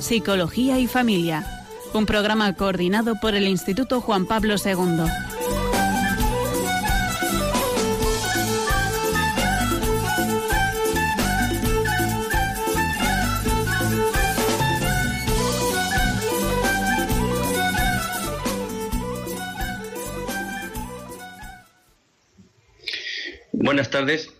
Psicología 0.00 0.78
y 0.78 0.86
Familia, 0.86 1.44
un 1.92 2.06
programa 2.06 2.54
coordinado 2.54 3.16
por 3.20 3.34
el 3.34 3.46
Instituto 3.46 4.00
Juan 4.00 4.24
Pablo 4.24 4.54
II. 4.56 5.04
Buenas 23.52 23.90
tardes. 23.90 24.30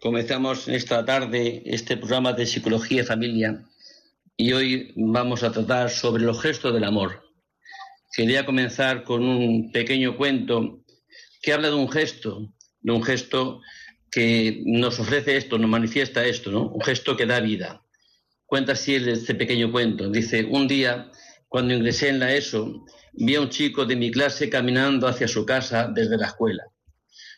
Comenzamos 0.00 0.68
esta 0.68 1.04
tarde 1.06 1.62
este 1.64 1.96
programa 1.96 2.34
de 2.34 2.44
Psicología 2.44 3.00
y 3.00 3.06
Familia 3.06 3.64
y 4.36 4.52
hoy 4.52 4.92
vamos 4.96 5.42
a 5.42 5.52
tratar 5.52 5.90
sobre 5.90 6.24
los 6.24 6.40
gestos 6.40 6.72
del 6.72 6.84
amor. 6.84 7.22
Quería 8.14 8.44
comenzar 8.44 9.04
con 9.04 9.22
un 9.22 9.72
pequeño 9.72 10.16
cuento 10.16 10.80
que 11.40 11.52
habla 11.52 11.68
de 11.68 11.74
un 11.74 11.90
gesto, 11.90 12.52
de 12.80 12.92
un 12.92 13.02
gesto 13.02 13.60
que 14.10 14.62
nos 14.66 15.00
ofrece 15.00 15.36
esto, 15.36 15.58
nos 15.58 15.70
manifiesta 15.70 16.24
esto, 16.24 16.50
¿no? 16.50 16.68
Un 16.68 16.82
gesto 16.82 17.16
que 17.16 17.26
da 17.26 17.40
vida. 17.40 17.82
Cuenta 18.44 18.72
así 18.72 18.94
este 18.94 19.34
pequeño 19.34 19.72
cuento. 19.72 20.10
Dice, 20.10 20.44
un 20.44 20.68
día, 20.68 21.10
cuando 21.48 21.74
ingresé 21.74 22.10
en 22.10 22.18
la 22.18 22.34
ESO, 22.34 22.84
vi 23.14 23.34
a 23.34 23.40
un 23.40 23.48
chico 23.48 23.86
de 23.86 23.96
mi 23.96 24.10
clase 24.10 24.50
caminando 24.50 25.08
hacia 25.08 25.26
su 25.26 25.46
casa 25.46 25.90
desde 25.92 26.18
la 26.18 26.26
escuela. 26.26 26.64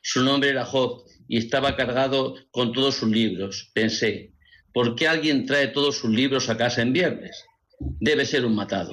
Su 0.02 0.22
nombre 0.22 0.50
era 0.50 0.64
Job 0.64 1.04
y 1.28 1.38
estaba 1.38 1.76
cargado 1.76 2.34
con 2.50 2.72
todos 2.72 2.96
sus 2.96 3.08
libros. 3.08 3.70
Pensé, 3.72 4.33
¿por 4.74 4.96
qué 4.96 5.08
alguien 5.08 5.46
trae 5.46 5.68
todos 5.68 5.96
sus 5.96 6.10
libros 6.10 6.50
a 6.50 6.58
casa 6.58 6.82
en 6.82 6.92
viernes? 6.92 7.44
Debe 7.78 8.26
ser 8.26 8.44
un 8.44 8.54
matado. 8.54 8.92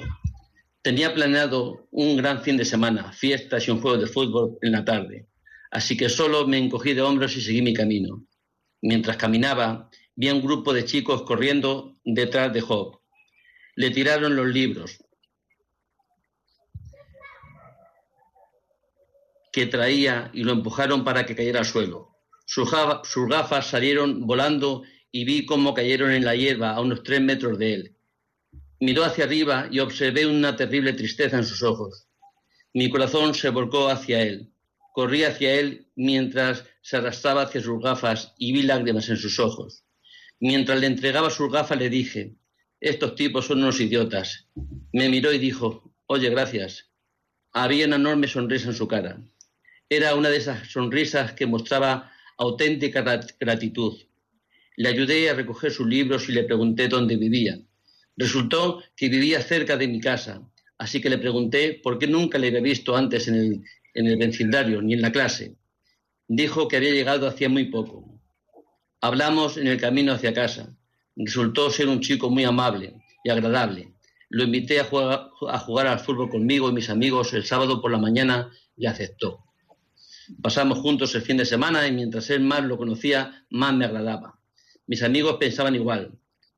Tenía 0.80 1.12
planeado 1.12 1.88
un 1.90 2.16
gran 2.16 2.42
fin 2.42 2.56
de 2.56 2.64
semana, 2.64 3.12
fiestas 3.12 3.68
y 3.68 3.70
un 3.70 3.80
juego 3.80 3.98
de 3.98 4.06
fútbol 4.06 4.56
en 4.62 4.72
la 4.72 4.84
tarde, 4.84 5.26
así 5.70 5.96
que 5.96 6.08
solo 6.08 6.46
me 6.46 6.58
encogí 6.58 6.94
de 6.94 7.02
hombros 7.02 7.36
y 7.36 7.42
seguí 7.42 7.60
mi 7.60 7.74
camino. 7.74 8.24
Mientras 8.80 9.16
caminaba, 9.16 9.90
vi 10.14 10.28
a 10.28 10.34
un 10.34 10.42
grupo 10.42 10.72
de 10.72 10.84
chicos 10.84 11.22
corriendo 11.22 11.98
detrás 12.04 12.52
de 12.52 12.62
Job. 12.62 13.00
Le 13.76 13.90
tiraron 13.90 14.34
los 14.34 14.46
libros, 14.46 14.98
que 19.52 19.66
traía 19.66 20.30
y 20.32 20.44
lo 20.44 20.52
empujaron 20.52 21.04
para 21.04 21.26
que 21.26 21.36
cayera 21.36 21.60
al 21.60 21.66
suelo. 21.66 22.08
Sus, 22.46 22.70
gafas 23.28 23.66
salieron 23.68 24.26
volando 24.26 24.82
y 25.12 25.24
vi 25.24 25.46
cómo 25.46 25.74
cayeron 25.74 26.10
en 26.10 26.24
la 26.24 26.34
hierba 26.34 26.70
a 26.70 26.80
unos 26.80 27.02
tres 27.02 27.20
metros 27.20 27.58
de 27.58 27.74
él. 27.74 27.96
Miró 28.80 29.04
hacia 29.04 29.24
arriba 29.24 29.68
y 29.70 29.78
observé 29.78 30.26
una 30.26 30.56
terrible 30.56 30.94
tristeza 30.94 31.36
en 31.36 31.44
sus 31.44 31.62
ojos. 31.62 32.08
Mi 32.74 32.90
corazón 32.90 33.34
se 33.34 33.50
volcó 33.50 33.88
hacia 33.88 34.22
él. 34.22 34.50
Corrí 34.94 35.24
hacia 35.24 35.54
él 35.54 35.86
mientras 35.94 36.64
se 36.80 36.96
arrastraba 36.96 37.42
hacia 37.42 37.60
sus 37.60 37.80
gafas 37.80 38.34
y 38.38 38.52
vi 38.52 38.62
lágrimas 38.62 39.08
en 39.10 39.18
sus 39.18 39.38
ojos. 39.38 39.84
Mientras 40.40 40.80
le 40.80 40.86
entregaba 40.88 41.30
sus 41.30 41.52
gafas 41.52 41.78
le 41.78 41.90
dije, 41.90 42.34
estos 42.80 43.14
tipos 43.14 43.46
son 43.46 43.62
unos 43.62 43.80
idiotas. 43.80 44.48
Me 44.92 45.08
miró 45.08 45.32
y 45.32 45.38
dijo, 45.38 45.94
oye, 46.06 46.30
gracias. 46.30 46.90
Había 47.52 47.86
una 47.86 47.96
enorme 47.96 48.26
sonrisa 48.26 48.68
en 48.68 48.74
su 48.74 48.88
cara. 48.88 49.22
Era 49.88 50.14
una 50.14 50.30
de 50.30 50.38
esas 50.38 50.68
sonrisas 50.72 51.34
que 51.34 51.46
mostraba 51.46 52.10
auténtica 52.38 53.02
gratitud. 53.38 53.98
Le 54.76 54.88
ayudé 54.88 55.30
a 55.30 55.34
recoger 55.34 55.70
sus 55.70 55.86
libros 55.86 56.28
y 56.28 56.32
le 56.32 56.44
pregunté 56.44 56.88
dónde 56.88 57.16
vivía. 57.16 57.58
Resultó 58.16 58.82
que 58.96 59.08
vivía 59.08 59.40
cerca 59.42 59.76
de 59.76 59.88
mi 59.88 60.00
casa, 60.00 60.42
así 60.78 61.00
que 61.00 61.10
le 61.10 61.18
pregunté 61.18 61.80
por 61.82 61.98
qué 61.98 62.06
nunca 62.06 62.38
le 62.38 62.48
había 62.48 62.60
visto 62.60 62.96
antes 62.96 63.28
en 63.28 63.34
el, 63.34 63.64
en 63.94 64.06
el 64.06 64.16
vecindario 64.16 64.82
ni 64.82 64.94
en 64.94 65.02
la 65.02 65.12
clase. 65.12 65.56
Dijo 66.28 66.68
que 66.68 66.76
había 66.76 66.92
llegado 66.92 67.26
hacía 67.26 67.48
muy 67.48 67.66
poco. 67.66 68.20
Hablamos 69.00 69.56
en 69.56 69.66
el 69.66 69.80
camino 69.80 70.12
hacia 70.12 70.32
casa. 70.32 70.76
Resultó 71.16 71.70
ser 71.70 71.88
un 71.88 72.00
chico 72.00 72.30
muy 72.30 72.44
amable 72.44 72.94
y 73.24 73.30
agradable. 73.30 73.94
Lo 74.30 74.44
invité 74.44 74.80
a 74.80 74.84
jugar, 74.84 75.28
a 75.48 75.58
jugar 75.58 75.86
al 75.86 76.00
fútbol 76.00 76.30
conmigo 76.30 76.70
y 76.70 76.72
mis 76.72 76.88
amigos 76.88 77.34
el 77.34 77.44
sábado 77.44 77.82
por 77.82 77.90
la 77.90 77.98
mañana 77.98 78.50
y 78.76 78.86
aceptó. 78.86 79.44
Pasamos 80.40 80.78
juntos 80.78 81.14
el 81.14 81.22
fin 81.22 81.36
de 81.36 81.44
semana 81.44 81.86
y 81.86 81.92
mientras 81.92 82.30
él 82.30 82.40
más 82.40 82.64
lo 82.64 82.78
conocía, 82.78 83.44
más 83.50 83.74
me 83.74 83.84
agradaba. 83.84 84.38
Mis 84.86 85.02
amigos 85.02 85.36
pensaban 85.38 85.74
igual. 85.74 86.12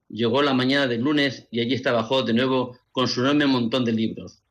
Llegó 0.09 0.43
la 0.43 0.55
mañana 0.55 0.87
del 0.87 1.03
lunes 1.03 1.47
y 1.51 1.61
allí 1.61 1.75
estaba 1.75 2.05
Job 2.05 2.25
de 2.27 2.33
nuevo 2.33 2.79
con 2.93 3.09
su 3.09 3.21
enorme 3.21 3.47
montón 3.47 3.85
de 3.85 3.93
libros. 3.93 4.43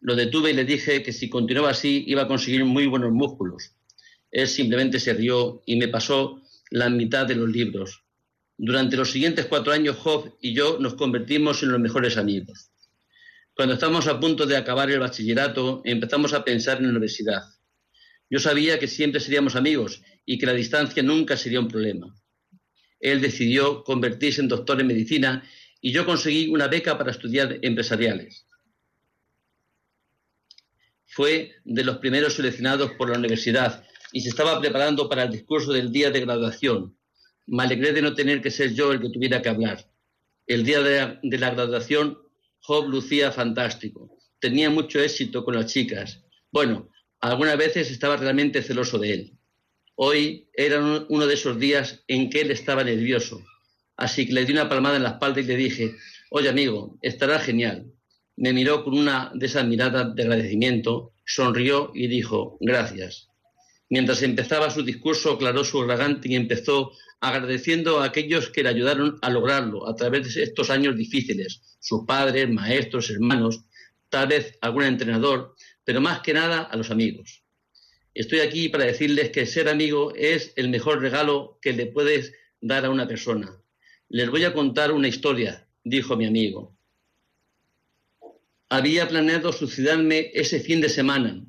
Lo 0.00 0.16
detuve 0.16 0.50
y 0.50 0.54
le 0.54 0.64
dije 0.64 1.02
que 1.02 1.12
si 1.12 1.28
continuaba 1.28 1.70
así 1.70 2.04
iba 2.06 2.22
a 2.22 2.28
conseguir 2.28 2.64
muy 2.64 2.86
buenos 2.86 3.12
músculos. 3.12 3.72
Él 4.30 4.48
simplemente 4.48 4.98
se 4.98 5.12
rió 5.12 5.62
y 5.66 5.76
me 5.76 5.88
pasó 5.88 6.40
la 6.70 6.88
mitad 6.88 7.26
de 7.26 7.36
los 7.36 7.48
libros. 7.48 8.02
Durante 8.56 8.96
los 8.96 9.10
siguientes 9.10 9.46
cuatro 9.46 9.72
años, 9.72 9.96
Job 9.96 10.34
y 10.40 10.54
yo 10.54 10.78
nos 10.80 10.94
convertimos 10.94 11.62
en 11.62 11.72
los 11.72 11.80
mejores 11.80 12.16
amigos. 12.16 12.70
Cuando 13.54 13.74
estábamos 13.74 14.06
a 14.06 14.18
punto 14.18 14.46
de 14.46 14.56
acabar 14.56 14.90
el 14.90 15.00
bachillerato, 15.00 15.82
empezamos 15.84 16.32
a 16.32 16.42
pensar 16.42 16.78
en 16.78 16.84
la 16.84 16.90
universidad. 16.90 17.42
Yo 18.30 18.38
sabía 18.38 18.78
que 18.78 18.88
siempre 18.88 19.20
seríamos 19.20 19.56
amigos 19.56 20.02
y 20.24 20.38
que 20.38 20.46
la 20.46 20.54
distancia 20.54 21.02
nunca 21.02 21.36
sería 21.36 21.60
un 21.60 21.68
problema. 21.68 22.14
Él 23.02 23.20
decidió 23.20 23.82
convertirse 23.82 24.40
en 24.40 24.48
doctor 24.48 24.80
en 24.80 24.86
medicina 24.86 25.42
y 25.80 25.92
yo 25.92 26.06
conseguí 26.06 26.48
una 26.48 26.68
beca 26.68 26.96
para 26.96 27.10
estudiar 27.10 27.58
empresariales. 27.60 28.46
Fue 31.06 31.56
de 31.64 31.84
los 31.84 31.98
primeros 31.98 32.34
seleccionados 32.34 32.92
por 32.92 33.10
la 33.10 33.18
universidad 33.18 33.84
y 34.12 34.20
se 34.20 34.28
estaba 34.28 34.58
preparando 34.60 35.08
para 35.08 35.24
el 35.24 35.32
discurso 35.32 35.72
del 35.72 35.90
día 35.90 36.10
de 36.10 36.20
graduación. 36.20 36.96
Me 37.46 37.64
alegré 37.64 37.92
de 37.92 38.02
no 38.02 38.14
tener 38.14 38.40
que 38.40 38.52
ser 38.52 38.72
yo 38.72 38.92
el 38.92 39.00
que 39.00 39.10
tuviera 39.10 39.42
que 39.42 39.48
hablar. 39.48 39.90
El 40.46 40.64
día 40.64 40.80
de 40.80 40.96
la, 40.96 41.20
de 41.22 41.38
la 41.38 41.50
graduación, 41.50 42.18
Job 42.60 42.88
lucía 42.88 43.32
fantástico. 43.32 44.16
Tenía 44.38 44.70
mucho 44.70 45.00
éxito 45.00 45.44
con 45.44 45.56
las 45.56 45.66
chicas. 45.66 46.22
Bueno, 46.52 46.88
algunas 47.20 47.56
veces 47.56 47.90
estaba 47.90 48.16
realmente 48.16 48.62
celoso 48.62 48.98
de 48.98 49.12
él. 49.12 49.38
Hoy 49.94 50.48
era 50.54 50.80
uno 51.08 51.26
de 51.26 51.34
esos 51.34 51.58
días 51.58 52.02
en 52.08 52.30
que 52.30 52.40
él 52.40 52.50
estaba 52.50 52.82
nervioso, 52.82 53.44
así 53.96 54.26
que 54.26 54.32
le 54.32 54.44
di 54.46 54.52
una 54.52 54.68
palmada 54.68 54.96
en 54.96 55.02
la 55.02 55.10
espalda 55.10 55.40
y 55.40 55.44
le 55.44 55.56
dije, 55.56 55.94
oye 56.30 56.48
amigo, 56.48 56.98
estará 57.02 57.38
genial. 57.38 57.92
Me 58.36 58.52
miró 58.52 58.84
con 58.84 58.96
una 58.96 59.30
de 59.34 59.46
esas 59.46 59.66
miradas 59.66 60.14
de 60.14 60.22
agradecimiento, 60.22 61.12
sonrió 61.26 61.92
y 61.94 62.08
dijo, 62.08 62.56
gracias. 62.60 63.28
Mientras 63.90 64.22
empezaba 64.22 64.70
su 64.70 64.82
discurso, 64.82 65.32
aclaró 65.32 65.62
su 65.62 65.80
garganta 65.80 66.26
y 66.26 66.36
empezó 66.36 66.92
agradeciendo 67.20 68.00
a 68.00 68.06
aquellos 68.06 68.48
que 68.48 68.62
le 68.62 68.70
ayudaron 68.70 69.18
a 69.20 69.28
lograrlo 69.28 69.86
a 69.86 69.94
través 69.94 70.34
de 70.34 70.42
estos 70.42 70.70
años 70.70 70.96
difíciles, 70.96 71.60
sus 71.78 72.06
padres, 72.06 72.50
maestros, 72.50 73.10
hermanos, 73.10 73.64
tal 74.08 74.28
vez 74.28 74.56
algún 74.62 74.84
entrenador, 74.84 75.54
pero 75.84 76.00
más 76.00 76.20
que 76.20 76.32
nada 76.32 76.62
a 76.62 76.76
los 76.76 76.90
amigos. 76.90 77.41
Estoy 78.14 78.40
aquí 78.40 78.68
para 78.68 78.84
decirles 78.84 79.30
que 79.30 79.46
ser 79.46 79.68
amigo 79.68 80.12
es 80.14 80.52
el 80.56 80.68
mejor 80.68 81.00
regalo 81.00 81.58
que 81.62 81.72
le 81.72 81.86
puedes 81.86 82.34
dar 82.60 82.84
a 82.84 82.90
una 82.90 83.08
persona. 83.08 83.58
Les 84.08 84.28
voy 84.28 84.44
a 84.44 84.52
contar 84.52 84.92
una 84.92 85.08
historia, 85.08 85.66
dijo 85.82 86.16
mi 86.16 86.26
amigo. 86.26 86.76
Había 88.68 89.08
planeado 89.08 89.52
suicidarme 89.52 90.30
ese 90.34 90.60
fin 90.60 90.80
de 90.80 90.88
semana, 90.90 91.44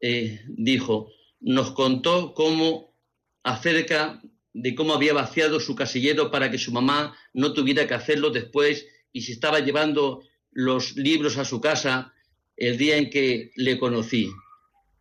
eh, 0.00 0.40
dijo. 0.46 1.10
Nos 1.40 1.72
contó 1.72 2.34
cómo 2.34 2.94
acerca 3.42 4.22
de 4.52 4.74
cómo 4.74 4.94
había 4.94 5.14
vaciado 5.14 5.58
su 5.58 5.74
casillero 5.74 6.30
para 6.30 6.50
que 6.50 6.58
su 6.58 6.70
mamá 6.70 7.16
no 7.32 7.54
tuviera 7.54 7.88
que 7.88 7.94
hacerlo 7.94 8.30
después 8.30 8.86
y 9.12 9.22
se 9.22 9.32
estaba 9.32 9.60
llevando 9.60 10.22
los 10.50 10.96
libros 10.96 11.38
a 11.38 11.44
su 11.44 11.60
casa 11.60 12.12
el 12.56 12.76
día 12.76 12.98
en 12.98 13.10
que 13.10 13.50
le 13.56 13.78
conocí. 13.78 14.28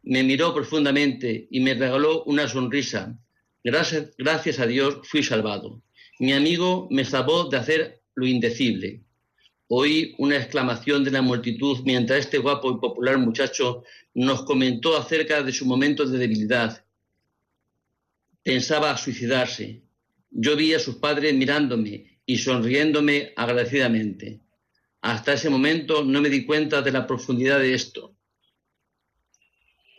Me 0.04 0.24
miró 0.24 0.54
profundamente 0.54 1.48
y 1.52 1.60
me 1.60 1.74
regaló 1.74 2.24
una 2.24 2.48
sonrisa. 2.48 3.18
Gracias, 3.64 4.12
gracias 4.18 4.60
a 4.60 4.66
Dios 4.66 5.00
fui 5.04 5.22
salvado. 5.22 5.82
Mi 6.20 6.34
amigo 6.34 6.88
me 6.90 7.06
salvó 7.06 7.50
de 7.50 7.58
hacer 7.58 8.02
lo 8.16 8.26
indecible. 8.26 9.02
Oí 9.68 10.16
una 10.18 10.36
exclamación 10.36 11.04
de 11.04 11.12
la 11.12 11.22
multitud 11.22 11.80
mientras 11.86 12.20
este 12.20 12.40
guapo 12.40 12.72
y 12.72 12.80
popular 12.80 13.18
muchacho 13.18 13.84
nos 14.14 14.44
comentó 14.44 14.98
acerca 14.98 15.42
de 15.44 15.54
su 15.54 15.66
momento 15.66 16.06
de 16.06 16.18
debilidad. 16.18 16.84
Pensaba 18.44 18.98
suicidarse. 18.98 19.82
Yo 20.30 20.56
vi 20.56 20.74
a 20.74 20.80
sus 20.80 20.96
padres 20.96 21.34
mirándome 21.34 22.20
y 22.26 22.38
sonriéndome 22.38 23.34
agradecidamente. 23.36 24.42
Hasta 25.02 25.34
ese 25.34 25.50
momento 25.50 26.04
no 26.04 26.22
me 26.22 26.30
di 26.30 26.46
cuenta 26.46 26.82
de 26.82 26.92
la 26.92 27.08
profundidad 27.08 27.60
de 27.60 27.74
esto. 27.74 28.16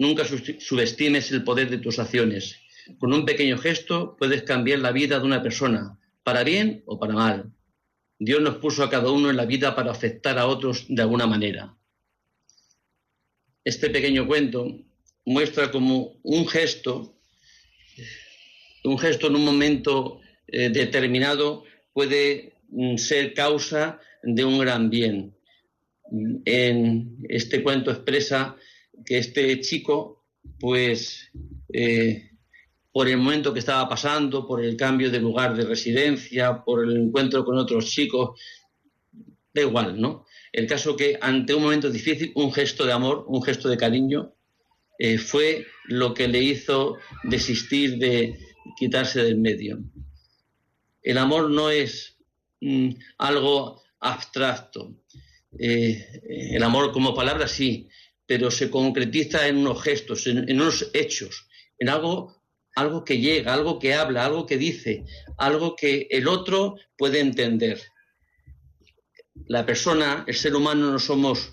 Nunca 0.02 0.24
subestimes 0.24 1.30
el 1.30 1.44
poder 1.44 1.70
de 1.70 1.78
tus 1.78 2.00
acciones. 2.00 2.56
Con 2.98 3.12
un 3.12 3.24
pequeño 3.24 3.56
gesto 3.56 4.16
puedes 4.18 4.42
cambiar 4.42 4.80
la 4.80 4.90
vida 4.90 5.20
de 5.20 5.26
una 5.26 5.44
persona, 5.44 5.96
para 6.24 6.42
bien 6.42 6.82
o 6.86 6.98
para 6.98 7.14
mal. 7.14 7.52
Dios 8.18 8.42
nos 8.42 8.56
puso 8.56 8.82
a 8.82 8.90
cada 8.90 9.12
uno 9.12 9.30
en 9.30 9.36
la 9.36 9.46
vida 9.46 9.76
para 9.76 9.92
afectar 9.92 10.40
a 10.40 10.48
otros 10.48 10.86
de 10.88 11.02
alguna 11.02 11.28
manera. 11.28 11.76
Este 13.62 13.90
pequeño 13.90 14.26
cuento 14.26 14.76
muestra 15.24 15.70
como 15.70 16.18
un 16.24 16.48
gesto, 16.48 17.14
un 18.82 18.98
gesto 18.98 19.28
en 19.28 19.36
un 19.36 19.44
momento 19.44 20.20
eh, 20.48 20.68
determinado 20.70 21.62
puede 21.92 22.54
mm, 22.70 22.96
ser 22.96 23.34
causa 23.34 24.00
de 24.24 24.44
un 24.44 24.58
gran 24.58 24.90
bien. 24.90 25.36
En 26.44 27.18
este 27.28 27.62
cuento 27.62 27.92
expresa 27.92 28.56
que 29.04 29.18
este 29.18 29.60
chico, 29.60 30.24
pues, 30.58 31.30
eh, 31.72 32.30
por 32.92 33.08
el 33.08 33.16
momento 33.16 33.52
que 33.52 33.60
estaba 33.60 33.88
pasando, 33.88 34.46
por 34.46 34.62
el 34.62 34.76
cambio 34.76 35.10
de 35.10 35.20
lugar 35.20 35.56
de 35.56 35.64
residencia, 35.64 36.62
por 36.62 36.84
el 36.84 36.96
encuentro 36.96 37.44
con 37.44 37.56
otros 37.56 37.86
chicos, 37.86 38.38
da 39.54 39.62
igual, 39.62 40.00
¿no? 40.00 40.26
El 40.52 40.66
caso 40.66 40.94
que 40.96 41.18
ante 41.20 41.54
un 41.54 41.62
momento 41.62 41.90
difícil, 41.90 42.32
un 42.34 42.52
gesto 42.52 42.84
de 42.84 42.92
amor, 42.92 43.24
un 43.28 43.42
gesto 43.42 43.68
de 43.68 43.78
cariño, 43.78 44.34
eh, 44.98 45.18
fue 45.18 45.66
lo 45.86 46.12
que 46.12 46.28
le 46.28 46.42
hizo 46.42 46.96
desistir 47.24 47.98
de 47.98 48.38
quitarse 48.78 49.22
del 49.22 49.38
medio. 49.38 49.78
El 51.02 51.18
amor 51.18 51.50
no 51.50 51.70
es 51.70 52.18
mm, 52.60 52.90
algo 53.18 53.82
abstracto. 53.98 54.94
Eh, 55.58 56.20
el 56.52 56.62
amor 56.62 56.92
como 56.92 57.14
palabra 57.14 57.48
sí, 57.48 57.88
pero 58.32 58.50
se 58.50 58.70
concretiza 58.70 59.46
en 59.46 59.58
unos 59.58 59.82
gestos, 59.82 60.26
en, 60.26 60.50
unos 60.58 60.88
hechos, 60.94 61.48
en 61.78 61.90
algo, 61.90 62.34
algo 62.74 63.04
que 63.04 63.18
llega, 63.18 63.52
algo 63.52 63.78
que 63.78 63.92
habla, 63.92 64.24
algo 64.24 64.46
que 64.46 64.56
dice, 64.56 65.04
algo 65.36 65.76
que 65.76 66.08
el 66.10 66.26
otro 66.26 66.76
puede 66.96 67.20
entender. 67.20 67.78
La 69.48 69.66
persona, 69.66 70.24
el 70.26 70.34
ser 70.34 70.56
humano, 70.56 70.90
no 70.90 70.98
somos, 70.98 71.52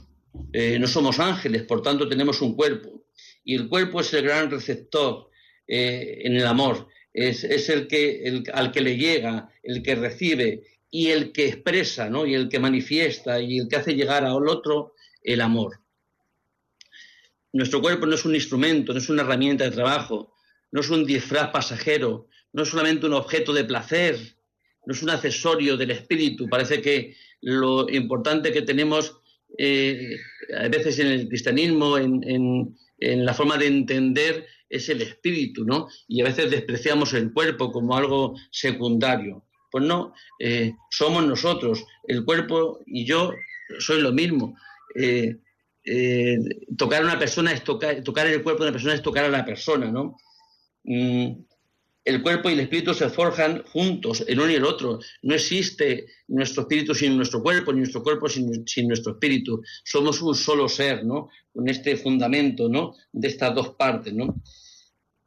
eh, 0.53 0.79
no 0.79 0.87
somos 0.87 1.19
ángeles, 1.19 1.63
por 1.63 1.81
tanto 1.81 2.07
tenemos 2.07 2.41
un 2.41 2.55
cuerpo. 2.55 3.03
Y 3.43 3.55
el 3.55 3.67
cuerpo 3.67 3.99
es 3.99 4.13
el 4.13 4.23
gran 4.23 4.49
receptor 4.49 5.29
eh, 5.67 6.21
en 6.23 6.37
el 6.37 6.47
amor, 6.47 6.87
es, 7.11 7.43
el 7.43 7.89
que 7.89 8.41
al 8.53 8.71
que 8.71 8.79
le 8.79 8.95
llega, 8.95 9.51
el 9.63 9.83
que 9.83 9.95
recibe 9.95 10.63
y 10.89 11.07
el 11.07 11.33
que 11.33 11.49
expresa, 11.49 12.09
¿no? 12.09 12.25
Y 12.25 12.35
el 12.35 12.47
que 12.47 12.59
manifiesta 12.59 13.41
y 13.41 13.57
el 13.57 13.67
que 13.67 13.75
hace 13.75 13.95
llegar 13.95 14.23
al 14.23 14.47
otro 14.47 14.93
el 15.21 15.41
amor. 15.41 15.81
Nuestro 17.51 17.81
cuerpo 17.81 18.06
no 18.06 18.16
es 18.16 18.25
un 18.25 18.36
instrumento, 18.36 18.94
no 18.94 19.00
es 19.00 19.10
una 19.10 19.24
herramienta 19.24 19.63
de 19.63 19.72
trabajo, 19.72 20.36
no 20.72 20.81
es 20.81 20.90
un 20.90 21.06
disfraz 21.06 21.50
pasajero, 21.50 22.28
no 22.54 22.63
es 22.63 22.69
solamente 22.69 23.06
un 23.06 23.13
objeto 23.13 23.54
de 23.54 23.63
placer, 23.63 24.18
no 24.86 24.94
es 24.94 25.01
un 25.01 25.10
accesorio 25.10 25.78
del 25.78 25.92
espíritu. 25.92 26.48
Parece 26.48 26.81
que 26.81 27.16
lo 27.42 27.90
importante 27.90 28.51
que 28.51 28.62
tenemos 28.62 29.19
eh, 29.57 30.18
a 30.56 30.68
veces 30.68 31.00
en 31.00 31.07
el 31.07 31.28
cristianismo, 31.28 31.98
en, 31.98 32.75
la 33.00 33.34
forma 33.34 33.57
de 33.57 33.68
entender, 33.68 34.46
es 34.69 34.90
el 34.90 35.01
espíritu, 35.01 35.66
¿no? 35.66 35.88
Y 36.07 36.22
a 36.22 36.25
veces 36.25 36.51
despreciamos 36.51 37.13
el 37.13 37.31
cuerpo 37.31 37.72
como 37.72 37.96
algo 37.96 38.36
secundario. 38.51 39.46
Pues 39.72 39.84
no, 39.86 40.13
eh, 40.40 40.74
somos 40.92 41.25
nosotros, 41.25 41.86
el 42.07 42.25
cuerpo 42.25 42.80
y 42.86 43.06
yo 43.06 43.31
soy 43.80 44.01
lo 44.01 44.12
mismo. 44.12 44.56
Eh, 44.96 45.38
eh, 45.91 46.38
tocar 46.77 47.01
a 47.01 47.06
una 47.06 47.18
persona 47.18 47.51
es 47.51 47.63
tocar, 47.63 47.95
el 47.95 48.44
cuerpo 48.44 48.63
de 48.63 48.69
una 48.69 48.71
persona 48.71 48.94
es 48.94 49.01
tocar 49.01 49.25
a 49.25 49.30
la 49.30 49.44
persona, 49.44 49.91
¿no? 49.91 50.18
Mm, 50.83 51.31
el 52.06 52.21
cuerpo 52.21 52.50
y 52.50 52.53
el 52.53 52.59
espíritu 52.59 52.94
se 52.94 53.09
forjan 53.09 53.63
juntos, 53.63 54.24
el 54.27 54.39
uno 54.39 54.51
y 54.51 54.56
el 54.56 54.65
otro. 54.65 55.00
No 55.24 55.33
existe 55.33 56.07
nuestro 56.27 56.62
espíritu 56.62 56.94
sin 56.94 57.18
nuestro 57.18 57.41
cuerpo, 57.41 57.74
ni 57.74 57.80
nuestro 57.80 58.03
cuerpo 58.03 58.30
sin, 58.30 58.88
nuestro 58.88 59.13
espíritu. 59.13 59.62
Somos 59.83 60.21
un 60.21 60.36
solo 60.36 60.69
ser, 60.69 61.03
¿no? 61.06 61.30
Con 61.51 61.68
este 61.68 61.97
fundamento, 61.97 62.69
¿no? 62.69 62.95
De 63.12 63.27
estas 63.27 63.53
dos 63.56 63.69
partes, 63.69 64.13
¿no? 64.13 64.41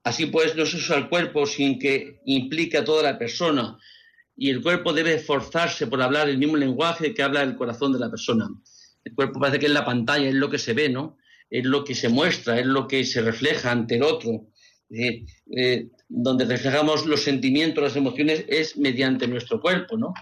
Así 0.05 0.27
pues, 0.27 0.57
no 0.57 0.65
se 0.65 0.77
usa 0.77 0.97
el 0.97 1.09
cuerpo 1.09 1.45
sin 1.45 1.79
que 1.79 2.21
implique 2.25 2.79
a 2.79 2.85
toda 2.85 3.03
la 3.03 3.19
persona. 3.19 3.79
Y 4.37 4.51
el 4.51 4.63
cuerpo 4.63 4.93
debe 4.93 5.15
esforzarse 5.15 5.87
por 5.89 6.01
hablar 6.01 6.29
el 6.29 6.39
mismo 6.39 6.57
lenguaje 6.57 7.15
que 7.15 7.23
habla 7.23 7.43
el 7.43 7.57
corazón 7.57 7.93
de 7.93 7.99
la 7.99 8.11
persona. 8.11 8.49
El 9.05 9.15
cuerpo 9.15 9.41
parece 9.41 9.59
que 9.59 9.67
es 9.67 9.73
la 9.73 9.85
pantalla, 9.85 10.29
es 10.29 10.35
lo 10.35 10.51
que 10.51 10.59
se 10.59 10.75
ve, 10.75 10.89
¿no? 10.89 11.19
Es 11.51 11.65
lo 11.65 11.85
que 11.85 11.95
se 11.95 12.09
muestra, 12.09 12.59
es 12.59 12.67
lo 12.67 12.87
que 12.87 13.05
se 13.05 13.21
refleja 13.21 13.71
ante 13.71 13.97
el 13.97 14.03
otro. 14.03 14.49
Eh, 14.95 15.25
eh, 15.57 15.89
donde 16.07 16.45
reflejamos 16.45 17.07
los 17.07 17.23
sentimientos, 17.23 17.83
las 17.83 17.97
emociones, 17.97 18.45
es 18.49 18.77
mediante 18.77 19.27
nuestro 19.27 19.59
cuerpo, 19.61 19.97
¿no? 19.97 20.13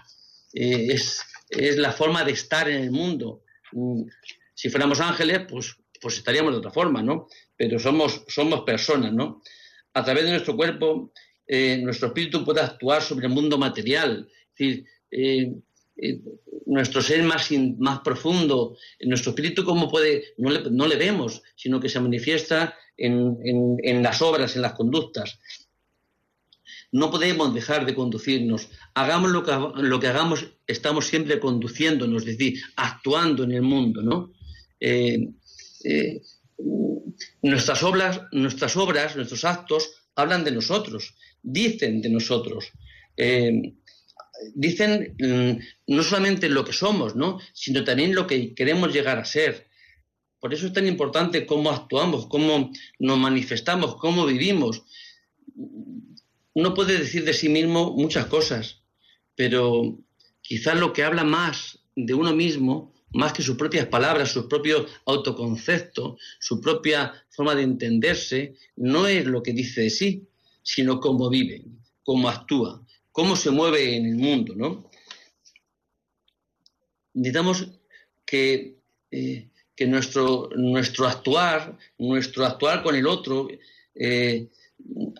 Eh, 0.53 0.93
es, 0.93 1.25
la 1.77 1.91
forma 1.91 2.23
de 2.23 2.31
estar 2.31 2.69
en 2.69 2.83
el 2.83 2.91
mundo. 2.91 3.43
Mm, 3.73 4.03
si 4.53 4.69
fuéramos 4.69 5.01
ángeles, 5.01 5.41
pues, 5.49 5.75
pues 5.99 6.17
estaríamos 6.17 6.53
de 6.53 6.59
otra 6.59 6.71
forma, 6.71 7.03
¿no? 7.03 7.27
Pero 7.57 7.77
somos, 7.79 8.23
somos 8.29 8.61
personas, 8.61 9.11
¿no? 9.11 9.41
A 9.93 10.03
través 10.05 10.23
de 10.23 10.31
nuestro 10.31 10.55
cuerpo, 10.55 11.11
nuestro 11.81 12.07
espíritu 12.07 12.45
puede 12.45 12.61
actuar 12.61 13.01
sobre 13.01 13.27
el 13.27 13.33
mundo 13.33 13.57
material. 13.57 14.29
Es 14.29 14.85
decir, 15.11 15.63
nuestro 16.65 17.01
ser 17.01 17.23
más, 17.23 17.49
más 17.77 17.99
profundo, 17.99 18.77
nuestro 19.01 19.31
espíritu, 19.31 19.63
¿cómo 19.63 19.89
puede? 19.89 20.33
No 20.37 20.49
le, 20.49 20.69
no 20.71 20.87
le 20.87 20.95
vemos, 20.95 21.41
sino 21.55 21.79
que 21.79 21.89
se 21.89 21.99
manifiesta 21.99 22.75
en, 22.97 23.37
en, 23.83 24.03
las 24.03 24.21
obras, 24.21 24.55
en 24.55 24.61
las 24.61 24.73
conductas. 24.73 25.39
No 26.91 27.09
podemos 27.09 27.53
dejar 27.53 27.85
de 27.85 27.95
conducirnos. 27.95 28.69
Hagamos 28.93 29.31
lo 29.31 29.43
que, 29.99 30.07
hagamos, 30.07 30.47
estamos 30.67 31.07
siempre 31.07 31.39
conduciéndonos, 31.39 32.23
es 32.23 32.37
decir, 32.37 32.61
actuando 32.75 33.43
en 33.43 33.51
el 33.51 33.61
mundo, 33.61 34.01
¿no? 34.01 34.33
Eh, 34.79 35.29
eh, 35.83 36.21
nuestras 37.41 37.83
obras, 37.83 38.21
nuestras 38.31 38.75
obras, 38.75 39.15
nuestros 39.15 39.45
actos 39.45 39.89
hablan 40.15 40.43
de 40.43 40.51
nosotros, 40.51 41.15
dicen 41.41 42.01
de 42.01 42.09
nosotros. 42.09 42.71
Eh, 43.15 43.73
dicen 44.53 45.15
mm, 45.19 45.93
no 45.93 46.03
solamente 46.03 46.49
lo 46.49 46.65
que 46.65 46.73
somos, 46.73 47.15
¿no? 47.15 47.39
sino 47.53 47.83
también 47.83 48.15
lo 48.15 48.27
que 48.27 48.53
queremos 48.53 48.93
llegar 48.93 49.19
a 49.19 49.25
ser. 49.25 49.67
Por 50.39 50.53
eso 50.53 50.67
es 50.67 50.73
tan 50.73 50.87
importante 50.87 51.45
cómo 51.45 51.71
actuamos, 51.71 52.27
cómo 52.27 52.71
nos 52.99 53.17
manifestamos, 53.17 53.95
cómo 53.97 54.25
vivimos. 54.25 54.83
Uno 56.53 56.73
puede 56.73 56.97
decir 56.97 57.23
de 57.23 57.33
sí 57.33 57.47
mismo 57.47 57.93
muchas 57.95 58.25
cosas, 58.25 58.81
pero 59.35 59.99
quizás 60.41 60.79
lo 60.79 60.93
que 60.93 61.03
habla 61.03 61.23
más 61.23 61.79
de 61.95 62.13
uno 62.13 62.33
mismo, 62.35 62.93
más 63.13 63.33
que 63.33 63.43
sus 63.43 63.55
propias 63.55 63.85
palabras, 63.87 64.31
su 64.31 64.47
propio 64.47 64.87
autoconcepto, 65.05 66.17
su 66.39 66.59
propia 66.59 67.13
forma 67.29 67.53
de 67.53 67.63
entenderse, 67.63 68.55
no 68.75 69.05
es 69.05 69.25
lo 69.25 69.43
que 69.43 69.53
dice 69.53 69.81
de 69.81 69.89
sí, 69.89 70.27
sino 70.63 70.99
cómo 70.99 71.29
vive, 71.29 71.65
cómo 72.03 72.29
actúa 72.29 72.83
cómo 73.11 73.35
se 73.35 73.51
mueve 73.51 73.95
en 73.95 74.05
el 74.05 74.15
mundo, 74.15 74.55
¿no? 74.55 74.89
Necesitamos 77.13 77.67
que, 78.25 78.77
eh, 79.11 79.49
que 79.75 79.87
nuestro, 79.87 80.49
nuestro 80.55 81.07
actuar, 81.07 81.77
nuestro 81.97 82.45
actuar 82.45 82.83
con 82.83 82.95
el 82.95 83.05
otro, 83.05 83.49
eh, 83.95 84.47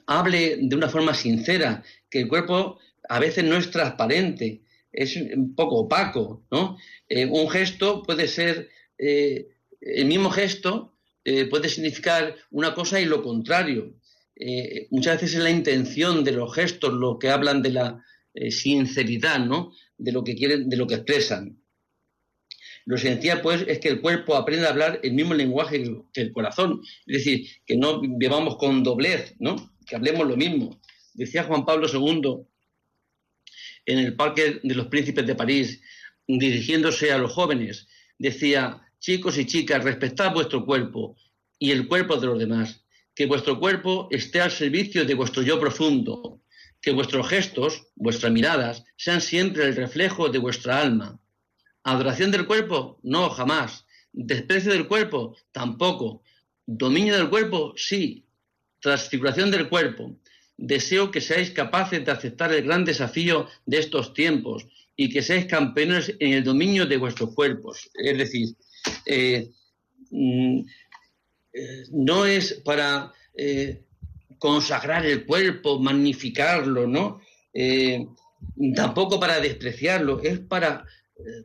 hable 0.07 0.57
de 0.61 0.75
una 0.75 0.89
forma 0.89 1.13
sincera, 1.13 1.83
que 2.09 2.21
el 2.21 2.27
cuerpo 2.27 2.79
a 3.09 3.19
veces 3.19 3.43
no 3.43 3.57
es 3.57 3.69
transparente, 3.69 4.61
es 4.91 5.15
un 5.15 5.53
poco 5.55 5.81
opaco, 5.81 6.45
¿no? 6.51 6.77
Eh, 7.07 7.25
un 7.25 7.49
gesto 7.49 8.03
puede 8.03 8.27
ser, 8.27 8.69
el 8.97 10.05
mismo 10.05 10.29
gesto 10.29 10.93
puede 11.49 11.69
significar 11.69 12.35
una 12.51 12.73
cosa 12.73 12.99
y 13.01 13.05
lo 13.05 13.23
contrario. 13.23 13.95
Eh, 14.43 14.87
muchas 14.89 15.21
veces 15.21 15.37
es 15.37 15.43
la 15.43 15.51
intención 15.51 16.23
de 16.23 16.31
los 16.31 16.51
gestos 16.55 16.91
lo 16.93 17.19
que 17.19 17.29
hablan 17.29 17.61
de 17.61 17.73
la 17.73 18.03
eh, 18.33 18.49
sinceridad, 18.49 19.37
¿no? 19.37 19.71
De 19.99 20.11
lo 20.11 20.23
que 20.23 20.35
quieren, 20.35 20.67
de 20.67 20.77
lo 20.77 20.87
que 20.87 20.95
expresan. 20.95 21.61
Lo 22.85 22.95
esencial, 22.95 23.41
pues, 23.41 23.63
es 23.67 23.77
que 23.79 23.89
el 23.89 24.01
cuerpo 24.01 24.35
aprenda 24.35 24.65
a 24.65 24.71
hablar 24.71 24.99
el 25.03 25.13
mismo 25.13 25.35
lenguaje 25.35 25.83
que 26.11 26.21
el 26.21 26.33
corazón. 26.33 26.81
Es 27.05 27.23
decir, 27.23 27.47
que 27.67 27.77
no 27.77 28.01
vivamos 28.01 28.57
con 28.57 28.81
doblez, 28.81 29.35
¿no? 29.37 29.75
Que 29.85 29.95
hablemos 29.95 30.27
lo 30.27 30.35
mismo. 30.35 30.81
Decía 31.13 31.43
Juan 31.43 31.63
Pablo 31.63 31.87
II 31.87 32.43
en 33.85 33.99
el 33.99 34.15
Parque 34.15 34.59
de 34.63 34.73
los 34.73 34.87
Príncipes 34.87 35.27
de 35.27 35.35
París, 35.35 35.81
dirigiéndose 36.27 37.11
a 37.11 37.19
los 37.19 37.31
jóvenes, 37.31 37.87
decía, 38.17 38.81
chicos 38.99 39.37
y 39.37 39.45
chicas, 39.45 39.83
respetad 39.83 40.33
vuestro 40.33 40.65
cuerpo 40.65 41.15
y 41.59 41.69
el 41.69 41.87
cuerpo 41.87 42.17
de 42.17 42.25
los 42.25 42.39
demás 42.39 42.80
que 43.15 43.25
vuestro 43.25 43.59
cuerpo 43.59 44.07
esté 44.11 44.41
al 44.41 44.51
servicio 44.51 45.05
de 45.05 45.13
vuestro 45.13 45.43
yo 45.43 45.59
profundo, 45.59 46.41
que 46.81 46.91
vuestros 46.91 47.27
gestos, 47.27 47.87
vuestras 47.95 48.31
miradas, 48.31 48.83
sean 48.97 49.21
siempre 49.21 49.65
el 49.65 49.75
reflejo 49.75 50.29
de 50.29 50.39
vuestra 50.39 50.81
alma. 50.81 51.19
Adoración 51.83 52.31
del 52.31 52.47
cuerpo, 52.47 52.99
no, 53.03 53.29
jamás. 53.29 53.85
Desprecio 54.11 54.71
del 54.71 54.87
cuerpo, 54.87 55.35
tampoco. 55.51 56.23
Dominio 56.65 57.15
del 57.15 57.29
cuerpo, 57.29 57.73
sí. 57.75 58.25
Transfiguración 58.79 59.51
del 59.51 59.69
cuerpo. 59.69 60.17
Deseo 60.57 61.11
que 61.11 61.21
seáis 61.21 61.51
capaces 61.51 62.03
de 62.05 62.11
aceptar 62.11 62.53
el 62.53 62.63
gran 62.63 62.85
desafío 62.85 63.47
de 63.65 63.79
estos 63.79 64.13
tiempos 64.13 64.67
y 64.95 65.09
que 65.09 65.21
seáis 65.21 65.45
campeones 65.45 66.13
en 66.19 66.33
el 66.33 66.43
dominio 66.43 66.85
de 66.85 66.97
vuestros 66.97 67.33
cuerpos. 67.33 67.89
Es 67.93 68.17
decir, 68.17 68.49
eh, 69.05 69.49
mm, 70.11 70.61
eh, 71.53 71.83
no 71.91 72.25
es 72.25 72.61
para 72.65 73.11
eh, 73.35 73.83
consagrar 74.37 75.05
el 75.05 75.25
cuerpo, 75.25 75.79
magnificarlo, 75.79 76.87
¿no? 76.87 77.21
tampoco 78.75 79.19
para 79.19 79.41
despreciarlo, 79.41 80.21
es 80.23 80.39
para 80.39 80.85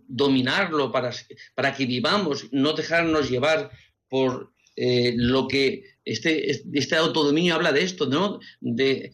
dominarlo, 0.06 0.92
para, 0.92 1.10
para 1.54 1.74
que 1.74 1.84
vivamos, 1.84 2.46
no 2.52 2.74
dejarnos 2.74 3.28
llevar 3.28 3.70
por 4.08 4.52
lo 4.76 5.48
que 5.48 5.82
este, 6.04 6.48
este 6.50 6.94
autodominio 6.94 7.56
habla 7.56 7.72
de 7.72 7.82
esto, 7.82 8.06
¿no? 8.06 8.38
De 8.60 9.10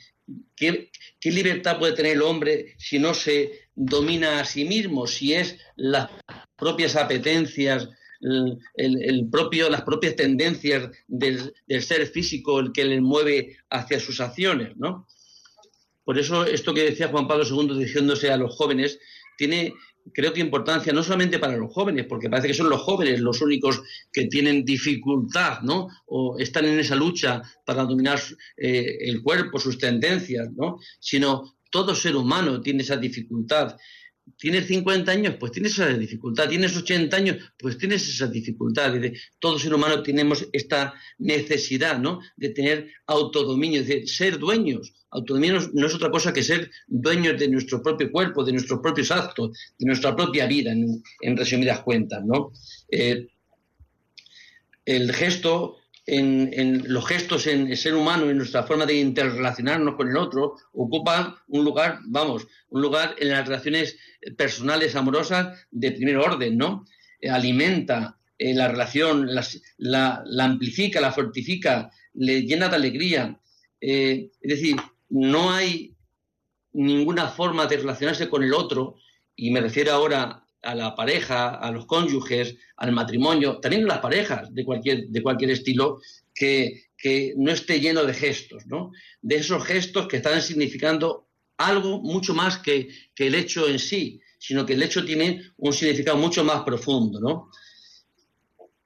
qué, 0.57 0.91
libertad 1.25 1.79
puede 1.79 1.95
tener 1.95 2.13
el 2.13 2.23
hombre 2.23 2.75
si 2.79 2.99
no 2.99 3.15
se 3.15 3.69
domina 3.75 4.41
a 4.41 4.45
sí 4.45 4.65
mismo, 4.65 5.07
si 5.07 5.35
es 5.35 5.59
las 5.77 6.11
propias 6.57 6.97
apetencias, 6.97 7.89
el, 8.23 9.29
propio, 9.31 9.69
las 9.69 9.83
propias 9.83 10.17
tendencias 10.17 10.91
del, 11.09 11.53
ser 11.81 12.07
físico 12.07 12.61
el 12.61 12.73
que 12.73 12.85
le 12.85 13.01
mueve 13.01 13.59
hacia 13.71 14.01
sus 14.01 14.21
acciones, 14.21 14.77
¿no? 14.77 15.07
Por 16.05 16.19
eso 16.19 16.45
esto 16.45 16.75
que 16.75 16.83
decía 16.83 17.09
Juan 17.09 17.29
Pablo 17.29 17.45
II 17.45 17.79
diciéndose 17.79 18.31
a 18.31 18.37
los 18.37 18.57
jóvenes 18.57 18.99
tiene 19.37 19.75
creo 20.13 20.33
que 20.33 20.41
importancia 20.41 20.93
no 20.93 21.03
solamente 21.03 21.39
para 21.39 21.57
los 21.57 21.73
jóvenes, 21.73 22.07
porque 22.09 22.29
parece 22.29 22.49
que 22.49 22.55
son 22.55 22.69
los 22.69 22.83
jóvenes 22.83 23.21
los 23.21 23.41
únicos 23.41 23.83
que 24.13 24.27
tienen 24.27 24.65
dificultad, 24.65 25.61
¿no? 25.63 25.89
O 26.07 26.39
están 26.39 26.65
en 26.65 26.79
esa 26.79 26.97
lucha 26.97 27.43
para 27.65 27.85
dominar 27.85 28.21
eh, 28.57 28.99
el 29.01 29.23
cuerpo, 29.23 29.61
sus 29.61 29.79
tendencias, 29.79 30.51
¿no? 30.53 30.79
Sino 30.99 31.57
todo 31.71 31.95
ser 31.95 32.17
humano 32.17 32.61
tiene 32.61 32.83
esa 32.83 32.97
dificultad. 32.97 33.77
Tienes 34.37 34.67
50 34.67 35.11
años, 35.13 35.37
pues 35.39 35.53
tienes 35.53 35.73
esa 35.73 35.89
dificultad. 35.89 36.49
Tienes 36.49 36.77
80 36.77 37.17
años, 37.17 37.37
pues 37.59 37.79
tienes 37.79 38.09
esa 38.09 38.27
dificultad. 38.27 38.95
Todo 39.39 39.59
ser 39.59 39.75
humano 39.75 40.03
tenemos 40.03 40.47
esta 40.53 40.95
necesidad, 41.19 41.99
¿no? 41.99 42.21
De 42.37 42.51
tener 42.51 42.89
autodominio, 43.07 43.85
de 43.85 44.07
ser 44.07 44.39
dueños 44.39 44.93
Autonomía 45.13 45.53
no, 45.75 45.87
es 45.87 45.95
otra 45.95 46.11
cosa 46.11 46.33
que 46.33 46.43
ser 46.43 46.71
dueños 46.87 47.39
de 47.39 47.47
nuestro 47.47 47.83
propio 47.83 48.11
cuerpo, 48.11 48.45
de 48.45 48.53
nuestros 48.53 48.81
propios 48.81 49.11
actos, 49.11 49.59
de 49.79 49.87
nuestra 49.87 50.17
propia 50.17 50.47
vida, 50.47 50.73
en, 50.73 51.37
resumidas 51.37 51.81
cuentas, 51.81 52.25
¿no? 52.25 52.53
Eh, 52.91 53.29
el 54.87 55.13
gesto, 55.13 55.77
en, 56.07 56.83
los 56.93 57.07
gestos 57.07 57.47
en 57.47 57.69
el 57.69 57.77
ser 57.77 57.95
humano, 57.95 58.29
en 58.29 58.37
nuestra 58.37 58.65
forma 58.65 58.87
de 58.87 58.99
interrelacionarnos 58.99 59.95
con 59.95 60.09
el 60.09 60.17
otro, 60.17 60.57
ocupan 60.73 61.35
un 61.49 61.65
lugar, 61.65 62.01
vamos, 62.07 62.47
un 62.69 62.83
lugar 62.83 63.15
en 63.19 63.29
las 63.29 63.47
relaciones 63.47 63.97
personales, 64.37 64.97
amorosas, 64.97 65.67
de 65.71 65.93
primer 65.93 66.17
orden, 66.17 66.57
¿no? 66.57 66.85
Eh, 67.21 67.31
alimenta 67.31 68.19
eh, 68.39 68.55
la 68.55 68.69
relación, 68.69 69.29
la, 69.79 70.25
amplifica, 70.41 71.01
la 71.01 71.13
fortifica, 71.13 71.91
le 72.15 72.43
llena 72.43 72.69
de 72.69 72.77
alegría. 72.77 73.39
es 73.81 74.31
decir, 74.43 74.77
no 75.09 75.51
hay 75.51 75.95
ninguna 76.73 77.29
forma 77.29 77.67
de 77.67 77.77
relacionarse 77.77 78.29
con 78.29 78.43
el 78.43 78.55
otro, 78.55 78.97
y 79.37 79.51
me 79.51 79.61
refiero 79.61 79.93
ahora 79.93 80.42
a 80.63 80.75
la 80.75 80.95
pareja, 80.95 81.57
a 81.57 81.71
los 81.71 81.87
cónyuges, 81.87 82.57
al 82.77 82.93
matrimonio, 82.93 83.59
también 83.59 83.85
a 83.85 83.89
las 83.89 83.99
parejas 83.99 84.53
de 84.55 84.65
cualquier, 84.65 85.09
de 85.09 85.23
cualquier 85.23 85.51
estilo, 85.51 86.01
que, 86.35 86.91
no 87.37 87.51
esté 87.51 87.81
lleno 87.81 88.05
de 88.05 88.15
gestos, 88.15 88.65
¿no? 88.67 88.93
De 89.21 89.37
esos 89.37 89.65
gestos 89.65 90.07
que 90.07 90.19
están 90.19 90.41
significando 90.41 91.27
algo 91.57 92.01
mucho 92.01 92.33
más 92.33 92.59
que, 92.59 92.89
que, 93.15 93.27
el 93.27 93.35
hecho 93.35 93.69
en 93.69 93.81
sí, 93.81 94.21
sino 94.39 94.65
que 94.65 94.75
el 94.75 94.83
hecho 94.85 95.05
tiene 95.05 95.43
un 95.57 95.73
significado 95.73 96.17
mucho 96.17 96.45
más 96.45 96.63
profundo, 96.63 97.19
¿no? 97.19 97.51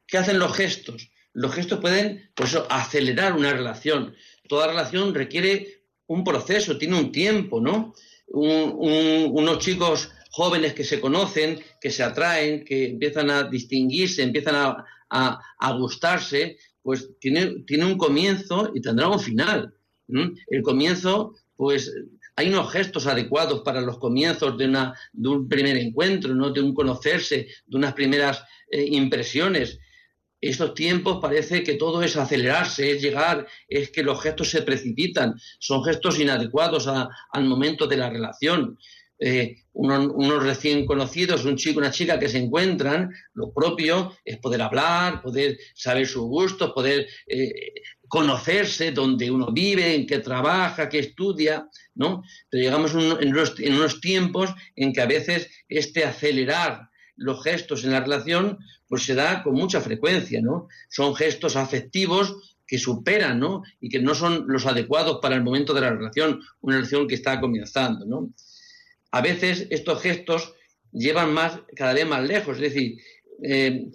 ¿Qué 0.07 0.17
hacen 0.17 0.39
los 0.39 0.57
gestos? 0.57 1.11
Los 1.35 1.55
gestos 1.55 1.81
pueden, 1.81 2.31
por 2.35 2.47
acelerar 2.71 3.35
una 3.35 3.53
relación. 3.53 4.15
Toda 4.49 4.69
relación 4.69 5.15
requiere 5.15 5.83
un 6.07 6.25
proceso, 6.25 6.79
tiene 6.79 6.99
un 6.99 7.13
tiempo, 7.13 7.61
¿no? 7.61 7.95
unos 8.29 9.59
chicos 9.61 10.11
jóvenes 10.37 10.75
que 10.75 10.85
se 10.85 11.01
conocen, 11.01 11.59
que 11.81 11.91
se 11.91 12.03
atraen, 12.03 12.63
que 12.63 12.91
empiezan 12.91 13.31
a 13.31 13.45
distinguirse, 13.45 14.23
empiezan 14.23 14.57
a, 15.11 15.73
gustarse, 15.79 16.59
pues 16.83 17.09
tiene, 17.19 17.65
tiene, 17.67 17.87
un 17.87 17.97
comienzo 17.97 18.71
y 18.75 18.83
tendrá 18.83 19.09
un 19.09 19.19
final. 19.19 19.75
El 20.09 20.63
comienzo, 20.63 21.35
pues 21.57 21.91
hay 22.37 22.49
unos 22.51 22.71
gestos 22.71 23.07
adecuados 23.07 23.63
para 23.63 23.81
los 23.81 23.99
comienzos 23.99 24.59
de, 24.59 24.67
una, 24.67 24.95
de 25.15 25.29
un 25.29 25.49
primer 25.49 25.79
encuentro, 25.79 26.35
¿no? 26.35 26.51
de 26.51 26.61
un 26.61 26.75
conocerse, 26.75 27.49
de 27.67 27.77
unas 27.77 27.95
primeras 27.95 28.45
eh, 28.71 28.85
impresiones 28.91 29.79
estos 30.41 30.75
tiempos 30.75 31.19
parece 31.21 31.63
que 31.63 31.75
todo 31.75 32.03
es 32.03 32.17
acelerarse, 32.17 32.91
es 32.91 33.03
llegar, 33.03 33.47
es 33.69 33.91
que 33.91 34.03
los 34.03 34.21
gestos 34.23 34.51
se 34.51 34.63
precipitan, 34.63 35.35
son 35.59 35.83
gestos 35.85 36.21
inadecuados 36.21 36.87
al 36.87 37.45
momento 37.45 37.87
de 37.87 37.97
la 37.97 38.11
relación. 38.11 38.79
Eh, 39.19 39.63
unos, 39.73 40.43
recién 40.43 40.85
conocidos, 40.87 41.45
un 41.45 41.57
chico, 41.57 41.79
una 41.79 41.91
chica 41.91 42.19
que 42.19 42.29
se 42.29 42.39
encuentran, 42.39 43.11
lo 43.35 43.53
propio 43.53 44.17
es 44.25 44.39
poder 44.39 44.63
hablar, 44.63 45.23
poder 45.23 45.59
saber 45.75 46.07
sus 46.07 46.25
gustos, 46.25 46.73
poder 46.73 47.07
eh, 47.27 47.73
conocerse 48.09 48.93
dónde 48.93 49.31
uno 49.31 49.53
vive, 49.53 49.95
en 49.95 50.07
qué 50.07 50.19
trabaja, 50.19 50.89
qué 50.89 51.01
estudia, 51.01 51.69
¿no? 51.95 52.23
Pero 52.49 52.63
llegamos 52.63 52.95
en 52.95 53.75
unos 53.75 54.01
tiempos 54.01 54.51
en 54.75 54.93
que 54.93 55.01
a 55.01 55.07
veces 55.07 55.49
este 55.69 56.05
acelerar 56.05 56.89
los 57.17 57.43
gestos 57.43 57.85
en 57.85 57.93
la 57.93 58.01
relación, 58.01 58.59
pues 58.87 59.05
se 59.05 59.15
da 59.15 59.43
con 59.43 59.55
mucha 59.55 59.81
frecuencia, 59.81 60.41
¿no? 60.43 60.69
Son 60.89 61.15
gestos 61.15 61.57
afectivos 61.57 62.57
que 62.67 62.79
superan, 62.79 63.39
¿no? 63.39 63.63
Y 63.81 63.89
que 63.89 64.01
no 64.01 64.15
son 64.15 64.45
los 64.49 64.67
adecuados 64.67 65.19
para 65.21 65.37
el 65.37 65.43
momento 65.43 65.73
de 65.73 65.81
la 65.81 65.91
relación, 65.91 66.41
una 66.61 66.77
relación 66.77 67.07
que 67.07 67.15
está 67.15 67.41
comenzando, 67.41 68.05
¿no? 68.05 68.31
A 69.17 69.23
veces 69.23 69.67
estos 69.71 70.03
gestos 70.03 70.53
llevan 70.93 71.33
más, 71.33 71.61
cada 71.75 71.95
vez 71.95 72.07
más 72.07 72.23
lejos, 72.23 72.57
es 72.57 72.75
decir, 72.75 72.99
eh, 73.43 73.87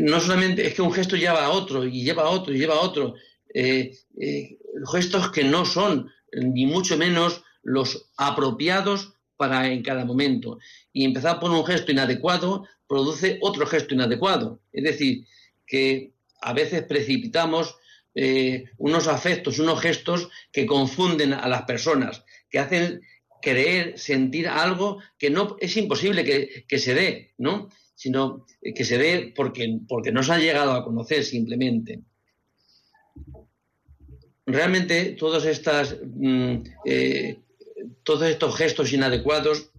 no 0.00 0.20
solamente 0.20 0.66
es 0.66 0.74
que 0.74 0.82
un 0.82 0.92
gesto 0.92 1.16
lleva 1.16 1.46
a 1.46 1.48
otro 1.48 1.86
y 1.86 2.02
lleva 2.02 2.24
a 2.24 2.28
otro 2.28 2.52
y 2.52 2.58
lleva 2.58 2.74
a 2.74 2.80
otro, 2.80 3.14
eh, 3.54 3.96
eh, 4.20 4.58
gestos 4.92 5.30
que 5.30 5.44
no 5.44 5.64
son 5.64 6.10
ni 6.30 6.66
mucho 6.66 6.98
menos 6.98 7.42
los 7.62 8.10
apropiados 8.18 9.14
para 9.38 9.72
en 9.72 9.82
cada 9.82 10.04
momento. 10.04 10.58
Y 10.92 11.06
empezar 11.06 11.40
por 11.40 11.50
un 11.50 11.64
gesto 11.64 11.90
inadecuado 11.90 12.66
produce 12.86 13.38
otro 13.40 13.66
gesto 13.66 13.94
inadecuado. 13.94 14.60
Es 14.74 14.84
decir, 14.84 15.24
que 15.66 16.12
a 16.42 16.52
veces 16.52 16.82
precipitamos 16.82 17.76
unos 18.76 19.06
afectos, 19.06 19.58
unos 19.58 19.80
gestos 19.80 20.28
que 20.52 20.66
confunden 20.66 21.32
a 21.32 21.48
las 21.48 21.62
personas, 21.62 22.24
que 22.50 22.58
hacen 22.58 23.00
creer, 23.40 23.98
sentir 23.98 24.48
algo 24.48 24.98
que 25.18 25.30
no 25.30 25.56
es 25.60 25.76
imposible 25.76 26.24
que, 26.66 26.78
se 26.78 26.94
dé, 26.94 27.34
¿no? 27.38 27.68
sino 27.94 28.46
que 28.74 28.84
se 28.84 28.98
dé 28.98 29.32
porque, 29.34 29.78
porque 29.88 30.12
no 30.12 30.22
se 30.22 30.32
ha 30.32 30.38
llegado 30.38 30.72
a 30.72 30.84
conocer 30.84 31.24
simplemente. 31.24 32.00
Realmente 34.46 35.12
todas 35.12 35.44
estas 35.44 35.96
mm, 36.02 36.56
eh, 36.86 37.38
todos 38.02 38.28
estos 38.28 38.56
gestos 38.56 38.92
inadecuados 38.92 39.70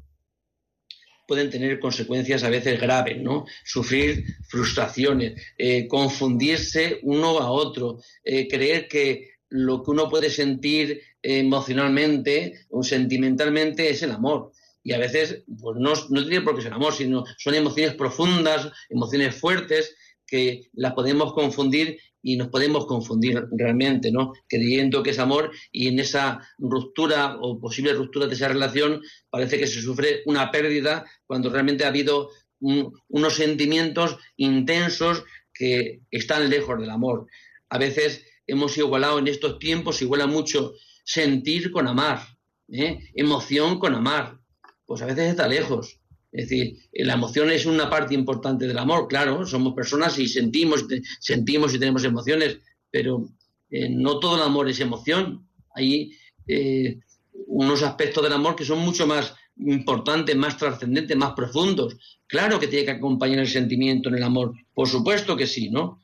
pueden 1.28 1.50
tener 1.50 1.80
consecuencias 1.80 2.44
a 2.44 2.50
veces 2.50 2.80
graves, 2.80 3.22
¿no? 3.22 3.46
Sufrir 3.64 4.26
frustraciones, 4.50 5.42
eh, 5.58 5.88
confundirse 5.88 7.00
uno 7.04 7.40
a 7.40 7.52
otro, 7.52 8.02
eh, 8.24 8.48
creer 8.48 8.88
que 8.88 9.31
lo 9.52 9.84
que 9.84 9.92
uno 9.92 10.10
puede 10.10 10.30
sentir 10.30 11.02
emocionalmente 11.22 12.66
o 12.70 12.84
sentimentalmente 12.84 13.90
es 13.90 14.02
el 14.02 14.12
amor. 14.12 14.52
Y 14.84 14.94
a 14.94 14.98
veces, 14.98 15.44
pues 15.62 15.78
no, 15.78 15.94
no 16.10 16.28
tiene 16.28 16.42
por 16.42 16.56
qué 16.56 16.64
ser 16.64 16.74
amor, 16.74 16.94
sino 16.94 17.24
son 17.38 17.54
emociones 17.54 17.94
profundas, 17.94 18.72
emociones 18.90 19.36
fuertes, 19.36 19.96
que 20.26 20.62
las 20.74 20.94
podemos 20.94 21.34
confundir 21.34 22.00
y 22.24 22.38
nos 22.38 22.48
podemos 22.48 22.86
confundir 22.86 23.44
realmente, 23.52 24.12
¿no? 24.12 24.32
Creyendo 24.48 25.04
que 25.04 25.10
es 25.10 25.20
amor 25.20 25.52
y 25.72 25.90
en 25.90 26.00
esa 26.00 26.40
ruptura 26.58 27.38
o 27.42 27.60
posible 27.60 27.94
ruptura 27.94 28.28
de 28.28 28.36
esa 28.36 28.48
relación 28.48 29.02
parece 29.30 29.60
que 29.60 29.68
se 29.68 29.82
sufre 29.82 30.22
una 30.26 30.50
pérdida 30.50 31.06
cuando 31.26 31.50
realmente 31.50 31.84
ha 31.84 31.90
habido 31.90 32.30
unos 32.60 33.36
sentimientos 33.36 34.18
intensos 34.38 35.24
que 35.54 36.02
están 36.12 36.50
lejos 36.50 36.80
del 36.80 36.92
amor. 36.92 37.28
A 37.70 37.78
veces 37.78 38.24
hemos 38.52 38.78
igualado 38.78 39.18
en 39.18 39.28
estos 39.28 39.60
tiempos, 39.60 40.02
iguala 40.02 40.28
mucho 40.28 40.74
sentir 41.06 41.72
con 41.72 41.88
amar, 41.88 42.20
¿eh? 42.68 43.00
emoción 43.16 43.80
con 43.80 43.96
amar. 43.96 44.40
Pues 44.86 45.02
a 45.02 45.06
veces 45.06 45.30
está 45.32 45.48
lejos. 45.48 46.00
Es 46.34 46.50
decir, 46.50 46.78
la 46.94 47.14
emoción 47.14 47.50
es 47.50 47.66
una 47.66 47.90
parte 47.90 48.14
importante 48.14 48.68
del 48.68 48.78
amor, 48.78 49.08
claro, 49.08 49.46
somos 49.46 49.74
personas 49.74 50.20
y 50.20 50.28
sentimos, 50.28 50.86
sentimos 51.20 51.74
y 51.74 51.80
tenemos 51.80 52.04
emociones, 52.04 52.60
pero 52.90 53.30
eh, 53.70 53.90
no 53.90 54.20
todo 54.20 54.36
el 54.36 54.42
amor 54.42 54.70
es 54.70 54.80
emoción. 54.80 55.48
Hay 55.74 56.12
eh, 56.48 57.00
unos 57.48 57.84
aspectos 57.84 58.24
del 58.24 58.34
amor 58.34 58.56
que 58.56 58.66
son 58.66 58.80
mucho 58.80 59.08
más, 59.08 59.34
importantes, 59.58 60.36
más 60.36 60.58
trascendentes, 60.58 61.16
más 61.16 61.34
profundos. 61.34 61.96
Claro 62.28 62.60
que 62.60 62.68
tiene 62.68 62.86
que 62.86 62.92
acompañar 62.92 63.40
el 63.40 63.48
sentimiento 63.48 64.10
en 64.10 64.16
el 64.16 64.24
amor. 64.24 64.54
Por 64.74 64.88
supuesto 64.88 65.36
que 65.36 65.48
sí, 65.48 65.70
¿no? 65.70 66.02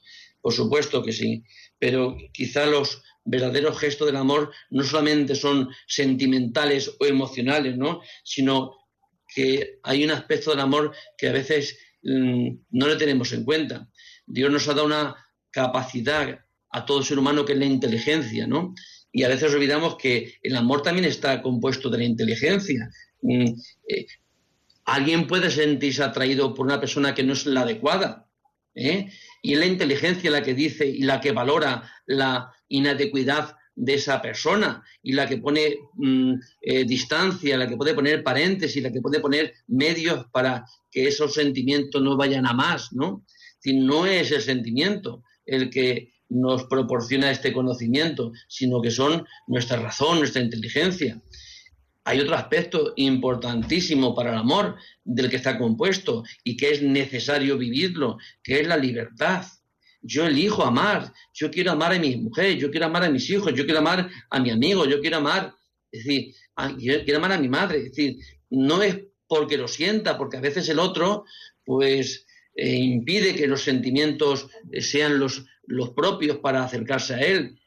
Por 0.48 0.54
supuesto 0.54 1.04
que 1.04 1.12
sí. 1.12 1.44
Pero 1.78 2.16
quizá 2.32 2.66
los 2.68 3.04
verdaderos 3.26 3.78
gestos 3.78 4.08
del 4.08 4.16
amor 4.16 4.54
no 4.70 4.82
solamente 4.82 5.36
son 5.36 5.68
sentimentales 5.88 6.96
o 7.02 7.06
emocionales, 7.06 7.76
¿no? 7.76 8.00
Sino 8.24 8.72
que 9.36 9.80
hay 9.84 10.06
un 10.06 10.12
aspecto 10.12 10.52
del 10.52 10.62
amor 10.62 10.96
que 11.18 11.28
a 11.28 11.34
veces 11.34 11.78
mm, 12.02 12.48
no 12.70 12.88
le 12.88 12.96
tenemos 12.96 13.34
en 13.34 13.44
cuenta. 13.44 13.90
Dios 14.26 14.50
nos 14.50 14.66
ha 14.70 14.74
dado 14.74 14.86
una 14.86 15.18
capacidad 15.52 16.40
a 16.70 16.86
todo 16.86 17.04
ser 17.04 17.20
humano 17.20 17.44
que 17.44 17.52
es 17.52 17.60
la 17.60 17.66
inteligencia, 17.66 18.48
¿no? 18.48 18.74
Y 19.12 19.24
a 19.24 19.28
veces 19.28 19.54
olvidamos 19.54 19.98
que 19.98 20.36
el 20.44 20.56
amor 20.56 20.82
también 20.82 21.08
está 21.08 21.42
compuesto 21.42 21.90
de 21.90 21.98
la 21.98 22.06
inteligencia. 22.06 22.90
Mm, 23.22 23.48
eh, 23.90 24.06
alguien 24.86 25.28
puede 25.28 25.52
sentirse 25.52 26.04
atraído 26.04 26.54
por 26.54 26.66
una 26.66 26.80
persona 26.80 27.14
que 27.14 27.24
no 27.24 27.34
es 27.34 27.46
la 27.46 27.64
adecuada. 27.64 28.27
¿Eh? 28.78 29.10
Y 29.42 29.54
es 29.54 29.60
la 29.60 29.66
inteligencia 29.66 30.32
la 30.32 30.44
que 30.44 30.54
dice 30.54 30.88
y 30.88 31.02
la 31.02 31.20
que 31.20 31.32
valora 31.32 31.90
la 32.06 32.54
inadecuidad 32.70 33.56
de 33.76 33.96
esa 33.96 34.22
persona 34.22 34.84
y 35.04 35.14
la 35.14 35.28
que 35.28 35.38
pone 35.38 35.78
mm, 35.96 36.34
eh, 36.62 36.84
distancia, 36.86 37.58
la 37.58 37.68
que 37.68 37.78
puede 37.78 37.94
poner 37.94 38.24
paréntesis, 38.24 38.82
la 38.82 38.92
que 38.92 39.02
puede 39.02 39.20
poner 39.20 39.54
medios 39.68 40.26
para 40.32 40.66
que 40.92 41.08
esos 41.08 41.34
sentimientos 41.34 42.02
no 42.02 42.16
vayan 42.16 42.48
a 42.48 42.54
más, 42.54 42.94
¿no? 42.94 43.26
Si 43.60 43.74
no 43.74 44.06
es 44.06 44.32
el 44.32 44.42
sentimiento 44.42 45.24
el 45.46 45.70
que 45.70 46.14
nos 46.30 46.66
proporciona 46.66 47.32
este 47.32 47.54
conocimiento, 47.54 48.32
sino 48.48 48.82
que 48.82 48.92
son 48.92 49.26
nuestra 49.48 49.78
razón, 49.78 50.20
nuestra 50.20 50.42
inteligencia. 50.42 51.22
Hay 52.08 52.22
otro 52.22 52.36
aspecto 52.36 52.94
importantísimo 52.96 54.16
para 54.16 54.32
el 54.32 54.38
amor 54.38 54.78
del 55.04 55.30
que 55.30 55.36
está 55.36 55.58
compuesto 55.58 56.24
y 56.42 56.56
que 56.56 56.72
es 56.72 56.82
necesario 56.82 57.58
vivirlo, 57.58 58.18
que 58.42 58.62
es 58.62 58.68
la 58.68 58.78
libertad. 58.78 59.46
Yo 60.02 60.26
elijo 60.26 60.64
amar, 60.64 61.12
yo 61.34 61.52
quiero 61.52 61.74
amar 61.74 61.92
a 61.92 62.00
mi 62.00 62.16
mujer, 62.16 62.58
yo 62.58 62.72
quiero 62.72 62.86
amar 62.86 63.04
a 63.04 63.10
mis 63.10 63.30
hijos, 63.30 63.54
yo 63.54 63.66
quiero 63.66 63.80
amar 63.80 64.10
a 64.30 64.40
mi 64.40 64.52
amigo, 64.52 64.86
yo 64.86 65.02
quiero 65.02 65.18
amar, 65.18 65.54
es 65.92 66.06
decir, 66.06 66.34
yo 66.78 67.04
quiero 67.04 67.18
amar 67.18 67.34
a 67.34 67.40
mi 67.40 67.50
madre. 67.50 67.80
Es 67.80 67.84
decir, 67.90 68.16
no 68.52 68.82
es 68.82 69.00
porque 69.28 69.58
lo 69.58 69.68
sienta, 69.68 70.18
porque 70.18 70.38
a 70.38 70.42
veces 70.42 70.70
el 70.70 70.80
otro, 70.80 71.26
pues, 71.66 72.26
eh, 72.56 72.74
impide 72.74 73.36
que 73.36 73.48
los 73.48 73.64
sentimientos 73.64 74.48
sean 74.80 75.20
los, 75.20 75.44
los 75.64 75.90
propios 75.90 76.38
para 76.38 76.64
acercarse 76.64 77.16
a 77.16 77.20
él. 77.20 77.60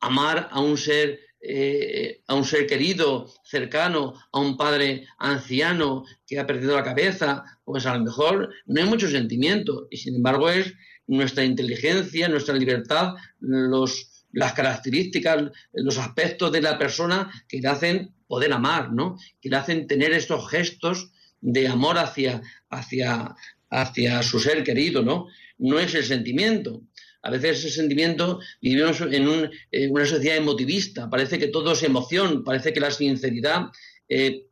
Amar 0.00 0.48
a 0.50 0.60
un 0.60 0.76
ser 0.76 1.20
eh, 1.44 2.22
a 2.28 2.34
un 2.34 2.44
ser 2.44 2.68
querido, 2.68 3.28
cercano, 3.44 4.14
a 4.30 4.38
un 4.38 4.56
padre 4.56 5.08
anciano 5.18 6.04
que 6.24 6.38
ha 6.38 6.46
perdido 6.46 6.76
la 6.76 6.84
cabeza, 6.84 7.44
pues 7.64 7.84
a 7.84 7.96
lo 7.96 8.04
mejor 8.04 8.54
no 8.66 8.80
hay 8.80 8.88
mucho 8.88 9.08
sentimiento 9.08 9.88
y 9.90 9.96
sin 9.96 10.14
embargo 10.14 10.48
es 10.48 10.72
nuestra 11.08 11.44
inteligencia, 11.44 12.28
nuestra 12.28 12.54
libertad, 12.54 13.14
los, 13.40 14.24
las 14.30 14.52
características, 14.52 15.50
los 15.72 15.98
aspectos 15.98 16.52
de 16.52 16.62
la 16.62 16.78
persona 16.78 17.30
que 17.48 17.58
le 17.58 17.68
hacen 17.68 18.14
poder 18.28 18.52
amar, 18.52 18.92
¿no? 18.92 19.18
Que 19.40 19.50
le 19.50 19.56
hacen 19.56 19.88
tener 19.88 20.12
estos 20.12 20.48
gestos 20.48 21.10
de 21.40 21.66
amor 21.66 21.98
hacia, 21.98 22.40
hacia, 22.70 23.34
hacia 23.68 24.22
su 24.22 24.38
ser 24.38 24.62
querido, 24.62 25.02
¿no? 25.02 25.26
No 25.58 25.80
es 25.80 25.94
el 25.94 26.04
sentimiento. 26.04 26.82
A 27.22 27.30
veces 27.30 27.58
ese 27.58 27.70
sentimiento, 27.70 28.40
vivimos 28.60 29.00
en, 29.00 29.28
una 29.28 30.06
sociedad 30.06 30.36
emotivista, 30.36 31.08
parece 31.08 31.38
que 31.38 31.48
todo 31.48 31.72
es 31.72 31.82
emoción, 31.82 32.42
parece 32.42 32.72
que 32.72 32.80
la 32.80 32.90
sinceridad 32.90 33.66
eh, 34.08 34.46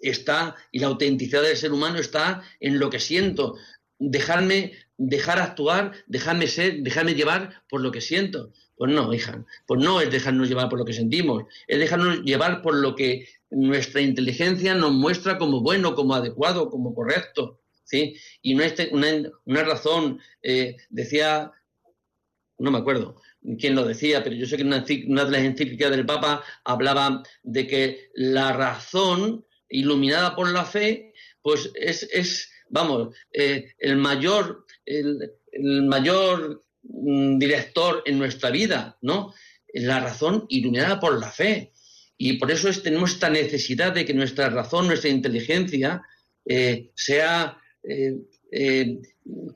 está 0.00 0.56
y 0.72 0.80
la 0.80 0.88
autenticidad 0.88 1.42
del 1.42 1.56
ser 1.56 1.72
humano 1.72 1.98
está 1.98 2.42
en 2.60 2.78
lo 2.78 2.90
que 2.90 2.98
siento. 2.98 3.54
Dejarme, 3.98 4.72
dejar 4.96 5.38
actuar, 5.38 5.92
dejarme 6.06 6.48
ser, 6.48 6.82
dejarme 6.82 7.14
llevar 7.14 7.62
por 7.68 7.80
lo 7.80 7.92
que 7.92 8.00
siento. 8.00 8.52
Pues 8.76 8.92
no, 8.92 9.12
hija, 9.12 9.44
pues 9.66 9.82
no 9.82 10.00
es 10.00 10.10
dejarnos 10.10 10.48
llevar 10.48 10.68
por 10.68 10.78
lo 10.78 10.84
que 10.84 10.92
sentimos, 10.92 11.44
es 11.66 11.80
dejarnos 11.80 12.22
llevar 12.22 12.62
por 12.62 12.76
lo 12.76 12.94
que 12.94 13.28
nuestra 13.50 14.00
inteligencia 14.00 14.72
nos 14.74 14.92
muestra 14.92 15.36
como 15.36 15.60
bueno, 15.60 15.96
como 15.96 16.14
adecuado, 16.14 16.70
como 16.70 16.94
correcto. 16.94 17.60
¿sí? 17.82 18.14
Y 18.42 18.54
no 18.54 18.62
es 18.62 18.74
una, 18.92 19.62
razón, 19.64 20.20
eh, 20.42 20.76
decía 20.90 21.50
no 22.58 22.70
me 22.70 22.78
acuerdo 22.78 23.16
quién 23.58 23.74
lo 23.74 23.84
decía, 23.84 24.22
pero 24.22 24.36
yo 24.36 24.46
sé 24.46 24.56
que 24.56 24.64
una, 24.64 24.80
de 24.80 25.30
las 25.30 25.42
encíclicas 25.42 25.90
del 25.90 26.06
Papa 26.06 26.42
hablaba 26.64 27.22
de 27.42 27.66
que 27.66 28.10
la 28.14 28.52
razón 28.52 29.44
iluminada 29.68 30.34
por 30.34 30.50
la 30.50 30.64
fe, 30.64 31.12
pues 31.42 31.70
es, 31.74 32.50
vamos, 32.68 33.14
eh, 33.32 33.72
el 33.78 33.96
mayor, 33.96 34.66
el, 34.84 35.34
mayor 35.86 36.64
mm, 36.82 37.38
director 37.38 38.02
en 38.06 38.18
nuestra 38.18 38.50
vida, 38.50 38.98
¿no? 39.02 39.32
La 39.74 40.00
razón 40.00 40.46
iluminada 40.48 40.98
por 40.98 41.18
la 41.18 41.30
fe. 41.30 41.72
Y 42.16 42.34
por 42.34 42.50
eso 42.50 42.68
tenemos 42.82 43.12
esta 43.12 43.30
necesidad 43.30 43.92
de 43.92 44.04
que 44.04 44.14
nuestra 44.14 44.50
razón, 44.50 44.88
nuestra 44.88 45.10
inteligencia, 45.10 46.02
eh, 46.44 46.90
sea 46.96 47.58
eh, 47.84 48.16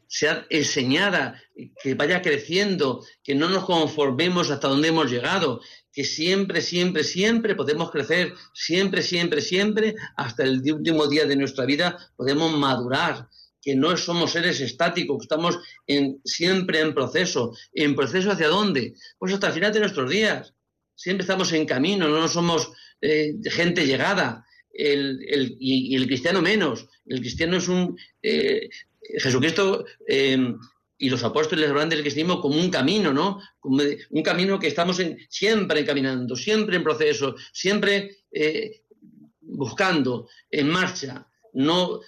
sea 0.06 0.46
enseñada, 0.50 1.40
que 1.82 1.94
vaya 1.94 2.20
creciendo, 2.20 3.04
que 3.22 3.34
no 3.34 3.48
nos 3.48 3.64
conformemos 3.64 4.50
hasta 4.50 4.68
donde 4.68 4.88
hemos 4.88 5.10
llegado, 5.10 5.60
que 5.92 6.04
siempre, 6.04 6.60
siempre, 6.60 7.04
siempre 7.04 7.54
podemos 7.54 7.90
crecer, 7.90 8.34
siempre, 8.54 9.02
siempre, 9.02 9.40
siempre, 9.40 9.94
hasta 10.16 10.44
el 10.44 10.60
último 10.72 11.06
día 11.06 11.26
de 11.26 11.36
nuestra 11.36 11.64
vida 11.64 11.98
podemos 12.16 12.52
madurar, 12.52 13.28
que 13.62 13.76
no 13.76 13.96
somos 13.96 14.32
seres 14.32 14.60
estáticos, 14.60 15.22
estamos 15.22 15.58
en, 15.86 16.20
siempre 16.24 16.80
en 16.80 16.94
proceso. 16.94 17.52
¿En 17.72 17.94
proceso 17.94 18.32
hacia 18.32 18.48
dónde? 18.48 18.94
Pues 19.18 19.32
hasta 19.32 19.46
el 19.46 19.52
final 19.52 19.72
de 19.72 19.80
nuestros 19.80 20.10
días. 20.10 20.52
Siempre 20.96 21.22
estamos 21.22 21.52
en 21.52 21.64
camino, 21.64 22.08
no 22.08 22.26
somos 22.26 22.72
eh, 23.00 23.34
gente 23.44 23.86
llegada. 23.86 24.44
El, 24.72 25.56
y, 25.58 25.94
el 25.94 26.06
cristiano 26.06 26.40
menos. 26.40 26.88
El 27.06 27.20
cristiano 27.20 27.56
es 27.56 27.68
un, 27.68 27.98
eh, 28.22 28.68
Jesucristo 29.18 29.84
eh, 30.06 30.54
y 30.98 31.10
los 31.10 31.24
apóstoles 31.24 31.68
hablan 31.68 31.88
del 31.88 32.02
cristianismo 32.02 32.40
como 32.40 32.60
un 32.60 32.70
camino, 32.70 33.12
¿no? 33.12 33.40
Como 33.58 33.82
un 34.10 34.22
camino 34.22 34.58
que 34.58 34.68
estamos 34.68 35.02
siempre 35.28 35.84
caminando, 35.84 36.36
siempre 36.36 36.76
en 36.76 36.84
proceso, 36.84 37.34
siempre 37.52 38.18
eh, 38.30 38.82
buscando, 39.40 40.28
en 40.50 40.68
marcha, 40.68 41.26
no 41.54 42.00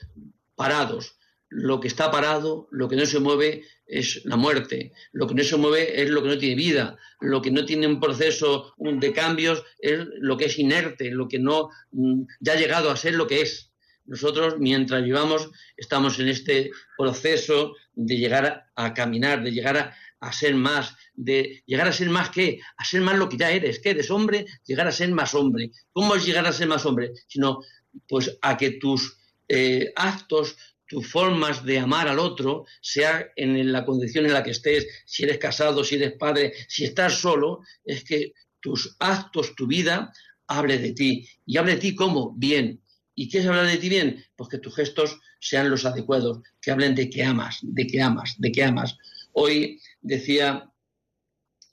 parados. 0.55 1.17
Lo 1.57 1.79
que 1.79 1.87
está 1.87 2.11
parado, 2.11 2.67
lo 2.73 2.89
que 2.89 2.97
no 2.97 3.07
se 3.07 3.21
mueve 3.21 3.63
es 3.87 4.25
la 4.25 4.37
muerte, 4.37 4.93
lo 5.13 5.29
que 5.29 5.35
no 5.35 5.45
se 5.45 5.57
mueve 5.57 6.03
es 6.03 6.11
lo 6.11 6.21
que 6.21 6.29
no 6.31 6.39
tiene 6.39 6.57
vida, 6.57 6.99
lo 7.21 7.41
que 7.41 7.53
no 7.53 7.65
tiene 7.65 7.87
un 7.87 8.01
proceso 8.01 8.75
de 8.77 9.13
cambios 9.13 9.63
es 9.79 10.01
lo 10.19 10.37
que 10.37 10.47
es 10.47 10.59
inerte, 10.59 11.13
lo 11.13 11.29
que 11.29 11.39
no 11.39 11.71
mm, 11.93 12.23
ya 12.41 12.55
ha 12.55 12.57
llegado 12.57 12.91
a 12.91 12.97
ser 12.97 13.15
lo 13.15 13.29
que 13.29 13.43
es. 13.43 13.71
Nosotros, 14.05 14.57
mientras 14.59 15.05
vivamos, 15.05 15.49
estamos 15.77 16.19
en 16.19 16.29
este 16.29 16.73
proceso 16.99 17.75
de 17.95 18.17
llegar 18.17 18.67
a, 18.75 18.93
caminar, 18.93 19.45
de 19.45 19.53
llegar 19.53 19.95
a, 20.21 20.33
ser 20.33 20.57
más, 20.57 20.97
de 21.15 21.63
llegar 21.67 21.87
a 21.87 21.93
ser 21.93 22.11
más 22.11 22.31
qué, 22.31 22.61
a 22.77 22.85
ser 22.85 23.01
más 23.01 23.17
lo 23.17 23.29
que 23.29 23.37
ya 23.37 23.53
eres, 23.53 23.79
que 23.79 23.91
eres 23.91 24.11
hombre, 24.11 24.45
llegar 24.67 24.89
a 24.89 24.93
ser 24.93 25.11
más 25.13 25.35
hombre. 25.35 25.71
¿Cómo 25.93 26.17
es 26.17 26.27
llegar 26.27 26.47
a 26.47 26.53
ser 26.53 26.67
más 26.67 26.85
hombre? 26.85 27.13
Sino, 27.29 27.61
pues, 28.09 28.37
a 28.43 28.57
que 28.57 28.73
tus 28.73 29.17
eh, 29.49 29.93
actos, 29.97 30.57
tus 30.87 31.11
formas 31.11 31.65
de 31.65 31.79
amar 31.79 32.09
al 32.09 32.19
otro, 32.19 32.67
sea 32.81 33.27
en 33.37 33.73
la 33.73 33.85
condición 33.85 34.27
en 34.27 34.33
la 34.33 34.43
que 34.43 34.51
estés, 34.51 34.87
si 35.07 35.25
eres 35.25 35.39
casado, 35.39 35.85
si 35.85 35.97
eres 35.97 36.13
padre, 36.13 36.53
si 36.69 36.85
estás 36.85 37.15
solo, 37.15 37.61
es 37.85 38.05
que 38.05 38.33
tus 38.61 38.97
actos, 38.99 39.55
tu 39.55 39.67
vida, 39.67 40.13
hable 40.47 40.79
de 40.79 40.93
ti. 40.93 41.29
Y 41.47 41.57
hable 41.57 41.75
de 41.75 41.81
ti 41.81 41.95
como 41.95 42.35
bien, 42.37 42.81
¿Y 43.15 43.29
qué 43.29 43.39
es 43.39 43.47
hablar 43.47 43.67
de 43.67 43.77
ti 43.77 43.89
bien? 43.89 44.25
Pues 44.37 44.49
que 44.49 44.59
tus 44.59 44.75
gestos 44.75 45.21
sean 45.41 45.71
los 45.71 45.85
adecuados, 45.85 46.41
que 46.61 46.71
hablen 46.71 46.95
de 46.95 47.09
que 47.09 47.23
amas, 47.23 47.59
de 47.63 47.87
que 47.87 48.03
amas, 48.03 48.35
de 48.39 48.51
que 48.51 48.65
amas. 48.65 48.97
Hoy 49.33 49.81
decía, 50.01 50.71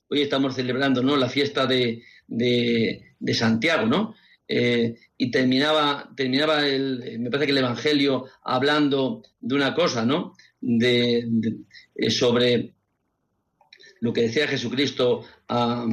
hoy 0.09 0.21
estamos 0.21 0.55
celebrando 0.55 1.01
¿no? 1.01 1.17
la 1.17 1.29
fiesta 1.29 1.65
de, 1.65 2.03
de, 2.27 3.33
Santiago, 3.33 3.87
¿no? 3.87 4.15
Eh, 4.53 4.97
y 5.17 5.31
terminaba, 5.31 6.11
terminaba 6.13 6.67
el, 6.67 7.19
me 7.19 7.29
parece 7.29 7.45
que 7.45 7.51
el 7.53 7.59
Evangelio 7.59 8.25
hablando 8.43 9.23
de 9.39 9.55
una 9.55 9.73
cosa, 9.73 10.05
¿no? 10.05 10.35
De, 10.59 11.25
eh, 11.95 12.11
sobre 12.11 12.73
lo 14.01 14.11
que 14.11 14.23
decía 14.23 14.49
Jesucristo 14.49 15.23
a, 15.47 15.87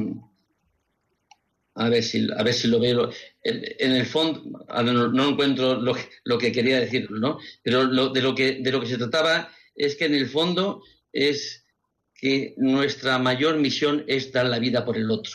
a 1.75 1.89
ver 1.89 2.03
si, 2.03 2.27
a 2.35 2.43
ver 2.43 2.53
si 2.53 2.67
lo 2.67 2.81
veo. 2.81 3.09
En, 3.41 3.93
el 3.93 4.05
fondo, 4.05 4.41
no, 4.83 5.29
encuentro 5.29 5.79
lo 5.79 5.95
lo 6.25 6.37
que, 6.37 6.51
quería 6.51 6.81
decir, 6.81 7.09
¿no? 7.11 7.39
Pero 7.63 7.87
de, 8.11 8.21
lo 8.21 8.35
que, 8.35 8.59
de 8.61 8.71
lo 8.73 8.81
que 8.81 8.87
se 8.87 8.97
trataba 8.97 9.49
es 9.73 9.95
que 9.95 10.05
en 10.05 10.15
el 10.15 10.27
fondo 10.27 10.83
es 11.13 11.65
que 12.13 12.55
nuestra 12.57 13.19
mayor 13.19 13.57
misión 13.57 14.03
es 14.07 14.33
dar 14.33 14.47
la 14.47 14.59
vida 14.59 14.83
por 14.83 14.97
el 14.97 15.09
otro. 15.09 15.31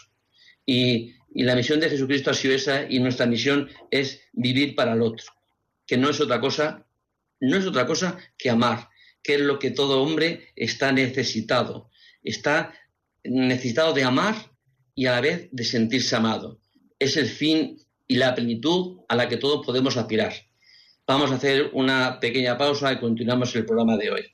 Y 0.67 1.15
Y 1.35 1.43
la 1.43 1.57
misión 1.57 1.81
de 1.81 1.91
Jesucristo 1.91 2.31
ha 2.31 2.35
sido 2.35 2.55
esa 2.55 2.87
y 2.89 3.01
nuestra 3.01 3.27
misión 3.27 3.69
es 3.91 4.23
vivir 4.33 4.77
para 4.77 4.93
el 4.93 5.03
otro, 5.03 5.27
que 5.87 5.97
no 5.97 6.09
es 6.09 6.21
otra 6.21 6.41
cosa, 6.41 6.87
no 7.41 7.57
es 7.57 7.67
otra 7.67 7.87
cosa 7.87 8.17
que 8.39 8.51
amar, 8.51 8.89
que 9.23 9.35
es 9.35 9.41
lo 9.41 9.59
que 9.59 9.73
todo 9.73 10.01
hombre 10.01 10.53
está 10.55 10.93
necesitado. 10.93 11.91
Está 12.23 12.73
necesitado 13.25 13.93
de 13.93 14.05
amar 14.05 14.37
y 14.95 15.07
a 15.07 15.13
la 15.13 15.21
vez 15.21 15.49
de 15.51 15.65
sentirse 15.65 16.15
amado. 16.15 16.61
Es 16.99 17.17
el 17.17 17.27
fin 17.27 17.79
y 18.07 18.17
la 18.17 18.35
plenitud 18.35 19.01
a 19.09 19.17
la 19.17 19.29
que 19.29 19.37
todos 19.37 19.67
podemos 19.67 19.97
aspirar. 19.97 20.33
Vamos 21.07 21.33
a 21.33 21.35
hacer 21.35 21.71
una 21.73 22.21
pequeña 22.21 22.57
pausa 22.57 22.93
y 22.93 23.01
continuamos 23.01 23.55
el 23.57 23.67
programa 23.67 23.97
de 23.97 24.11
hoy. 24.11 24.34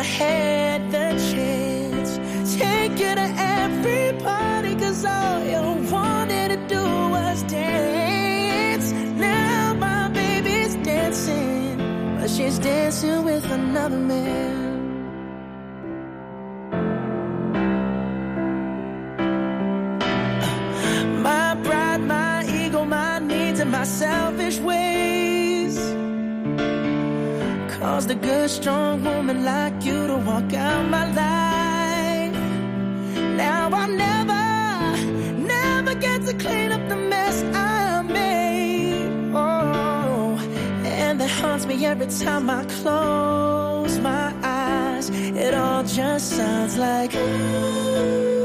I 0.00 0.02
had 0.02 0.90
the 0.90 1.08
chance. 1.30 2.16
Take 2.56 2.92
you 2.92 3.14
to 3.20 3.28
every 3.60 4.18
party, 4.22 4.74
cause 4.76 5.04
all 5.04 5.44
you 5.44 5.90
wanted 5.92 6.48
to 6.52 6.56
do 6.74 6.82
was 6.82 7.42
dance. 7.42 8.92
Now 8.92 9.74
my 9.74 10.08
baby's 10.08 10.74
dancing, 10.76 11.76
but 12.18 12.30
she's 12.30 12.58
dancing 12.58 13.24
with 13.26 13.44
another 13.44 13.98
man. 13.98 14.69
Caused 28.00 28.10
a 28.12 28.14
good, 28.14 28.48
strong 28.48 29.04
woman 29.04 29.44
like 29.44 29.84
you 29.84 30.06
to 30.06 30.16
walk 30.16 30.54
out 30.54 30.88
my 30.88 31.04
life. 31.22 32.34
Now 33.36 33.68
I'll 33.70 33.94
never, 34.06 34.42
never 35.54 35.94
get 36.00 36.24
to 36.24 36.32
clean 36.32 36.72
up 36.72 36.88
the 36.88 36.96
mess 36.96 37.42
I 37.54 38.00
made. 38.00 39.34
Oh, 39.34 40.38
and 40.82 41.20
that 41.20 41.28
haunts 41.28 41.66
me 41.66 41.84
every 41.84 42.06
time 42.06 42.48
I 42.48 42.64
close 42.80 43.98
my 43.98 44.32
eyes. 44.42 45.10
It 45.10 45.52
all 45.52 45.82
just 45.82 46.30
sounds 46.30 46.78
like 46.78 47.14
ooh. 47.14 48.39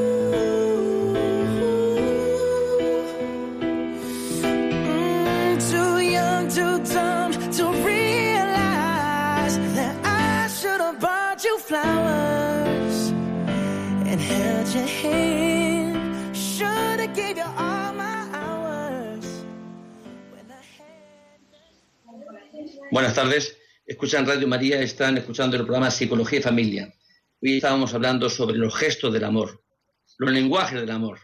Buenas 22.92 23.14
tardes. 23.14 23.58
Escuchan 23.86 24.26
Radio 24.26 24.48
María, 24.48 24.82
están 24.82 25.18
escuchando 25.18 25.56
el 25.56 25.64
programa 25.64 25.92
Psicología 25.92 26.40
y 26.40 26.42
Familia. 26.42 26.94
Hoy 27.42 27.58
estábamos 27.58 27.94
hablando 27.94 28.30
sobre 28.30 28.58
los 28.58 28.76
gestos 28.76 29.14
del 29.14 29.24
amor, 29.24 29.64
los 30.18 30.32
lenguajes 30.32 30.82
del 30.82 30.92
amor. 30.92 31.20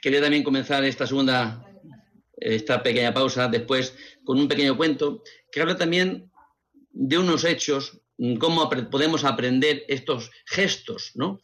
Quería 0.00 0.20
también 0.20 0.44
comenzar 0.44 0.84
esta 0.84 1.06
segunda, 1.06 1.64
esta 2.36 2.82
pequeña 2.82 3.12
pausa 3.12 3.48
después 3.48 3.96
con 4.24 4.38
un 4.38 4.46
pequeño 4.46 4.76
cuento 4.76 5.22
que 5.50 5.60
habla 5.60 5.76
también 5.76 6.30
de 6.90 7.18
unos 7.18 7.44
hechos, 7.44 8.00
cómo 8.38 8.68
podemos 8.68 9.24
aprender 9.24 9.84
estos 9.88 10.30
gestos, 10.46 11.12
¿no? 11.14 11.40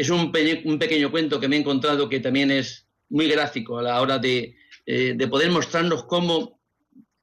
Es 0.00 0.08
un, 0.08 0.32
pequeño 0.32 1.10
cuento 1.10 1.38
que 1.38 1.46
me 1.46 1.56
he 1.56 1.58
encontrado 1.58 2.08
que 2.08 2.20
también 2.20 2.50
es 2.50 2.86
muy 3.10 3.28
gráfico 3.28 3.78
a 3.78 3.82
la 3.82 4.00
hora 4.00 4.18
de, 4.18 4.56
eh, 4.86 5.14
poder 5.28 5.50
mostrarnos 5.50 6.04
cómo, 6.04 6.58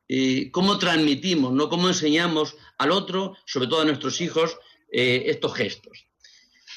eh, 0.07 0.51
cómo 0.51 0.77
transmitimos, 0.77 1.51
¿no? 1.53 1.69
cómo 1.69 1.87
enseñamos 1.87 2.55
al 2.77 2.91
otro, 2.91 3.35
sobre 3.47 3.65
todo 3.65 3.81
a 3.81 3.85
nuestros 3.85 4.21
hijos, 4.21 4.59
eh, 4.91 5.23
estos 5.25 5.55
gestos. 5.55 6.05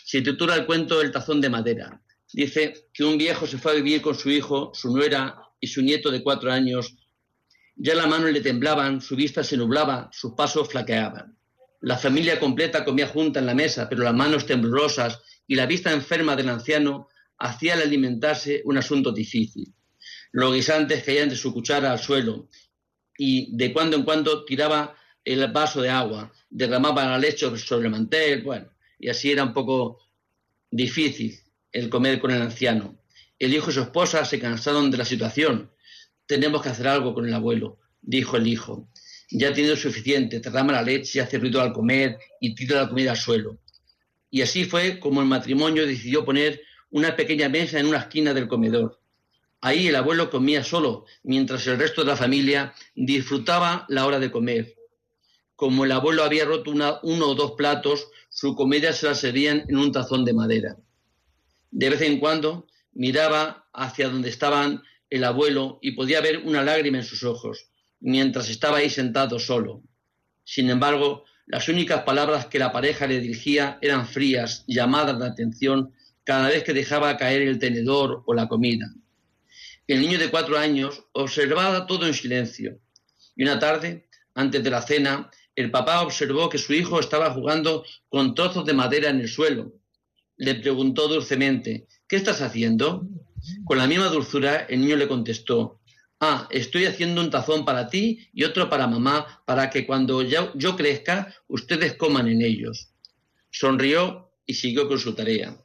Se 0.03 0.23
titula 0.23 0.55
el 0.55 0.65
cuento 0.65 1.03
El 1.03 1.13
tazón 1.13 1.39
de 1.39 1.51
madera. 1.51 2.01
Dice 2.33 2.89
que 2.95 3.05
un 3.05 3.19
viejo 3.19 3.47
se 3.47 3.59
fue 3.59 3.73
a 3.73 3.75
vivir 3.75 4.01
con 4.01 4.15
su 4.15 4.31
hijo, 4.31 4.71
su 4.73 4.97
nuera 4.97 5.37
y 5.61 5.67
su 5.67 5.83
nieto 5.83 6.11
de 6.11 6.23
cuatro 6.23 6.51
años. 6.51 6.97
Ya 7.77 7.95
las 7.95 8.09
manos 8.09 8.33
le 8.33 8.41
temblaban, 8.41 9.03
su 9.03 9.17
vista 9.17 9.45
se 9.45 9.59
nublaba, 9.59 10.09
sus 10.15 10.33
pasos 10.33 10.67
flaqueaban. 10.67 11.37
La 11.83 11.99
familia 11.99 12.41
completa 12.41 12.87
comía 12.87 13.07
junta 13.07 13.41
en 13.41 13.45
la 13.45 13.55
mesa, 13.55 13.87
pero 13.87 14.03
las 14.03 14.15
manos 14.15 14.47
temblorosas 14.47 15.21
y 15.51 15.57
la 15.57 15.67
vista 15.67 15.91
enferma 15.91 16.37
del 16.37 16.49
anciano 16.49 17.09
hacía 17.37 17.75
al 17.75 17.83
alimentarse 17.83 18.63
un 18.67 18.79
asunto 18.79 19.11
difícil. 19.11 19.75
Los 20.31 20.55
guisantes 20.55 21.03
caían 21.03 21.29
de 21.29 21.35
su 21.35 21.53
cuchara 21.53 21.91
al 21.91 21.99
suelo 21.99 22.49
y 23.19 23.57
de 23.57 23.73
cuando 23.73 23.97
en 23.97 24.05
cuando 24.05 24.45
tiraba 24.45 24.95
el 25.25 25.45
vaso 25.51 25.83
de 25.83 25.91
agua, 25.91 26.33
derramaba 26.49 27.05
la 27.05 27.19
leche 27.19 27.49
sobre 27.59 27.87
el 27.87 27.91
mantel, 27.91 28.43
bueno, 28.43 28.71
y 28.97 29.09
así 29.09 29.33
era 29.33 29.43
un 29.43 29.53
poco 29.53 29.99
difícil 30.71 31.37
el 31.73 31.89
comer 31.89 32.21
con 32.21 32.31
el 32.31 32.43
anciano. 32.43 33.03
El 33.37 33.53
hijo 33.53 33.73
y 33.73 33.75
su 33.75 33.81
esposa 33.81 34.25
se 34.25 34.39
cansaron 34.39 34.89
de 34.89 34.99
la 34.99 35.05
situación. 35.05 35.73
Tenemos 36.27 36.63
que 36.63 36.69
hacer 36.69 36.87
algo 36.87 37.13
con 37.13 37.27
el 37.27 37.35
abuelo, 37.35 37.81
dijo 38.01 38.37
el 38.37 38.47
hijo. 38.47 38.89
Ya 39.33 39.49
ha 39.49 39.53
tenido 39.53 39.75
suficiente, 39.75 40.39
derrama 40.39 40.75
la 40.75 40.83
leche, 40.83 41.21
hace 41.21 41.39
ruido 41.39 41.61
al 41.61 41.73
comer 41.73 42.19
y 42.41 42.55
tira 42.55 42.83
la 42.83 42.89
comida 42.89 43.11
al 43.11 43.17
suelo. 43.17 43.59
Y 44.31 44.43
así 44.43 44.65
fue 44.65 45.01
como 45.01 45.21
el 45.21 45.27
matrimonio 45.27 45.87
decidió 45.87 46.25
poner 46.25 46.63
una 46.91 47.17
pequeña 47.17 47.49
mesa 47.49 47.79
en 47.79 47.87
una 47.87 47.99
esquina 47.99 48.33
del 48.35 48.49
comedor. 48.49 49.01
Ahí 49.61 49.89
el 49.89 49.97
abuelo 49.97 50.31
comía 50.31 50.65
solo, 50.65 51.05
mientras 51.23 51.67
el 51.67 51.79
resto 51.79 52.03
de 52.03 52.09
la 52.09 52.17
familia 52.17 52.75
disfrutaba 52.95 53.85
la 53.89 54.07
hora 54.07 54.19
de 54.19 54.31
comer. 54.31 54.75
Como 55.55 55.85
el 55.85 55.93
abuelo 55.93 56.25
había 56.25 56.47
roto 56.47 56.71
uno 56.71 57.27
o 57.27 57.35
dos 57.35 57.53
platos, 57.53 58.09
su 58.31 58.55
comida 58.55 58.93
se 58.93 59.07
la 59.07 59.15
servían 59.15 59.65
en 59.69 59.77
un 59.77 59.93
tazón 59.93 60.25
de 60.25 60.33
madera. 60.33 60.77
De 61.71 61.91
vez 61.91 62.01
en 62.01 62.19
cuando 62.19 62.67
miraba 62.93 63.69
hacia 63.73 64.09
donde 64.09 64.31
estaban 64.31 64.83
el 65.11 65.25
abuelo 65.25 65.79
y 65.83 65.93
podía 65.93 66.21
ver 66.21 66.39
una 66.39 66.63
lágrima 66.63 66.99
en 66.99 67.05
sus 67.05 67.25
ojos, 67.25 67.67
mientras 68.01 68.49
estaba 68.49 68.79
ahí 68.79 68.89
sentado 68.89 69.39
solo. 69.39 69.83
Sin 70.45 70.71
embargo, 70.71 71.25
las 71.51 71.69
únicas 71.69 72.05
palabras 72.05 72.47
que 72.47 72.61
la 72.61 72.71
pareja 72.71 73.09
le 73.09 73.19
dirigía 73.19 73.77
eran 73.83 74.07
frías, 74.07 74.65
llamadas 74.69 75.19
de 75.19 75.27
atención 75.27 75.93
cada 76.23 76.49
vez 76.49 76.63
que 76.63 76.73
dejaba 76.73 77.17
caer 77.17 77.43
el 77.43 77.59
tenedor 77.59 78.23
o 78.27 78.35
la 78.35 78.47
comida. 78.47 78.95
El 79.89 80.01
niño 80.01 80.17
de 80.21 80.31
cuatro 80.31 80.57
años 80.57 81.03
observaba 81.13 81.87
todo 81.87 82.07
en 82.07 82.15
silencio. 82.15 82.79
Y 83.35 83.43
una 83.43 83.59
tarde, 83.59 84.07
antes 84.35 84.63
de 84.63 84.71
la 84.71 84.81
cena, 84.81 85.29
el 85.57 85.73
papá 85.73 86.03
observó 86.03 86.49
que 86.49 86.59
su 86.59 86.73
hijo 86.73 87.01
estaba 87.01 87.33
jugando 87.33 87.85
con 88.09 88.37
trozos 88.37 88.65
de 88.65 88.75
madera 88.75 89.11
en 89.11 89.19
el 89.19 89.29
suelo. 89.29 89.73
Le 90.37 90.55
preguntó 90.55 91.09
dulcemente, 91.09 91.89
¿qué 92.07 92.15
estás 92.15 92.43
haciendo? 92.43 93.09
Con 93.65 93.79
la 93.79 93.89
misma 93.89 94.07
dulzura, 94.07 94.67
el 94.69 94.83
niño 94.83 94.95
le 94.95 95.09
contestó, 95.09 95.80
ah, 96.21 96.47
estoy 96.51 96.85
haciendo 96.85 97.21
un 97.21 97.31
tazón 97.31 97.65
para 97.65 97.89
ti 97.89 98.29
y 98.33 98.45
otro 98.45 98.69
para 98.69 98.87
mamá, 98.87 99.43
para 99.47 99.71
que 99.71 99.87
cuando 99.87 100.23
yo, 100.23 100.77
crezca, 100.77 101.35
ustedes 101.49 101.95
coman 101.95 102.29
en 102.29 102.43
ellos. 102.43 102.91
Sonrió 103.51 104.33
y 104.47 104.55
siguió 104.55 104.87
con 104.87 104.99
su 104.99 105.15
tarea. 105.15 105.57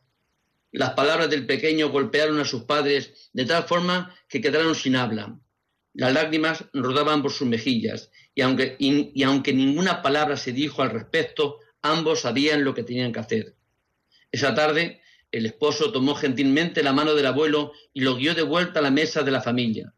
Las 0.71 0.91
palabras 0.91 1.29
del 1.29 1.45
pequeño 1.45 1.89
golpearon 1.89 2.39
a 2.39 2.45
sus 2.45 2.63
padres 2.63 3.29
de 3.33 3.45
tal 3.45 3.63
forma 3.63 4.15
que 4.27 4.41
quedaron 4.41 4.75
sin 4.75 4.95
habla. 4.95 5.39
Las 5.93 6.13
lágrimas 6.13 6.65
rodaban 6.73 7.21
por 7.21 7.31
sus 7.31 7.47
mejillas 7.47 8.11
y 8.33 8.41
aunque, 8.41 8.75
y 8.79 9.23
aunque 9.23 9.53
ninguna 9.53 10.01
palabra 10.01 10.35
se 10.35 10.51
dijo 10.51 10.81
al 10.81 10.89
respecto, 10.89 11.59
ambos 11.81 12.21
sabían 12.21 12.65
lo 12.65 12.73
que 12.73 12.83
tenían 12.83 13.13
que 13.13 13.19
hacer. 13.19 13.55
Esa 14.31 14.53
tarde, 14.53 15.01
el 15.31 15.45
esposo 15.45 15.93
tomó 15.93 16.15
gentilmente 16.15 16.83
la 16.83 16.91
mano 16.91 17.13
del 17.13 17.27
abuelo 17.27 17.71
y 17.93 18.01
lo 18.01 18.15
guió 18.15 18.35
de 18.35 18.41
vuelta 18.41 18.79
a 18.79 18.83
la 18.83 18.91
mesa 18.91 19.23
de 19.23 19.31
la 19.31 19.41
familia. 19.41 19.94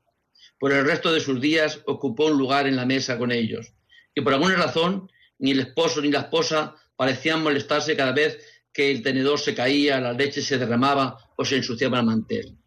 Por 0.59 0.71
el 0.71 0.85
resto 0.85 1.11
de 1.11 1.19
sus 1.19 1.39
días 1.39 1.81
ocupó 1.85 2.27
un 2.27 2.37
lugar 2.37 2.67
en 2.67 2.75
la 2.75 2.85
mesa 2.85 3.17
con 3.17 3.31
ellos. 3.31 3.73
Y 4.15 4.21
por 4.21 4.33
alguna 4.33 4.55
razón, 4.55 5.09
ni 5.39 5.51
el 5.51 5.59
esposo 5.59 6.01
ni 6.01 6.11
la 6.11 6.21
esposa 6.21 6.75
parecían 6.95 7.43
molestarse 7.43 7.95
cada 7.95 8.11
vez 8.11 8.39
que 8.73 8.91
el 8.91 9.01
tenedor 9.01 9.39
se 9.39 9.55
caía, 9.55 9.99
la 9.99 10.13
leche 10.13 10.41
se 10.41 10.57
derramaba 10.57 11.31
o 11.35 11.45
se 11.45 11.57
ensuciaba 11.57 11.99
el 11.99 12.05
mantel. 12.05 12.57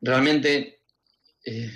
Realmente 0.00 0.82
eh, 1.44 1.70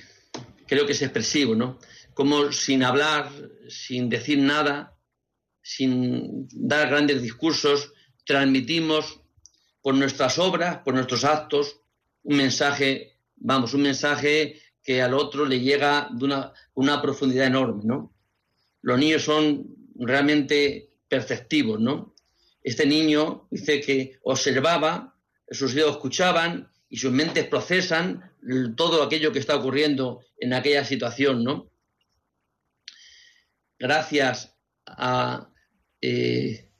creo 0.66 0.87
que 0.87 0.92
es 0.92 1.02
expresivo, 1.02 1.54
¿no? 1.54 1.78
Como 2.14 2.50
sin 2.50 2.82
hablar, 2.82 3.30
sin 3.68 4.09
decir 4.09 4.38
nada, 4.38 4.96
sin 5.62 6.48
dar 6.52 6.88
grandes 6.88 7.22
discursos, 7.22 7.92
transmitimos 8.24 9.20
por 9.82 9.94
nuestras 9.94 10.38
obras, 10.38 10.78
por 10.78 10.94
nuestros 10.94 11.24
actos, 11.24 11.80
un 12.22 12.37
mensaje, 12.37 13.15
vamos, 13.37 13.75
un 13.75 13.83
mensaje 13.83 14.61
que 14.83 15.03
al 15.03 15.14
otro 15.14 15.44
le 15.44 15.61
llega 15.61 16.09
de 16.12 16.25
una, 16.25 16.53
una 16.75 17.03
profundidad 17.03 17.46
enorme, 17.46 17.83
¿no? 17.85 18.14
Los 18.83 18.99
niños 18.99 19.22
son 19.22 19.66
realmente 19.96 20.90
perceptivos, 21.09 21.81
¿no? 21.81 22.14
Este 22.62 22.87
niño 22.87 23.49
dice 23.51 23.81
que 23.81 24.18
observaba, 24.22 25.16
sus 25.51 25.75
dedos 25.75 25.96
escuchaban 25.96 26.70
y 26.88 26.96
sus 26.99 27.12
mentes 27.12 27.46
procesan 27.46 28.33
todo 28.77 29.03
aquello 29.03 29.33
que 29.33 29.38
está 29.38 29.57
ocurriendo 29.57 30.20
en 30.38 30.53
aquella 30.55 30.85
situación, 30.85 31.42
¿no? 31.44 31.70
Gracias 33.79 34.57
a 34.87 35.51
eh, 36.01 36.70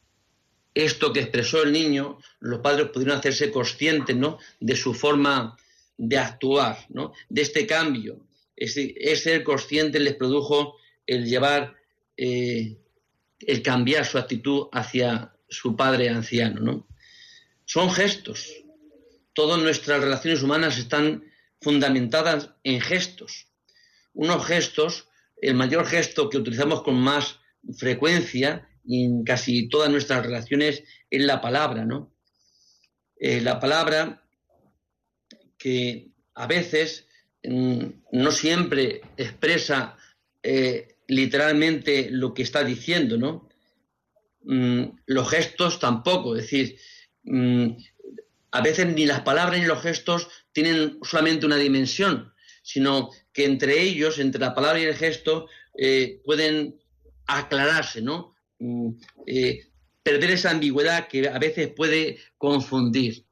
esto 0.77 1.13
que 1.13 1.21
expresó 1.21 1.63
el 1.63 1.73
niño, 1.73 2.19
los 2.39 2.61
padres 2.61 2.91
pudieron 2.91 3.19
hacerse 3.19 3.51
conscientes 3.51 4.15
¿no? 4.15 4.39
de 4.61 4.77
su 4.77 4.93
forma 4.95 5.57
de 5.97 6.19
actuar, 6.19 6.87
¿no? 6.91 7.13
de 7.29 7.43
este 7.43 7.67
cambio. 7.67 8.27
Ese, 8.55 8.95
ser 9.17 9.45
consciente 9.45 10.01
les 10.01 10.15
produjo 10.15 10.77
el 11.07 11.27
llevar, 11.27 11.77
eh, 12.17 12.79
el 13.41 13.63
cambiar 13.63 14.05
su 14.05 14.19
actitud 14.19 14.69
hacia 14.73 15.33
su 15.49 15.77
padre 15.77 16.09
anciano. 16.09 16.61
¿no? 16.61 16.89
Son 17.65 17.91
gestos. 17.91 18.53
Todas 19.33 19.61
nuestras 19.61 20.01
relaciones 20.01 20.43
humanas 20.43 20.79
están 20.79 21.25
fundamentadas 21.61 22.51
en 22.65 22.81
gestos. 22.81 23.49
Unos 24.15 24.47
gestos, 24.47 25.09
el 25.41 25.55
mayor 25.55 25.87
gesto 25.87 26.31
que 26.31 26.39
utilizamos 26.39 26.83
con 26.83 26.95
más 26.95 27.39
frecuencia 27.77 28.69
en 28.89 29.25
casi 29.25 29.69
todas 29.69 29.91
nuestras 29.91 30.25
relaciones 30.25 30.85
es 31.11 31.23
la 31.23 31.41
palabra, 31.41 31.85
¿no? 31.85 32.15
Eh, 33.19 33.41
la 33.41 33.59
palabra 33.59 34.26
que 35.59 36.09
a 36.35 36.47
veces 36.47 37.07
mm, 37.45 37.85
no 38.13 38.31
siempre 38.31 39.01
expresa 39.17 39.97
eh, 40.43 40.97
literalmente 41.09 42.09
lo 42.11 42.35
que 42.35 42.43
está 42.43 42.65
diciendo, 42.65 43.17
¿no? 43.17 43.49
Mm, 44.45 44.85
los 45.07 45.29
gestos 45.29 45.81
tampoco, 45.81 46.37
es 46.37 46.43
decir, 46.43 46.79
mm, 47.25 47.71
a 48.53 48.61
veces 48.63 48.87
ni 48.87 49.07
las 49.07 49.21
palabras 49.21 49.61
ni 49.61 49.67
los 49.67 49.83
gestos 49.83 50.29
tienen 50.53 50.99
solamente 51.03 51.47
una 51.47 51.57
dimensión, 51.57 52.33
sino 52.63 53.11
que 53.33 53.45
entre 53.45 53.83
ellos, 53.83 54.19
entre 54.19 54.41
la 54.41 54.55
palabra 54.55 54.81
y 54.81 54.85
el 54.85 54.95
gesto, 54.95 55.49
eh, 55.77 56.21
pueden 56.25 56.77
aclararse, 57.27 58.01
¿no? 58.01 58.35
Eh, 59.27 59.67
perder 60.03 60.31
esa 60.31 60.51
ambigüedad 60.51 61.09
que 61.09 61.29
a 61.29 61.39
veces 61.39 61.69
puede 61.69 62.19
confundir. 62.39 63.26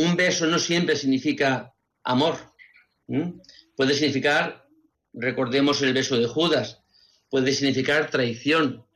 Un 0.00 0.16
beso 0.16 0.46
no 0.46 0.58
siempre 0.58 0.96
significa 0.96 1.74
amor. 2.04 2.38
Puede 3.76 3.92
significar, 3.92 4.66
recordemos 5.12 5.82
el 5.82 5.92
beso 5.92 6.16
de 6.16 6.26
Judas, 6.26 6.80
puede 7.28 7.52
significar 7.52 8.10
traición, 8.10 8.86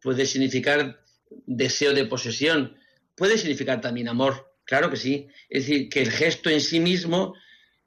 puede 0.00 0.24
significar 0.24 1.04
deseo 1.44 1.92
de 1.92 2.06
posesión, 2.06 2.78
puede 3.14 3.36
significar 3.36 3.82
también 3.82 4.08
amor, 4.08 4.54
claro 4.64 4.88
que 4.88 4.96
sí. 4.96 5.28
Es 5.50 5.66
decir, 5.66 5.90
que 5.90 6.00
el 6.00 6.10
gesto 6.10 6.48
en 6.48 6.62
sí 6.62 6.80
mismo 6.80 7.34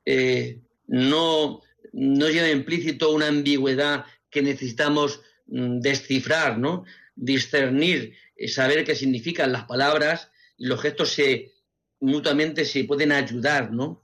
eh, 0.05 0.61
no, 0.85 1.63
no 1.93 2.29
lleva 2.29 2.51
implícito 2.51 3.11
una 3.11 3.27
ambigüedad 3.27 4.05
que 4.29 4.43
necesitamos 4.43 5.19
mm, 5.47 5.79
descifrar, 5.79 6.59
¿no? 6.59 6.85
discernir, 7.15 8.13
eh, 8.35 8.47
saber 8.47 8.83
qué 8.83 8.93
significan 8.93 9.51
las 9.51 9.63
palabras 9.63 10.29
y 10.59 10.67
los 10.67 10.79
gestos 10.79 11.09
se 11.09 11.56
mutuamente 11.99 12.65
se 12.65 12.83
pueden 12.83 13.11
ayudar, 13.11 13.71
¿no? 13.71 14.01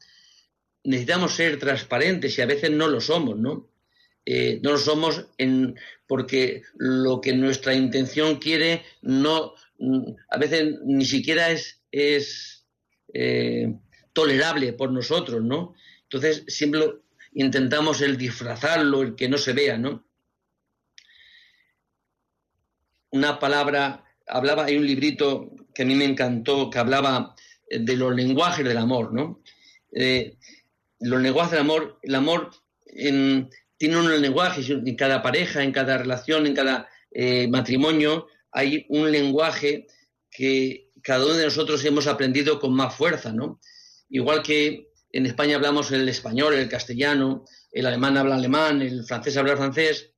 Necesitamos 0.84 1.34
ser 1.34 1.60
transparentes 1.60 2.38
y 2.38 2.42
a 2.42 2.46
veces 2.46 2.72
no 2.72 2.88
lo 2.88 3.00
somos, 3.00 3.38
¿no? 3.38 3.70
Eh, 4.26 4.60
no 4.64 4.72
lo 4.72 4.78
somos 4.78 5.28
en, 5.38 5.76
porque 6.08 6.64
lo 6.76 7.20
que 7.20 7.34
nuestra 7.34 7.74
intención 7.74 8.38
quiere 8.38 8.84
no 9.02 9.54
a 10.30 10.38
veces 10.38 10.80
ni 10.86 11.04
siquiera 11.04 11.50
es, 11.50 11.82
es 11.92 12.66
eh, 13.14 13.74
tolerable 14.14 14.72
por 14.74 14.92
nosotros, 14.92 15.44
¿no? 15.44 15.74
Entonces 16.04 16.46
siempre 16.48 16.82
intentamos 17.34 18.00
el 18.02 18.18
disfrazarlo, 18.18 19.02
el 19.02 19.16
que 19.16 19.28
no 19.28 19.38
se 19.38 19.52
vea, 19.54 19.78
¿no? 19.78 20.06
una 23.14 23.40
palabra, 23.40 24.04
hablaba, 24.28 24.66
hay 24.66 24.76
un 24.76 24.88
librito 24.88 25.52
que 25.74 25.84
a 25.84 25.86
mí 25.86 25.94
me 25.94 26.06
encantó, 26.06 26.70
que 26.72 26.80
hablaba 26.80 27.36
de 27.70 27.98
los 27.98 28.16
lenguajes 28.16 28.66
del 28.66 28.78
amor, 28.78 29.14
¿no? 29.14 29.42
Eh, 29.92 30.38
los 31.00 31.22
lenguajes 31.22 31.52
del 31.52 31.62
amor, 31.62 32.00
el 32.02 32.16
amor 32.16 32.52
tiene 32.86 33.98
un 33.98 34.22
lenguaje, 34.22 34.62
en 34.72 34.96
cada 34.96 35.22
pareja, 35.22 35.64
en 35.64 35.72
cada 35.72 35.98
relación, 35.98 36.46
en 36.48 36.54
cada 36.54 36.88
eh, 37.12 37.48
matrimonio, 37.48 38.28
hay 38.52 38.86
un 38.90 39.12
lenguaje 39.12 39.88
que 40.30 40.90
cada 41.02 41.26
uno 41.26 41.36
de 41.36 41.46
nosotros 41.46 41.84
hemos 41.86 42.08
aprendido 42.08 42.60
con 42.60 42.74
más 42.74 42.96
fuerza, 42.96 43.34
¿no? 43.34 43.60
Igual 44.10 44.42
que 44.42 44.88
en 45.12 45.26
España 45.26 45.58
hablamos 45.58 45.92
el 45.92 46.08
español, 46.08 46.54
el 46.54 46.70
castellano, 46.70 47.46
el 47.72 47.86
alemán 47.86 48.18
habla 48.18 48.36
alemán, 48.36 48.82
el 48.82 49.04
francés 49.04 49.38
habla 49.38 49.58
francés, 49.58 50.12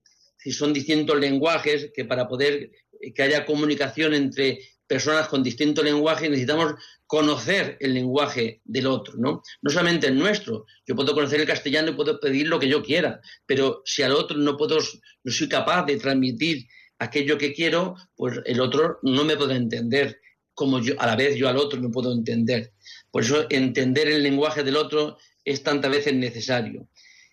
y 0.44 0.52
son 0.52 0.74
distintos 0.74 1.20
lenguajes 1.20 1.92
que 1.94 2.06
para 2.06 2.28
poder 2.28 2.72
que 3.14 3.24
haya 3.24 3.46
comunicación 3.46 4.14
entre 4.14 4.60
personas 4.88 5.28
con 5.28 5.44
distinto 5.44 5.84
lenguaje, 5.84 6.30
necesitamos 6.30 6.76
conocer 7.08 7.78
el 7.80 7.94
lenguaje 7.94 8.62
del 8.64 8.88
otro, 8.88 9.16
¿no? 9.18 9.42
No 9.62 9.72
solamente 9.72 10.08
el 10.08 10.18
nuestro. 10.18 10.66
Yo 10.88 10.96
puedo 10.96 11.14
conocer 11.14 11.40
el 11.40 11.48
castellano 11.48 11.92
y 11.92 11.96
puedo 11.96 12.20
pedir 12.20 12.48
lo 12.48 12.60
que 12.60 12.70
yo 12.70 12.84
quiera, 12.84 13.20
pero 13.46 13.82
si 13.86 14.04
al 14.04 14.14
otro 14.14 14.38
no 14.38 14.58
puedo, 14.58 14.78
no 14.78 15.32
soy 15.32 15.50
capaz 15.50 15.86
de 15.86 15.98
transmitir 15.98 16.68
aquello 17.00 17.38
que 17.38 17.54
quiero, 17.54 17.96
pues 18.16 18.40
el 18.46 18.60
otro 18.60 19.00
no 19.04 19.24
me 19.24 19.38
puede 19.38 19.56
entender 19.56 20.20
como 20.54 20.80
yo, 20.80 21.00
a 21.00 21.06
la 21.06 21.16
vez 21.16 21.36
yo 21.36 21.50
al 21.50 21.58
otro 21.58 21.80
no 21.80 21.92
puedo 21.92 22.12
entender. 22.14 22.74
Por 23.12 23.24
eso 23.24 23.46
entender 23.50 24.08
el 24.08 24.24
lenguaje 24.24 24.64
del 24.64 24.78
otro 24.78 25.18
es 25.44 25.62
tantas 25.62 25.92
veces 25.92 26.14
necesario. 26.14 26.88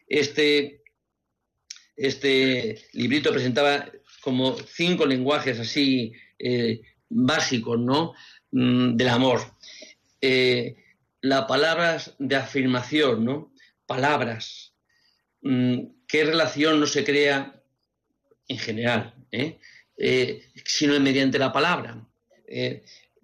Este, 0.06 0.82
este 1.96 2.84
librito 2.92 3.32
presentaba 3.32 3.90
como 4.20 4.56
cinco 4.58 5.06
lenguajes 5.06 5.58
así 5.58 6.12
eh, 6.38 6.80
básicos, 7.12 7.78
¿no? 7.78 8.14
Mm, 8.50 8.96
del 8.96 9.08
amor. 9.08 9.40
Eh, 10.20 10.76
las 11.20 11.44
palabras 11.44 12.14
de 12.18 12.36
afirmación, 12.36 13.24
¿no? 13.24 13.52
Palabras. 13.86 14.74
Mm, 15.42 15.80
¿Qué 16.06 16.24
relación 16.24 16.80
no 16.80 16.86
se 16.86 17.04
crea 17.04 17.62
en 18.48 18.58
general? 18.58 19.14
Eh? 19.30 19.58
sino 20.64 20.98
mediante 20.98 21.38
la 21.38 21.52
palabra. 21.52 22.04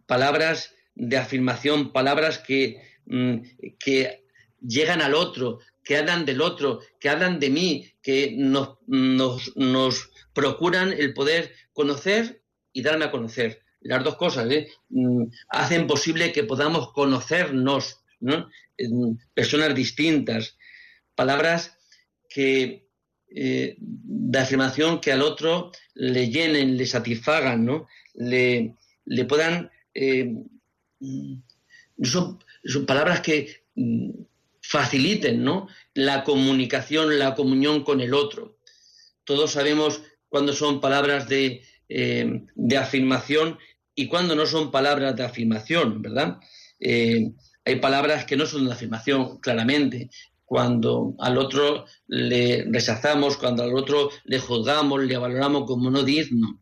palabras 0.07 0.73
de 0.95 1.17
afirmación, 1.17 1.93
palabras 1.93 2.39
que, 2.39 2.81
mm, 3.07 3.37
que 3.79 4.25
llegan 4.61 5.03
al 5.03 5.15
otro, 5.15 5.61
que 5.85 5.97
hablan 5.97 6.27
del 6.27 6.43
otro, 6.43 6.81
que 7.01 7.09
hablan 7.09 7.41
de 7.41 7.51
mí, 7.51 7.91
que 8.03 8.35
nos, 8.37 8.77
nos, 8.87 9.57
nos 9.57 10.11
procuran 10.35 10.93
el 10.93 11.15
poder 11.15 11.55
conocer 11.73 12.43
y 12.73 12.83
darme 12.83 13.07
a 13.07 13.11
conocer. 13.11 13.63
Las 13.89 14.05
dos 14.05 14.17
cosas 14.17 14.51
¿eh? 14.51 14.69
mm, 14.91 15.25
hacen 15.49 15.87
posible 15.87 16.31
que 16.31 16.45
podamos 16.45 16.93
conocernos, 16.93 18.03
¿no? 18.21 18.51
personas 19.33 19.75
distintas, 19.75 20.59
palabras 21.15 21.75
que 22.29 22.87
eh, 23.31 23.77
de 23.79 24.39
afirmación 24.39 25.01
que 25.01 25.11
al 25.11 25.23
otro 25.23 25.73
le 25.95 26.29
llenen, 26.29 26.77
le 26.77 26.85
satisfagan, 26.85 27.65
¿no? 27.65 27.89
le, 28.13 28.75
le 29.07 29.25
puedan 29.25 29.71
eh, 29.95 30.35
mm, 31.01 31.35
son, 32.03 32.39
palabras 32.87 33.23
que 33.23 33.63
mm, 33.75 34.11
faciliten 34.61 35.43
¿no? 35.43 35.67
la 35.95 36.25
comunicación, 36.25 37.19
la 37.19 37.35
comunión 37.35 37.85
con 37.85 38.03
el 38.03 38.13
otro. 38.13 38.59
Todos 39.25 39.53
sabemos 39.53 40.03
cuándo 40.29 40.53
son 40.53 40.79
palabras 40.79 41.27
de, 41.27 41.63
de 41.89 42.77
afirmación 42.77 43.59
y 43.99 44.07
cuándo 44.07 44.37
no 44.37 44.47
son 44.47 44.71
palabras 44.71 45.17
de 45.17 45.25
afirmación, 45.25 46.01
¿verdad? 46.01 46.39
Eh, 46.79 47.33
hay 47.65 47.77
palabras 47.81 48.25
que 48.25 48.37
no 48.37 48.47
son 48.47 48.65
de 48.65 48.73
afirmación, 48.73 49.41
claramente. 49.41 50.09
Cuando 50.45 51.17
al 51.19 51.37
otro 51.37 51.85
le 52.07 52.65
rechazamos, 52.71 53.37
cuando 53.37 53.65
al 53.65 53.75
otro 53.75 54.11
le 54.23 54.39
juzgamos, 54.39 55.03
le 55.03 55.17
valoramos 55.17 55.65
como 55.67 55.91
no 55.91 56.05
digno. 56.05 56.61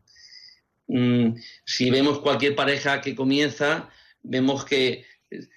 Mm, 0.89 1.35
si 1.63 1.91
vemos 1.91 2.21
cualquier 2.21 2.57
pareja 2.57 3.03
que 3.03 3.15
comienza, 3.15 3.91
vemos 4.23 4.65
que 4.65 5.05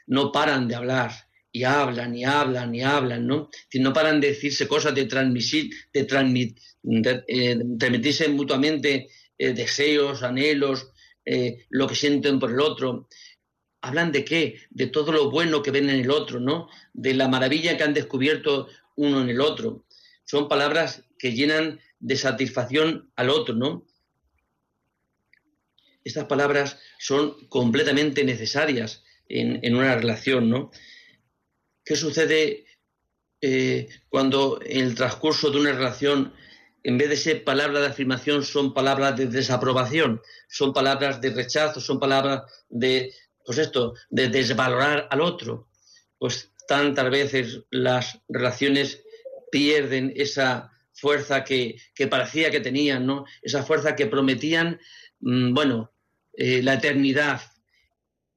no 0.07 0.33
paran 0.33 0.67
de 0.67 0.75
hablar 0.75 1.11
y 1.49 1.63
hablan 1.63 2.13
y 2.13 2.25
hablan 2.25 2.75
y 2.75 2.81
hablan, 2.81 3.25
¿no? 3.25 3.49
Si 3.69 3.79
no 3.79 3.93
paran 3.93 4.19
de 4.19 4.27
decirse 4.27 4.67
cosas, 4.67 4.93
de 4.93 5.05
transmitir, 5.05 5.71
de, 5.93 7.23
eh, 7.25 7.57
transmitirse 7.79 8.27
mutuamente 8.27 9.07
eh, 9.37 9.53
deseos, 9.53 10.23
anhelos, 10.23 10.89
eh, 11.31 11.67
lo 11.69 11.87
que 11.87 11.93
sienten 11.93 12.39
por 12.39 12.49
el 12.49 12.59
otro. 12.59 13.07
¿Hablan 13.81 14.11
de 14.11 14.25
qué? 14.25 14.61
De 14.71 14.87
todo 14.87 15.11
lo 15.11 15.29
bueno 15.29 15.61
que 15.61 15.69
ven 15.69 15.87
en 15.87 15.99
el 15.99 16.09
otro, 16.09 16.39
¿no? 16.39 16.67
De 16.91 17.13
la 17.13 17.27
maravilla 17.27 17.77
que 17.77 17.83
han 17.83 17.93
descubierto 17.93 18.67
uno 18.95 19.21
en 19.21 19.29
el 19.29 19.39
otro. 19.39 19.85
Son 20.25 20.47
palabras 20.47 21.03
que 21.19 21.33
llenan 21.33 21.79
de 21.99 22.15
satisfacción 22.15 23.11
al 23.15 23.29
otro, 23.29 23.53
¿no? 23.53 23.85
Estas 26.03 26.25
palabras 26.25 26.79
son 26.97 27.47
completamente 27.47 28.23
necesarias 28.23 29.03
en, 29.27 29.75
una 29.75 29.95
relación, 29.95 30.49
¿no? 30.49 30.71
¿Qué 31.85 31.95
sucede 31.95 32.65
eh, 33.39 33.87
cuando 34.09 34.59
en 34.65 34.83
el 34.83 34.95
transcurso 34.95 35.51
de 35.51 35.59
una 35.59 35.73
relación, 35.73 36.33
en 36.83 36.97
vez 36.97 37.09
de 37.09 37.17
ser 37.17 37.43
palabras 37.43 37.81
de 37.81 37.87
afirmación, 37.87 38.43
son 38.43 38.73
palabras 38.73 39.17
de 39.17 39.27
desaprobación, 39.27 40.21
son 40.47 40.73
palabras 40.73 41.19
de 41.21 41.31
rechazo, 41.31 41.79
son 41.79 41.99
palabras 41.99 42.43
de, 42.69 43.13
pues 43.45 43.57
esto, 43.57 43.93
de 44.09 44.29
desvalorar 44.29 45.07
al 45.09 45.21
otro? 45.21 45.69
Pues 46.17 46.51
tantas 46.67 47.09
veces 47.09 47.61
las 47.71 48.19
relaciones 48.27 49.03
pierden 49.51 50.13
esa 50.15 50.71
fuerza 50.93 51.43
que, 51.43 51.77
parecía 52.09 52.51
que 52.51 52.59
tenían, 52.59 53.05
¿no? 53.05 53.25
Esa 53.41 53.63
fuerza 53.63 53.95
que 53.95 54.07
prometían, 54.07 54.79
mm, 55.19 55.53
bueno, 55.53 55.91
eh, 56.33 56.61
la 56.61 56.75
eternidad, 56.75 57.41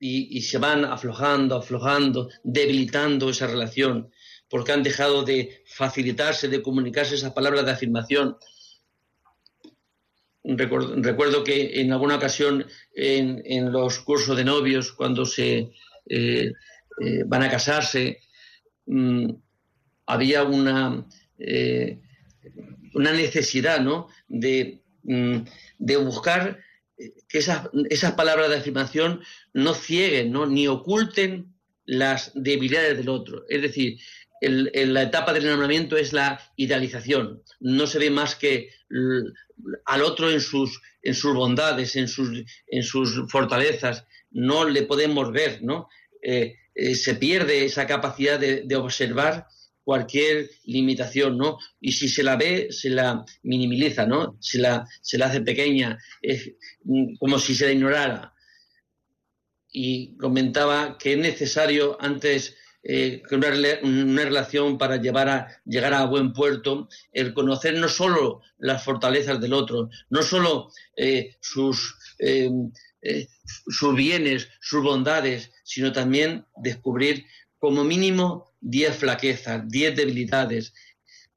y, 0.04 0.42
se 0.42 0.58
van 0.58 0.84
aflojando, 0.84 1.54
aflojando, 1.54 2.28
debilitando 2.42 3.30
esa 3.30 3.46
relación, 3.46 4.10
porque 4.52 4.72
han 4.72 4.82
dejado 4.82 5.22
de 5.22 5.62
facilitarse, 5.64 6.46
de 6.46 6.60
comunicarse 6.60 7.14
esas 7.14 7.32
palabras 7.32 7.64
de 7.64 7.70
afirmación. 7.70 8.36
Recuerdo, 10.44 11.42
que 11.42 11.80
en 11.80 11.90
alguna 11.90 12.16
ocasión 12.16 12.66
en, 12.94 13.72
los 13.72 14.00
cursos 14.00 14.36
de 14.36 14.44
novios, 14.44 14.92
cuando 14.92 15.24
se 15.24 15.72
eh, 16.06 16.52
eh, 17.00 17.22
van 17.24 17.44
a 17.44 17.50
casarse, 17.50 18.20
mm, 18.84 19.30
había 20.04 20.44
una, 20.44 21.06
eh, 21.38 21.98
una 22.92 23.12
necesidad 23.12 23.80
¿no? 23.80 24.08
de, 24.28 24.82
mm, 25.04 25.38
de 25.78 25.96
buscar 25.96 26.60
que 27.26 27.38
esas, 27.38 27.70
esas 27.88 28.12
palabras 28.12 28.50
de 28.50 28.56
afirmación 28.56 29.22
no 29.54 29.72
cieguen, 29.72 30.30
¿no? 30.30 30.44
ni 30.44 30.68
oculten 30.68 31.54
las 31.86 32.32
debilidades 32.34 32.98
del 32.98 33.08
otro. 33.08 33.44
Es 33.48 33.62
decir, 33.62 33.98
la 34.42 35.02
etapa 35.02 35.32
del 35.32 35.44
enamoramiento 35.44 35.96
es 35.96 36.12
la 36.12 36.40
idealización. 36.56 37.42
No 37.60 37.86
se 37.86 37.98
ve 37.98 38.10
más 38.10 38.34
que 38.34 38.70
al 39.84 40.02
otro 40.02 40.30
en 40.30 40.40
sus, 40.40 40.80
en 41.02 41.14
sus 41.14 41.34
bondades, 41.34 41.96
en 41.96 42.08
sus, 42.08 42.44
en 42.66 42.82
sus 42.82 43.30
fortalezas. 43.30 44.04
No 44.30 44.68
le 44.68 44.82
podemos 44.82 45.32
ver, 45.32 45.62
¿no? 45.62 45.88
Eh, 46.22 46.56
eh, 46.74 46.94
se 46.94 47.14
pierde 47.14 47.64
esa 47.64 47.86
capacidad 47.86 48.40
de, 48.40 48.62
de 48.62 48.76
observar 48.76 49.46
cualquier 49.84 50.50
limitación, 50.64 51.36
¿no? 51.36 51.58
Y 51.80 51.92
si 51.92 52.08
se 52.08 52.22
la 52.22 52.36
ve, 52.36 52.68
se 52.70 52.90
la 52.90 53.24
minimiza, 53.42 54.06
¿no? 54.06 54.36
Se 54.40 54.58
la, 54.58 54.86
se 55.00 55.18
la 55.18 55.26
hace 55.26 55.40
pequeña, 55.40 55.98
es 56.20 56.52
como 57.18 57.38
si 57.38 57.54
se 57.54 57.66
la 57.66 57.72
ignorara. 57.72 58.34
Y 59.70 60.16
comentaba 60.18 60.98
que 60.98 61.12
es 61.12 61.18
necesario 61.18 61.96
antes 62.00 62.56
eh, 62.82 63.22
una, 63.30 64.24
relación 64.24 64.78
para 64.78 64.96
llevar 64.96 65.28
a, 65.28 65.62
llegar 65.64 65.94
a 65.94 66.06
buen 66.06 66.32
puerto, 66.32 66.88
el 67.12 67.32
conocer 67.34 67.74
no 67.74 67.88
solo 67.88 68.40
las 68.58 68.84
fortalezas 68.84 69.40
del 69.40 69.52
otro, 69.52 69.88
no 70.10 70.22
solo 70.22 70.70
eh, 70.96 71.36
sus, 71.40 71.96
eh, 72.18 72.50
sus 73.44 73.94
bienes, 73.94 74.48
sus 74.60 74.82
bondades, 74.82 75.52
sino 75.64 75.92
también 75.92 76.44
descubrir 76.56 77.24
como 77.58 77.84
mínimo 77.84 78.52
10 78.60 78.96
flaquezas, 78.96 79.68
10 79.68 79.96
debilidades, 79.96 80.72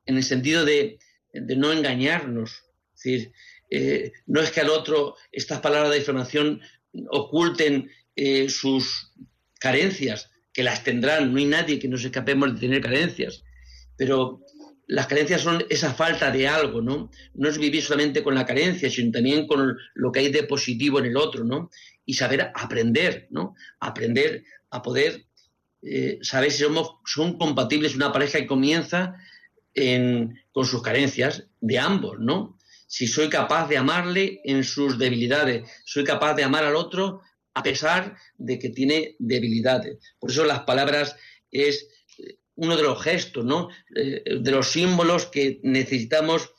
en 0.06 0.18
el 0.18 0.24
sentido 0.24 0.66
de, 0.66 1.00
no 1.34 1.72
engañarnos. 1.72 2.64
Es 2.96 3.04
decir, 3.04 3.34
eh, 3.70 4.12
no 4.26 4.42
es 4.42 4.52
que 4.52 4.62
al 4.62 4.70
otro 4.70 5.16
estas 5.32 5.60
palabras 5.60 5.92
de 5.92 6.00
información 6.00 6.62
oculten 7.10 7.92
eh, 8.16 8.50
sus 8.50 9.12
carencias, 9.60 10.32
que 10.56 10.64
las 10.64 10.86
tendrán, 10.86 11.34
no 11.34 11.38
hay 11.38 11.46
nadie 11.46 11.80
que 11.80 11.90
nos 11.90 12.06
escapemos 12.06 12.54
de 12.54 12.62
tener 12.62 12.82
carencias, 12.82 13.44
pero 13.98 14.40
las 14.88 15.06
carencias 15.06 15.42
son 15.42 15.66
esa 15.70 15.94
falta 15.94 16.32
de 16.32 16.48
algo, 16.48 16.82
¿no? 16.82 17.12
No 17.34 17.50
es 17.50 17.58
vivir 17.58 17.84
solamente 17.84 18.24
con 18.24 18.36
la 18.36 18.46
carencia, 18.46 18.90
sino 18.90 19.12
también 19.12 19.48
con 19.48 19.76
lo 19.96 20.12
que 20.14 20.20
hay 20.22 20.32
de 20.32 20.44
positivo 20.44 21.00
en 21.00 21.08
el 21.08 21.18
otro, 21.18 21.44
¿no? 21.44 21.70
Y 22.06 22.14
saber 22.14 22.54
aprender, 22.56 23.28
¿no? 23.32 23.54
Aprender 23.82 24.46
a 24.70 24.82
poder 24.82 25.26
eh, 25.82 26.20
saber 26.22 26.54
si 26.54 26.64
somos, 26.64 27.00
son 27.06 27.38
compatibles 27.38 27.94
una 27.94 28.14
pareja 28.14 28.40
que 28.40 28.48
comienza 28.48 29.14
con 30.54 30.66
sus 30.66 30.82
carencias 30.82 31.48
de 31.60 31.80
ambos, 31.80 32.18
¿no? 32.18 32.58
Si 32.88 33.08
soy 33.08 33.28
capaz 33.28 33.68
de 33.68 33.76
amarle 33.76 34.40
en 34.46 34.64
sus 34.64 34.98
debilidades, 34.98 35.70
soy 35.84 36.06
capaz 36.06 36.34
de 36.36 36.46
amar 36.46 36.64
al 36.64 36.78
otro 36.78 37.20
a 37.56 37.64
pesar 37.64 38.16
de 38.38 38.60
que 38.60 38.70
tiene 38.70 39.16
debilidades. 39.18 39.98
Por 40.20 40.30
eso 40.30 40.46
las 40.46 40.62
palabras 40.62 41.16
es 41.50 41.88
eh, 42.20 42.38
uno 42.56 42.78
de 42.78 42.84
los 42.84 43.02
gestos, 43.02 43.44
¿no? 43.44 43.70
Eh, 43.96 44.24
de 44.40 44.52
los 44.52 44.72
símbolos 44.72 45.26
que 45.28 45.60
necesitamos 45.64 46.52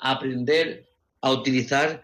aprender 0.00 0.88
a 1.20 1.32
utilizar 1.32 2.02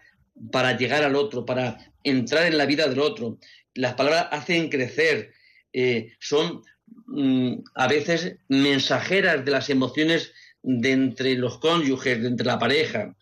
para 0.53 0.77
llegar 0.77 1.03
al 1.05 1.17
otro, 1.17 1.47
para 1.47 1.79
entrar 2.05 2.47
en 2.47 2.59
la 2.59 2.67
vida 2.67 2.89
del 2.89 3.01
otro. 3.01 3.39
Las 3.75 3.95
palabras 3.95 4.29
hacen 4.31 4.69
crecer, 4.69 5.33
eh, 5.73 6.13
son 6.21 6.63
mm, 7.07 7.55
a 7.75 7.89
veces 7.89 8.37
mensajeras 8.49 9.45
de 9.45 9.51
las 9.51 9.71
emociones 9.71 10.33
de 10.63 10.93
entre 10.93 11.35
los 11.37 11.59
cónyuges, 11.59 12.21
de 12.21 12.29
entre 12.29 12.47
la 12.47 12.59
pareja. 12.59 13.17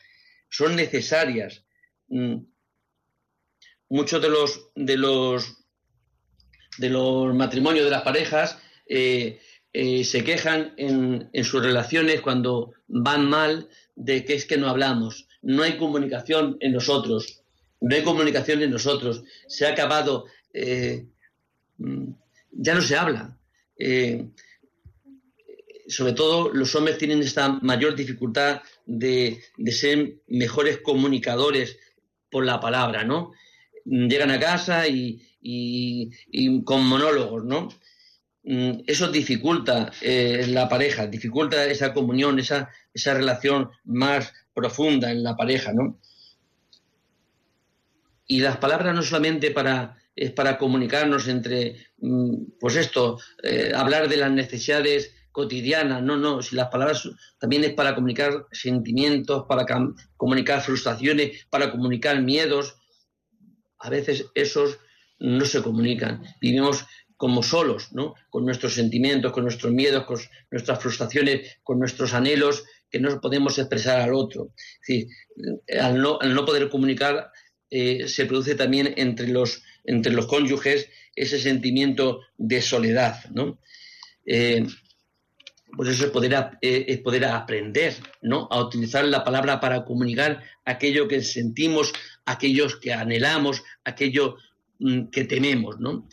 Son 0.48 0.76
necesarias. 0.76 1.64
Mm, 2.08 2.36
muchos 3.88 4.20
de 4.20 4.28
los, 4.28 4.68
de 4.74 4.96
los, 4.96 5.58
de 6.78 6.90
los 6.90 7.34
matrimonios 7.34 7.84
de 7.84 7.90
las 7.90 8.02
parejas 8.02 8.58
eh, 8.86 9.40
eh, 9.72 10.04
se 10.04 10.24
quejan 10.24 10.74
en, 10.76 11.30
en, 11.32 11.44
sus 11.44 11.62
relaciones 11.62 12.20
cuando 12.20 12.72
van 12.86 13.28
mal 13.28 13.68
de 13.96 14.24
que 14.24 14.34
es 14.34 14.46
que 14.46 14.56
no 14.56 14.68
hablamos, 14.68 15.26
no 15.42 15.62
hay 15.62 15.76
comunicación 15.76 16.56
en 16.60 16.72
nosotros, 16.72 17.42
no 17.80 17.94
hay 17.94 18.02
comunicación 18.02 18.62
en 18.62 18.70
nosotros, 18.70 19.24
se 19.48 19.66
ha 19.66 19.70
acabado 19.70 20.26
mm, 21.78 22.12
ya 22.52 22.74
no 22.74 22.82
se 22.82 22.96
habla. 22.96 23.36
Eh, 23.76 24.26
sobre 25.86 26.12
todo 26.12 26.52
los 26.52 26.74
hombres 26.74 26.98
tienen 26.98 27.20
esta 27.20 27.48
mayor 27.48 27.94
dificultad 27.94 28.62
de, 28.86 29.42
ser 29.66 30.16
mejores 30.28 30.78
comunicadores 30.78 31.78
por 32.30 32.44
la 32.44 32.60
palabra, 32.60 33.04
¿no? 33.04 33.32
Llegan 33.84 34.30
a 34.30 34.40
casa 34.40 34.84
y, 34.88 35.20
con 36.64 36.86
monólogos, 36.86 37.44
¿no? 37.44 37.68
Mm, 38.44 38.82
eso 38.86 39.10
dificulta 39.10 39.90
eh, 40.02 40.44
la 40.48 40.68
pareja, 40.68 41.06
dificulta 41.06 41.64
esa 41.64 41.94
comunión, 41.94 42.38
esa, 42.38 42.70
esa 42.92 43.14
relación 43.14 43.70
más 43.84 44.32
profunda 44.52 45.10
en 45.10 45.22
la 45.22 45.36
pareja, 45.36 45.72
¿no? 45.72 45.98
Y 48.26 48.40
las 48.40 48.58
palabras 48.58 48.94
no 48.94 49.02
solamente 49.02 49.50
para 49.50 49.96
es 50.16 50.30
para 50.30 50.58
comunicarnos 50.58 51.28
entre, 51.28 51.76
mm, 51.98 52.58
pues 52.60 52.76
esto, 52.76 53.18
eh, 53.42 53.72
hablar 53.74 54.08
de 54.08 54.16
las 54.16 54.30
necesidades 54.30 55.12
cotidianas, 55.32 56.02
no, 56.02 56.16
no, 56.16 56.42
si 56.42 56.54
las 56.54 56.68
palabras 56.68 57.08
también 57.38 57.64
es 57.64 57.72
para 57.72 57.94
comunicar 57.94 58.46
sentimientos, 58.52 59.46
para 59.48 59.66
comunicar 60.16 60.62
frustraciones, 60.62 61.46
para 61.50 61.72
comunicar 61.72 62.22
miedos, 62.22 62.76
a 63.78 63.90
veces 63.90 64.26
esos 64.34 64.78
no 65.18 65.44
se 65.44 65.62
comunican. 65.62 66.22
Vivimos 66.40 66.84
como 67.16 67.42
solos, 67.42 67.92
¿no? 67.92 68.14
Con 68.30 68.44
nuestros 68.44 68.74
sentimientos, 68.74 69.32
con 69.32 69.44
nuestros 69.44 69.72
miedos, 69.72 70.04
con 70.04 70.18
nuestras 70.50 70.80
frustraciones, 70.80 71.58
con 71.62 71.78
nuestros 71.78 72.12
anhelos 72.12 72.64
que 72.90 73.00
no 73.00 73.20
podemos 73.20 73.58
expresar 73.58 74.00
al 74.00 74.14
otro. 74.14 74.52
Es 74.86 75.06
al 75.80 76.00
no, 76.00 76.18
poder 76.44 76.68
comunicar 76.68 77.30
eh, 77.70 78.06
se 78.08 78.26
produce 78.26 78.54
también 78.54 78.94
entre 78.96 79.28
los, 79.28 79.62
entre 79.84 80.12
los 80.12 80.26
cónyuges 80.26 80.88
ese 81.14 81.38
sentimiento 81.38 82.20
de 82.36 82.62
soledad, 82.62 83.24
¿no? 83.30 83.58
Eh, 84.26 84.66
pues 85.76 85.88
eso 85.88 86.06
es 86.06 86.10
poder, 86.10 86.58
eh, 86.62 87.02
aprender, 87.30 87.94
¿no? 88.22 88.48
A 88.50 88.60
utilizar 88.60 89.04
la 89.04 89.24
palabra 89.24 89.60
para 89.60 89.84
comunicar 89.84 90.42
aquello 90.64 91.08
que 91.08 91.22
sentimos, 91.22 91.92
aquellos 92.24 92.76
que 92.76 92.92
anhelamos, 92.92 93.62
aquello 93.84 94.36
mm, 94.78 95.06
que 95.06 95.24
tememos, 95.24 95.80
¿no? 95.80 96.08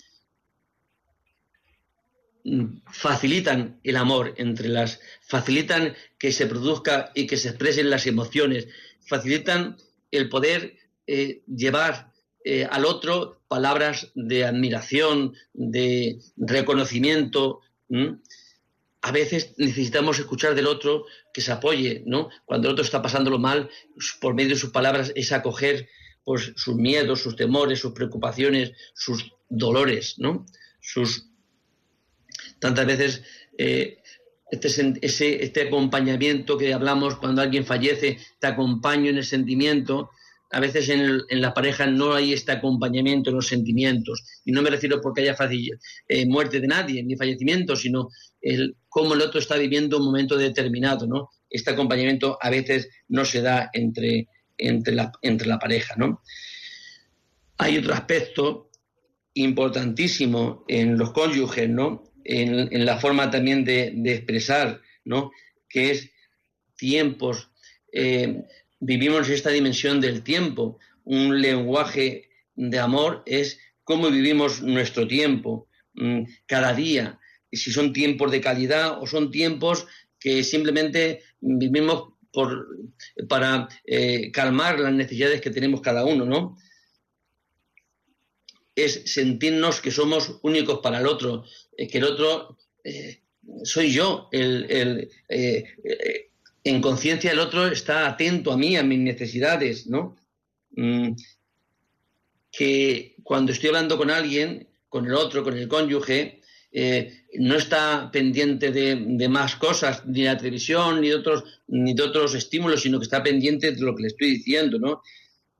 Mm, 2.43 2.81
facilitan 2.91 3.79
el 3.83 3.97
amor 3.97 4.33
entre 4.37 4.67
las, 4.67 4.99
facilitan 5.21 5.93
que 6.17 6.31
se 6.31 6.47
produzca 6.47 7.11
y 7.13 7.27
que 7.27 7.37
se 7.37 7.49
expresen 7.49 7.89
las 7.89 8.07
emociones, 8.07 8.67
facilitan 9.05 9.77
el 10.09 10.27
poder 10.27 10.77
eh, 11.05 11.43
llevar 11.47 12.11
eh, 12.43 12.67
al 12.69 12.85
otro 12.85 13.41
palabras 13.47 14.11
de 14.15 14.45
admiración, 14.45 15.35
de 15.53 16.19
reconocimiento 16.37 17.59
a 19.01 19.11
veces 19.11 19.53
necesitamos 19.57 20.19
escuchar 20.19 20.53
del 20.53 20.67
otro 20.67 21.05
que 21.33 21.41
se 21.41 21.51
apoye, 21.51 22.03
¿no? 22.05 22.29
Cuando 22.45 22.67
el 22.67 22.73
otro 22.73 22.85
está 22.85 23.01
pasándolo 23.01 23.39
mal, 23.39 23.69
por 24.19 24.35
medio 24.35 24.51
de 24.51 24.59
sus 24.59 24.69
palabras 24.69 25.11
es 25.15 25.31
acoger 25.31 25.89
pues, 26.23 26.53
sus 26.55 26.75
miedos, 26.75 27.21
sus 27.21 27.35
temores, 27.35 27.79
sus 27.79 27.93
preocupaciones, 27.93 28.73
sus 28.93 29.33
dolores, 29.49 30.15
¿no? 30.19 30.45
Tantas 32.59 32.85
veces 32.85 33.23
eh, 33.57 34.01
este, 34.51 35.43
este 35.43 35.61
acompañamiento 35.61 36.57
que 36.57 36.73
hablamos 36.73 37.15
cuando 37.15 37.41
alguien 37.41 37.65
fallece, 37.65 38.19
te 38.39 38.47
acompaño 38.47 39.09
en 39.09 39.17
el 39.17 39.25
sentimiento, 39.25 40.11
a 40.51 40.59
veces 40.59 40.89
en, 40.89 41.21
la 41.29 41.53
pareja 41.53 41.87
no 41.87 42.13
hay 42.13 42.33
este 42.33 42.51
acompañamiento 42.51 43.29
en 43.29 43.37
los 43.37 43.47
sentimientos. 43.47 44.23
Y 44.43 44.51
no 44.51 44.61
me 44.61 44.69
refiero 44.69 44.99
porque 45.01 45.21
haya 45.21 45.37
eh, 46.07 46.25
muerte 46.25 46.59
de 46.59 46.67
nadie, 46.67 47.03
ni 47.03 47.15
fallecimiento, 47.15 47.75
sino 47.75 48.09
el 48.41 48.75
cómo 48.89 49.13
el 49.13 49.21
otro 49.21 49.39
está 49.39 49.55
viviendo 49.55 49.97
un 49.97 50.05
momento 50.05 50.37
determinado. 50.37 51.07
¿no? 51.07 51.29
Este 51.49 51.71
acompañamiento 51.71 52.37
a 52.41 52.49
veces 52.49 52.89
no 53.07 53.23
se 53.23 53.41
da 53.41 53.69
entre, 53.71 54.27
entre, 54.57 54.93
la, 54.93 55.59
pareja. 55.59 55.95
¿no? 55.97 56.21
Hay 57.57 57.77
otro 57.77 57.93
aspecto 57.93 58.69
importantísimo 59.33 60.65
en 60.67 60.97
los 60.97 61.11
cónyuges, 61.11 61.69
¿no? 61.69 62.03
en, 62.25 62.85
la 62.85 62.99
forma 62.99 63.31
también 63.31 63.63
de, 63.63 63.93
expresar, 64.05 64.81
¿no? 65.05 65.31
que 65.69 65.91
es 65.91 66.11
tiempos. 66.75 67.49
Eh, 67.93 68.43
vivimos 68.81 69.29
esta 69.29 69.51
dimensión 69.51 70.01
del 70.01 70.23
tiempo. 70.23 70.79
Un 71.05 71.41
lenguaje 71.41 72.29
de 72.55 72.79
amor 72.79 73.23
es 73.25 73.59
cómo 73.83 74.09
vivimos 74.09 74.61
nuestro 74.61 75.07
tiempo 75.07 75.69
mm, 75.93 76.23
cada 76.45 76.73
día. 76.73 77.19
Si 77.51 77.71
son 77.71 77.93
tiempos 77.93 78.31
de 78.31 78.41
calidad 78.41 79.01
o 79.01 79.07
son 79.07 79.31
tiempos 79.31 79.87
que 80.19 80.43
simplemente 80.43 81.21
vivimos 81.39 82.13
por, 82.31 82.67
para 83.27 83.67
eh, 83.85 84.31
calmar 84.31 84.79
las 84.79 84.93
necesidades 84.93 85.41
que 85.41 85.49
tenemos 85.51 85.81
cada 85.81 86.05
uno, 86.05 86.25
¿no? 86.25 86.57
Es 88.75 89.01
sentirnos 89.05 89.81
que 89.81 89.91
somos 89.91 90.39
únicos 90.43 90.79
para 90.79 90.99
el 90.99 91.07
otro, 91.07 91.43
eh, 91.77 91.87
que 91.87 91.97
el 91.97 92.05
otro 92.05 92.57
eh, 92.83 93.21
soy 93.63 93.91
yo, 93.91 94.29
el, 94.31 95.09
en 96.63 96.81
conciencia 96.81 97.31
el 97.31 97.39
otro 97.39 97.67
está 97.67 98.07
atento 98.07 98.51
a 98.51 98.57
mí, 98.57 98.77
a 98.77 98.83
mis 98.83 98.99
necesidades, 98.99 99.87
¿no? 99.87 100.15
Mm, 100.75 101.13
que 102.51 103.15
cuando 103.23 103.51
estoy 103.51 103.69
hablando 103.69 103.97
con 103.97 104.11
alguien, 104.11 104.67
con 104.89 105.05
el 105.05 105.13
otro, 105.13 105.43
con 105.43 105.57
el 105.57 105.67
cónyuge, 105.67 106.41
eh, 106.71 107.25
no 107.35 107.55
está 107.55 108.09
pendiente 108.11 108.71
de, 108.71 109.27
más 109.29 109.55
cosas, 109.55 110.05
ni 110.05 110.21
de 110.21 110.25
la 110.27 110.37
televisión, 110.37 111.01
ni 111.01 111.09
de, 111.09 111.15
otros, 111.15 111.43
ni 111.67 111.93
de 111.93 112.03
otros 112.03 112.33
estímulos, 112.35 112.81
sino 112.81 112.99
que 112.99 113.05
está 113.05 113.23
pendiente 113.23 113.71
de 113.71 113.81
lo 113.81 113.95
que 113.95 114.03
le 114.03 114.07
estoy 114.09 114.31
diciendo, 114.31 114.79
¿no? 114.79 115.01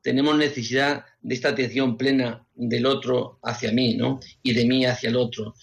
Tenemos 0.02 0.38
necesidad 0.38 1.06
de 1.22 1.36
esta 1.36 1.50
atención 1.50 1.98
plena 1.98 2.46
del 2.56 2.86
otro 2.86 3.40
hacia 3.44 3.72
mí, 3.72 3.96
¿no? 3.96 4.20
Y 4.44 4.54
de 4.54 4.66
mí 4.66 4.86
hacia 4.86 5.10
el 5.10 5.16
otro. 5.16 5.56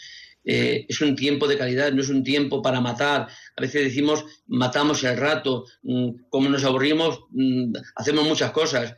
Eh, 0.51 0.87
es 0.89 1.03
un 1.03 1.15
tiempo 1.15 1.47
de 1.47 1.59
calidad, 1.59 1.93
no 1.93 2.01
es 2.01 2.09
un 2.09 2.25
tiempo 2.25 2.63
para 2.63 2.81
matar. 2.81 3.29
A 3.55 3.61
veces 3.61 3.85
decimos, 3.85 4.25
matamos 4.47 5.05
el 5.05 5.19
rato, 5.19 5.67
mm, 5.83 6.31
como 6.31 6.49
nos 6.49 6.65
aburrimos, 6.65 7.21
mm, 7.33 7.75
hacemos 7.97 8.27
muchas 8.27 8.51
cosas 8.53 8.97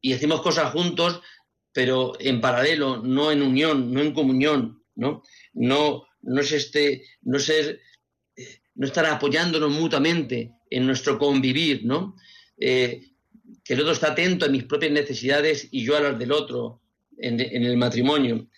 y 0.00 0.14
hacemos 0.14 0.40
cosas 0.40 0.72
juntos, 0.72 1.20
pero 1.70 2.14
en 2.18 2.40
paralelo, 2.40 3.02
no 3.02 3.30
en 3.30 3.42
unión, 3.42 3.92
no 3.92 4.00
en 4.00 4.14
comunión, 4.14 4.82
¿no? 4.94 5.22
No, 5.52 6.06
no 6.22 6.40
es 6.40 6.50
este, 6.52 7.04
no 7.20 7.38
ser, 7.38 7.82
no 8.74 8.86
estar 8.86 9.04
apoyándonos 9.04 9.70
mutuamente 9.70 10.50
en 10.70 10.86
nuestro 10.86 11.18
convivir, 11.18 11.84
¿no? 11.84 12.16
Eh, 12.58 13.02
que 13.62 13.74
el 13.74 13.80
otro 13.80 13.92
está 13.92 14.12
atento 14.12 14.46
a 14.46 14.48
mis 14.48 14.64
propias 14.64 14.92
necesidades 14.92 15.68
y 15.70 15.84
yo 15.84 15.94
a 15.94 16.00
las 16.00 16.18
del 16.18 16.32
otro 16.32 16.80
en 17.18 17.38
el 17.38 17.76
matrimonio 17.76 18.48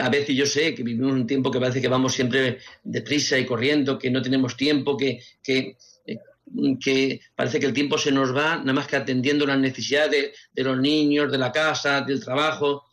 a 0.00 0.08
veces 0.08 0.36
yo 0.36 0.46
sé 0.46 0.74
que 0.74 0.82
vivimos 0.82 1.12
un 1.12 1.26
tiempo 1.26 1.50
que 1.50 1.60
parece 1.60 1.80
que 1.80 1.88
vamos 1.88 2.12
siempre 2.12 2.58
deprisa 2.82 3.38
y 3.38 3.46
corriendo, 3.46 3.98
que 3.98 4.10
no 4.10 4.22
tenemos 4.22 4.56
tiempo, 4.56 4.96
que, 4.96 5.20
que, 5.42 5.76
eh, 6.06 7.20
parece 7.34 7.58
que 7.58 7.66
el 7.66 7.72
tiempo 7.72 7.98
se 7.98 8.12
nos 8.12 8.34
va 8.34 8.56
nada 8.58 8.72
más 8.72 8.86
que 8.86 8.96
atendiendo 8.96 9.46
las 9.46 9.58
necesidades 9.58 10.32
de, 10.52 10.62
los 10.62 10.78
niños, 10.78 11.32
de 11.32 11.38
la 11.38 11.50
casa, 11.50 12.02
del 12.02 12.22
trabajo, 12.22 12.84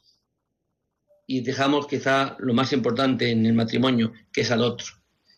y 1.28 1.42
dejamos 1.42 1.86
quizá 1.86 2.36
lo 2.40 2.54
más 2.54 2.74
importante 2.74 3.30
en 3.30 3.46
el 3.46 3.54
matrimonio, 3.54 4.14
que 4.34 4.42
es 4.42 4.52
al 4.52 4.64
otro. 4.64 4.88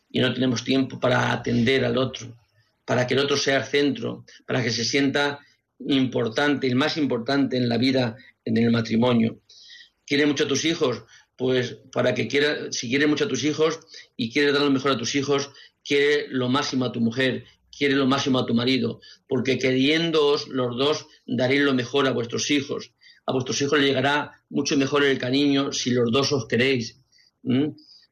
Y 0.10 0.20
no 0.20 0.34
tenemos 0.34 0.64
tiempo 0.64 1.00
para 1.00 1.34
atender 1.34 1.84
al 1.84 1.98
otro, 1.98 2.38
para 2.86 3.06
que 3.06 3.14
el 3.14 3.20
otro 3.20 3.36
sea 3.36 3.58
el 3.58 3.66
centro, 3.66 4.26
para 4.46 4.64
que 4.64 4.72
se 4.72 4.86
sienta 4.86 5.40
importante, 5.80 6.68
el 6.68 6.76
más 6.76 6.96
importante 6.96 7.58
en 7.58 7.68
la 7.68 7.78
vida, 7.78 8.16
en 8.46 8.58
el 8.58 8.72
matrimonio. 8.72 9.42
¿Quiere 10.06 10.26
mucho 10.26 10.46
a 10.46 10.48
tus 10.48 10.66
hijos? 10.66 11.04
Pues 11.42 11.80
para 11.92 12.14
que 12.14 12.28
quiera, 12.28 12.72
si 12.72 12.88
quieres 12.88 13.10
mucho 13.10 13.26
a 13.26 13.28
tus 13.28 13.44
hijos 13.44 13.80
y 14.16 14.32
quieres 14.32 14.54
dar 14.54 14.62
lo 14.62 14.70
mejor 14.70 14.92
a 14.92 14.98
tus 14.98 15.16
hijos, 15.16 15.50
quiere 15.84 16.28
lo 16.30 16.50
máximo 16.50 16.86
a 16.86 16.92
tu 16.92 17.02
mujer, 17.02 17.46
quiere 17.76 17.96
lo 17.96 18.06
máximo 18.06 18.38
a 18.38 18.46
tu 18.46 18.54
marido, 18.54 19.02
porque 19.28 19.58
queriéndoos 19.58 20.50
los 20.50 20.78
dos 20.78 21.08
daréis 21.26 21.62
lo 21.62 21.74
mejor 21.74 22.06
a 22.06 22.12
vuestros 22.12 22.52
hijos. 22.52 22.94
A 23.26 23.34
vuestros 23.34 23.60
hijos 23.60 23.80
les 23.80 23.88
llegará 23.88 24.44
mucho 24.52 24.78
mejor 24.78 25.04
el 25.04 25.18
cariño 25.18 25.74
si 25.74 25.90
los 25.90 26.12
dos 26.12 26.32
os 26.32 26.46
queréis. 26.48 27.02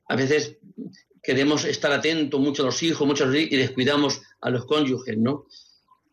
A 0.07 0.15
veces 0.15 0.57
queremos 1.21 1.65
estar 1.65 1.91
atentos 1.91 2.39
mucho 2.39 2.63
a 2.63 2.65
los 2.65 2.81
hijos, 2.81 3.05
mucho 3.05 3.31
y 3.31 3.55
descuidamos 3.55 4.23
a 4.41 4.49
los 4.49 4.65
cónyuges, 4.65 5.19
¿no? 5.19 5.45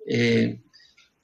Eh, 0.07 0.61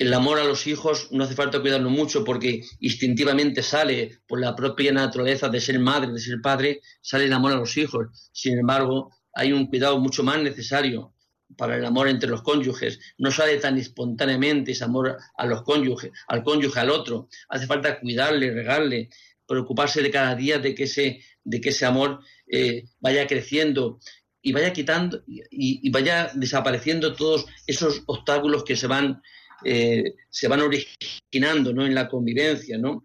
el 0.02 0.12
amor 0.14 0.40
a 0.40 0.44
los 0.44 0.66
hijos 0.66 1.08
no 1.12 1.24
hace 1.24 1.34
falta 1.34 1.60
cuidarlo 1.60 1.88
mucho 1.88 2.24
porque 2.24 2.62
instintivamente 2.80 3.62
sale 3.62 4.18
por 4.26 4.40
la 4.40 4.54
propia 4.54 4.92
naturaleza 4.92 5.48
de 5.48 5.60
ser 5.60 5.78
madre, 5.78 6.12
de 6.12 6.18
ser 6.18 6.40
padre, 6.42 6.80
sale 7.00 7.26
el 7.26 7.32
amor 7.32 7.52
a 7.52 7.56
los 7.56 7.76
hijos. 7.76 8.30
Sin 8.32 8.58
embargo, 8.58 9.12
hay 9.32 9.52
un 9.52 9.66
cuidado 9.66 9.98
mucho 10.00 10.24
más 10.24 10.42
necesario 10.42 11.14
para 11.56 11.76
el 11.76 11.84
amor 11.84 12.08
entre 12.08 12.28
los 12.28 12.42
cónyuges. 12.42 12.98
No 13.18 13.30
sale 13.30 13.58
tan 13.58 13.78
espontáneamente 13.78 14.72
ese 14.72 14.84
amor 14.84 15.16
a 15.36 15.46
los 15.46 15.62
cónyuges, 15.62 16.10
al 16.26 16.42
cónyuge, 16.42 16.80
al 16.80 16.90
otro. 16.90 17.28
Hace 17.48 17.66
falta 17.66 18.00
cuidarle, 18.00 18.52
regarle, 18.52 19.08
preocuparse 19.46 20.02
de 20.02 20.10
cada 20.10 20.34
día 20.34 20.58
de 20.58 20.74
que 20.74 20.84
ese, 20.84 21.20
de 21.44 21.60
que 21.60 21.68
ese 21.68 21.86
amor 21.86 22.20
eh, 22.50 22.84
vaya 22.98 23.26
creciendo 23.28 24.00
y 24.42 24.52
vaya 24.52 24.72
quitando 24.72 25.22
y, 25.26 25.88
vaya 25.90 26.32
desapareciendo 26.34 27.14
todos 27.14 27.46
esos 27.66 28.02
obstáculos 28.06 28.64
que 28.64 28.74
se 28.74 28.88
van 28.88 29.22
eh, 29.64 30.14
se 30.30 30.48
van 30.48 30.60
originando 30.60 31.72
¿no? 31.72 31.86
en 31.86 31.94
la 31.94 32.08
convivencia. 32.08 32.78
¿no? 32.78 33.02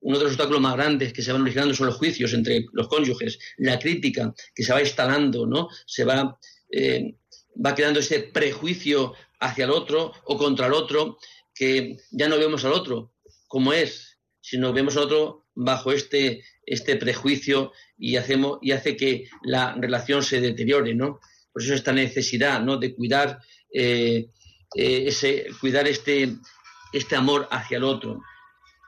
Uno 0.00 0.18
de 0.18 0.24
los 0.24 0.32
obstáculos 0.32 0.60
más 0.60 0.76
grandes 0.76 1.12
que 1.12 1.22
se 1.22 1.32
van 1.32 1.42
originando 1.42 1.74
son 1.74 1.86
los 1.86 1.96
juicios 1.96 2.32
entre 2.34 2.66
los 2.72 2.88
cónyuges, 2.88 3.38
la 3.58 3.78
crítica 3.78 4.34
que 4.54 4.62
se 4.62 4.72
va 4.72 4.80
instalando, 4.80 5.46
¿no? 5.46 5.68
se 5.86 6.04
va, 6.04 6.38
eh, 6.70 7.14
va 7.64 7.74
creando 7.74 8.00
ese 8.00 8.20
prejuicio 8.20 9.14
hacia 9.40 9.64
el 9.64 9.70
otro 9.70 10.12
o 10.24 10.36
contra 10.36 10.66
el 10.66 10.74
otro, 10.74 11.18
que 11.54 11.98
ya 12.10 12.28
no 12.28 12.36
vemos 12.38 12.64
al 12.64 12.72
otro 12.72 13.14
como 13.54 13.72
es, 13.72 14.18
sino 14.40 14.72
vemos 14.72 14.96
al 14.96 15.04
otro 15.04 15.46
bajo 15.54 15.92
este, 15.92 16.42
este 16.66 16.96
prejuicio 16.96 17.70
y, 17.96 18.16
hacemos, 18.16 18.58
y 18.62 18.72
hace 18.72 18.96
que 18.96 19.28
la 19.44 19.76
relación 19.76 20.24
se 20.24 20.40
deteriore. 20.40 20.92
¿no? 20.92 21.20
Por 21.52 21.62
eso 21.62 21.72
esta 21.72 21.92
necesidad 21.92 22.60
¿no? 22.60 22.78
de 22.78 22.92
cuidar 22.96 23.38
eh, 23.72 24.26
eh, 24.74 25.04
ese, 25.06 25.46
cuidar 25.60 25.86
este, 25.86 26.36
este 26.92 27.16
amor 27.16 27.48
hacia 27.50 27.78
el 27.78 27.84
otro. 27.84 28.20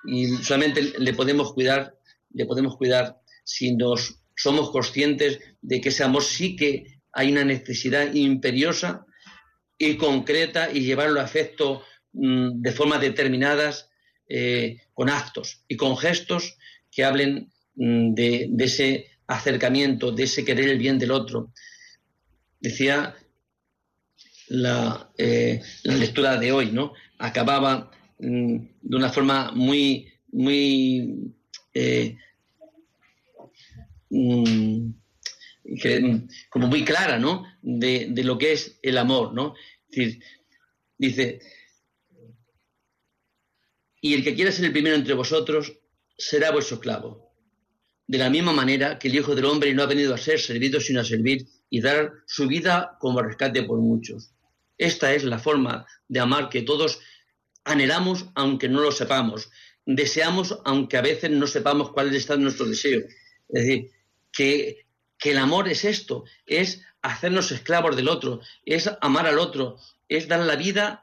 y 0.05 0.29
solamente 0.37 0.95
le 0.99 1.15
podemos 1.15 1.53
cuidar, 1.53 1.97
le 2.31 2.47
podemos 2.47 2.77
cuidar 2.77 3.21
si 3.45 3.75
nos 3.75 4.21
somos 4.37 4.71
conscientes 4.71 5.41
de 5.63 5.81
que 5.81 5.89
ese 5.89 6.05
amor 6.05 6.23
sí 6.23 6.55
que 6.55 7.01
hay 7.13 7.33
una 7.33 7.45
necesidad 7.45 8.13
imperiosa 8.13 9.07
y 9.79 9.97
concreta 9.97 10.71
y 10.71 10.83
llevarlo 10.83 11.21
a 11.21 11.25
efecto 11.25 11.83
mm, 12.13 12.61
de 12.61 12.73
formas 12.73 13.01
determinadas 13.01 13.91
eh, 14.29 14.79
con 14.93 15.09
actos 15.09 15.65
y 15.69 15.77
con 15.77 15.97
gestos 15.97 16.59
que 16.91 17.05
hablen 17.05 17.51
mm, 17.75 18.15
de, 18.15 18.51
ese 18.59 19.07
acercamiento, 19.27 20.13
de 20.13 20.25
ese 20.25 20.45
querer 20.45 20.69
el 20.69 20.79
bien 20.79 20.99
del 20.99 21.11
otro. 21.11 21.53
Decía 22.61 23.17
la, 24.49 25.11
eh, 25.19 25.61
lectura 25.85 26.39
de 26.39 26.53
hoy, 26.53 26.71
¿no? 26.73 26.93
Acababa 27.19 27.91
mm, 28.19 28.57
de 28.83 28.97
una 28.97 29.11
forma 29.11 29.53
muy, 29.53 30.09
muy 30.33 31.35
eh, 31.75 32.17
como 36.51 36.67
muy 36.69 36.85
clara, 36.85 37.19
¿no? 37.19 37.45
De, 37.63 38.09
de, 38.11 38.25
lo 38.25 38.39
que 38.39 38.53
es 38.53 38.79
el 38.83 38.99
amor, 38.99 39.35
¿no? 39.35 39.55
Es 39.91 39.97
decir, 39.97 40.23
dice, 40.99 41.41
y 44.01 44.15
el 44.15 44.23
que 44.23 44.35
quiera 44.35 44.53
ser 44.53 44.67
el 44.67 44.73
primero 44.73 44.95
entre 44.95 45.15
vosotros 45.15 45.73
será 46.17 46.53
vuestro 46.53 46.77
esclavo. 46.77 47.35
De 48.07 48.19
la 48.19 48.31
misma 48.31 48.53
manera 48.53 48.99
que 48.99 49.09
el 49.09 49.17
Hijo 49.17 49.35
del 49.35 49.47
Hombre 49.47 49.75
no 49.75 49.83
ha 49.83 49.87
venido 49.87 50.15
a 50.15 50.19
ser 50.19 50.39
servido 50.39 50.81
sino 50.81 51.01
a 51.01 51.05
servir 51.05 51.47
y 51.69 51.81
dar 51.81 52.13
su 52.27 52.47
vida 52.47 52.97
como 53.01 53.21
rescate 53.21 53.65
por 53.65 53.81
muchos. 53.81 54.33
Esta 54.79 55.15
es 55.15 55.25
la 55.25 55.39
forma 55.39 55.87
de 56.09 56.21
amar 56.21 56.49
que 56.49 56.63
todos 56.63 57.01
anhelamos 57.65 58.27
aunque 58.35 58.69
no 58.69 58.81
lo 58.81 58.93
sepamos, 58.93 59.51
deseamos 59.85 60.59
aunque 60.65 60.97
a 60.97 61.03
veces 61.03 61.31
no 61.31 61.47
sepamos 61.47 61.91
cuál 61.91 62.15
es 62.15 62.29
nuestro 62.39 62.67
deseo. 62.67 63.01
Es 63.49 63.67
decir, 63.67 63.91
que, 64.33 64.87
que 65.19 65.31
el 65.31 65.39
amor 65.39 65.69
es 65.69 65.85
esto, 65.85 66.25
es 66.47 66.83
hacernos 67.03 67.53
esclavos 67.53 67.97
del 67.97 68.09
otro, 68.09 68.41
es 68.65 68.91
amar 69.01 69.27
al 69.27 69.39
otro, 69.39 69.79
es 70.09 70.29
dar 70.29 70.41
la 70.41 70.57
vida 70.57 71.03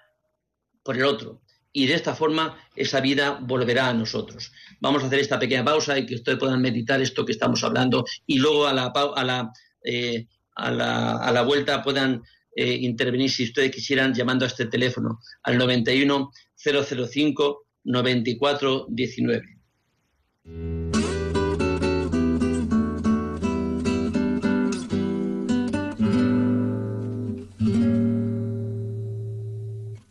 por 0.83 0.97
el 0.97 1.05
otro. 1.05 1.41
Y 1.71 1.87
de 1.87 1.95
esta 1.95 2.13
forma 2.13 2.59
esa 2.75 3.01
vida 3.01 3.39
volverá 3.41 3.87
a 3.87 3.93
nosotros. 3.93 4.51
Vamos 4.79 5.01
a 5.01 5.07
hacer 5.07 5.19
esta 5.19 5.39
pequeña 5.39 5.65
pausa 5.65 5.97
y 5.97 6.05
que 6.05 6.15
ustedes 6.15 6.37
puedan 6.37 6.61
meditar 6.61 7.01
esto 7.01 7.25
que 7.25 7.31
estamos 7.31 7.63
hablando 7.63 8.05
y 8.27 8.37
luego 8.37 8.67
a 8.67 8.73
la, 8.73 8.85
a 8.87 9.23
la, 9.23 9.51
eh, 9.83 10.27
a 10.55 10.69
la, 10.69 11.17
a 11.17 11.31
la 11.31 11.41
vuelta 11.41 11.81
puedan 11.81 12.21
eh, 12.55 12.77
intervenir 12.81 13.29
si 13.29 13.43
ustedes 13.43 13.71
quisieran 13.71 14.13
llamando 14.13 14.45
a 14.45 14.47
este 14.47 14.65
teléfono 14.67 15.19
al 15.43 15.57
91 15.57 16.31
005 16.55 17.65
94 17.85 18.85
19. 18.89 19.43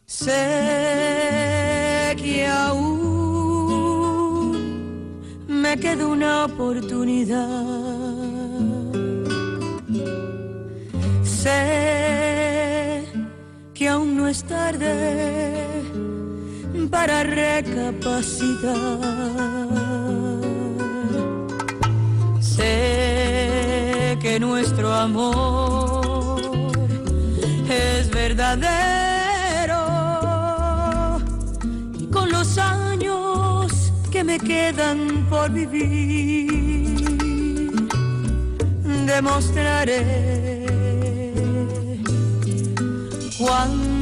Sé 0.07 0.32
que 2.16 2.47
aún 2.47 2.93
me 5.49 5.76
queda 5.76 6.07
una 6.07 6.45
oportunidad. 6.45 7.49
Sé 11.24 12.02
es 14.33 14.43
tarde 14.45 15.83
para 16.91 17.22
recapacitar. 17.22 18.78
Sé 22.41 24.16
que 24.22 24.41
nuestro 24.41 24.91
amor 24.91 26.41
es 27.68 28.09
verdadero 28.11 29.80
los 32.37 32.57
años 32.59 33.93
que 34.11 34.24
me 34.24 34.39
quedan 34.39 35.26
por 35.28 35.51
vivir, 35.51 36.95
demostraré 39.07 40.01
cuánto 43.39 44.02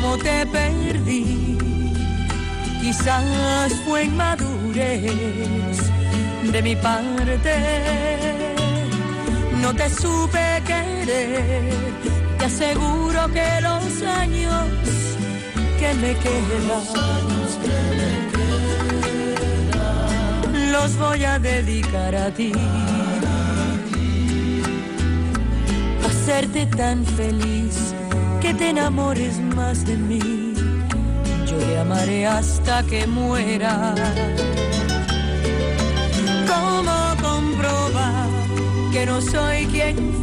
cómo 0.00 0.16
te 0.18 0.46
perdí. 0.46 1.58
Quizás 2.80 3.72
fue 3.84 4.04
inmadurez 4.04 5.78
de 6.52 6.62
mi 6.62 6.76
parte, 6.76 7.54
no 9.60 9.74
te 9.74 9.90
supe 9.90 10.62
querer 10.64 11.64
te 12.38 12.44
aseguro 12.44 13.28
que 13.32 13.60
los 13.60 14.02
años 14.02 14.66
que 15.78 15.94
me 15.94 16.14
quedan 16.22 16.84
los 20.72 20.96
voy 20.96 21.24
a 21.24 21.38
dedicar 21.38 22.14
a 22.14 22.30
ti. 22.30 22.52
Hacerte 26.06 26.66
tan 26.66 27.04
feliz 27.04 27.87
que 28.48 28.54
te 28.54 28.68
enamores 28.70 29.38
más 29.40 29.84
de 29.84 29.96
mí. 29.96 30.54
Yo 31.46 31.56
te 31.58 31.78
amaré 31.78 32.26
hasta 32.26 32.82
que 32.84 33.06
muera. 33.06 33.94
¿Cómo 36.46 36.98
comprobar 37.22 38.28
que 38.92 39.06
no 39.06 39.20
soy 39.20 39.66
quien 39.66 40.18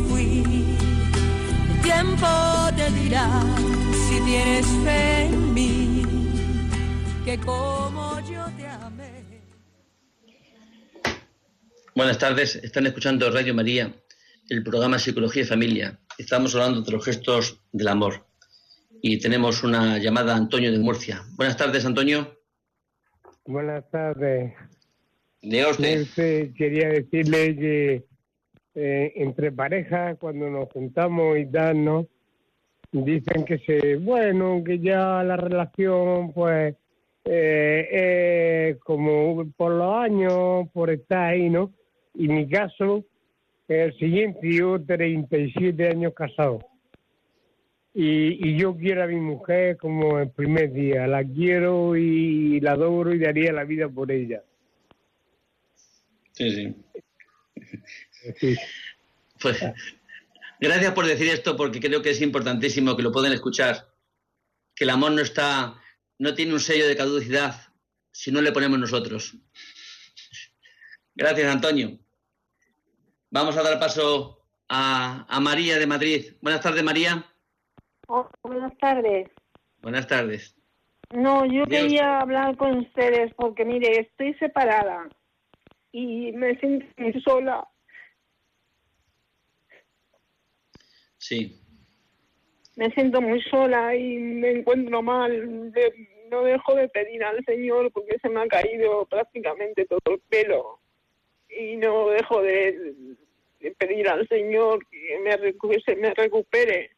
tiempo 1.83 2.27
te 2.75 2.89
dirá 2.99 3.29
si 4.07 4.19
tienes 4.21 4.65
fe 4.83 5.25
en 5.25 5.53
mí, 5.53 6.03
que 7.23 7.37
como 7.37 8.19
yo 8.21 8.43
te 8.57 8.67
amé. 8.67 9.23
Buenas 11.93 12.17
tardes, 12.17 12.55
están 12.55 12.87
escuchando 12.87 13.29
Radio 13.29 13.53
María, 13.53 13.93
el 14.49 14.63
programa 14.63 14.99
Psicología 14.99 15.43
y 15.43 15.45
Familia. 15.45 15.99
Estamos 16.17 16.53
hablando 16.55 16.81
de 16.81 16.91
los 16.91 17.03
gestos 17.03 17.61
del 17.71 17.87
amor. 17.87 18.25
Y 19.01 19.19
tenemos 19.19 19.63
una 19.63 19.97
llamada 19.97 20.33
a 20.33 20.37
Antonio 20.37 20.71
de 20.71 20.79
Murcia. 20.79 21.23
Buenas 21.35 21.57
tardes, 21.57 21.85
Antonio. 21.85 22.37
Buenas 23.45 23.89
tardes. 23.89 24.53
De 25.41 25.65
usted. 25.65 26.53
Quería 26.53 26.89
decirle 26.89 27.55
que 27.55 28.05
eh, 28.75 29.13
entre 29.15 29.51
parejas, 29.51 30.17
cuando 30.19 30.49
nos 30.49 30.69
juntamos 30.71 31.37
y 31.37 31.45
tal, 31.47 32.07
Dicen 32.91 33.43
que 33.43 33.57
se, 33.59 33.97
bueno, 33.97 34.63
que 34.65 34.79
ya 34.79 35.21
la 35.21 35.35
relación, 35.35 36.31
pues, 36.31 36.75
eh, 37.25 38.69
es 38.69 38.77
como 38.83 39.45
por 39.57 39.73
los 39.73 39.95
años, 39.97 40.69
por 40.71 40.89
estar 40.89 41.33
ahí, 41.33 41.49
¿no? 41.49 41.73
Y 42.13 42.29
mi 42.29 42.47
caso 42.47 43.03
el 43.67 43.97
siguiente, 43.97 44.51
yo 44.51 44.81
37 44.81 45.89
años 45.89 46.13
casado. 46.13 46.59
y, 47.93 48.49
y, 48.49 48.57
yo 48.57 48.75
quiero 48.75 49.03
a 49.03 49.07
mi 49.07 49.19
mujer 49.19 49.77
como 49.77 50.19
el 50.19 50.29
primer 50.29 50.73
día. 50.73 51.07
La 51.07 51.23
quiero 51.23 51.95
y 51.95 52.59
la 52.59 52.73
adoro 52.73 53.13
y 53.13 53.19
daría 53.19 53.53
la 53.53 53.63
vida 53.63 53.87
por 53.87 54.11
ella. 54.11 54.43
Sí, 56.33 56.51
sí. 56.51 56.75
Pues 59.39 59.59
gracias 60.59 60.93
por 60.93 61.05
decir 61.05 61.27
esto 61.27 61.55
porque 61.55 61.79
creo 61.79 62.01
que 62.01 62.09
es 62.09 62.21
importantísimo 62.21 62.95
que 62.95 63.03
lo 63.03 63.11
puedan 63.11 63.33
escuchar. 63.33 63.87
Que 64.75 64.83
el 64.83 64.89
amor 64.89 65.11
no 65.11 65.21
está, 65.21 65.75
no 66.17 66.33
tiene 66.33 66.53
un 66.53 66.59
sello 66.59 66.87
de 66.87 66.97
caducidad 66.97 67.55
si 68.11 68.31
no 68.31 68.41
le 68.41 68.51
ponemos 68.51 68.79
nosotros. 68.79 69.35
Gracias, 71.15 71.53
Antonio. 71.53 71.99
Vamos 73.35 73.57
a 73.57 73.63
dar 73.63 73.77
paso 73.77 74.47
a, 74.69 75.25
a 75.27 75.39
María 75.41 75.77
de 75.77 75.85
Madrid. 75.85 76.37
Buenas 76.41 76.61
tardes, 76.61 76.81
María. 76.81 77.21
buenas 78.41 78.77
tardes. 78.77 79.29
Buenas 79.81 80.07
tardes. 80.07 80.55
No, 81.11 81.43
yo 81.45 81.65
quería 81.65 82.21
hablar 82.21 82.55
con 82.55 82.77
ustedes 82.77 83.33
porque, 83.35 83.65
mire, 83.65 83.99
estoy 83.99 84.35
separada 84.35 85.11
y 85.91 86.31
me 86.31 86.57
siento 86.59 86.85
muy 86.95 87.21
sola. 87.23 87.67
Sí. 91.17 91.61
Me 92.77 92.89
siento 92.91 93.19
muy 93.19 93.41
sola 93.51 93.93
y 93.97 94.15
me 94.15 94.51
encuentro 94.59 95.01
mal. 95.01 95.73
no 96.31 96.43
dejo 96.43 96.75
de 96.75 96.87
pedir 96.87 97.21
al 97.21 97.43
Señor 97.43 97.91
porque 97.91 98.15
se 98.21 98.29
me 98.29 98.43
ha 98.43 98.47
caído 98.47 99.05
prácticamente 99.07 99.85
todo 99.87 100.15
el 100.15 100.21
pelo. 100.29 100.84
Y 101.49 101.77
no 101.77 102.09
dejo 102.09 102.41
de, 102.41 102.93
pedir 103.77 104.09
al 104.09 104.27
Señor 104.27 104.85
que 104.87 105.19
me, 105.19 105.81
se 105.81 105.95
me 105.95 106.13
recupere. 106.13 106.91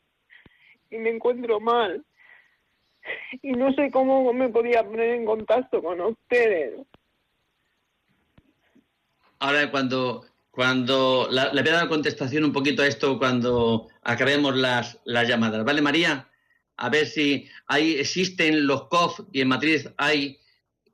Y 0.89 0.97
me 0.97 1.09
encuentro 1.09 1.59
mal. 1.59 2.03
Y 3.41 3.51
no 3.51 3.71
sé 3.73 3.89
cómo 3.91 4.33
me 4.33 4.49
podía 4.49 4.83
poner 4.83 5.11
en 5.11 5.25
contacto 5.25 5.81
con 5.81 6.01
ustedes. 6.01 6.79
Ahora, 9.39 9.69
cuando, 9.69 10.25
cuando 10.51 11.29
le 11.29 11.61
voy 11.61 11.69
a 11.69 11.75
dar 11.75 11.87
contestación 11.87 12.43
un 12.43 12.53
poquito 12.53 12.81
a 12.81 12.87
esto 12.87 13.19
cuando 13.19 13.87
acabemos 14.01 14.55
las, 14.55 14.99
las 15.05 15.27
llamadas. 15.27 15.63
¿Vale, 15.63 15.81
María? 15.81 16.27
A 16.77 16.89
ver 16.89 17.05
si 17.05 17.47
ahí 17.67 17.95
existen 17.99 18.65
los 18.65 18.87
COF 18.87 19.19
y 19.31 19.41
en 19.41 19.49
Madrid 19.49 19.87
hay, 19.97 20.39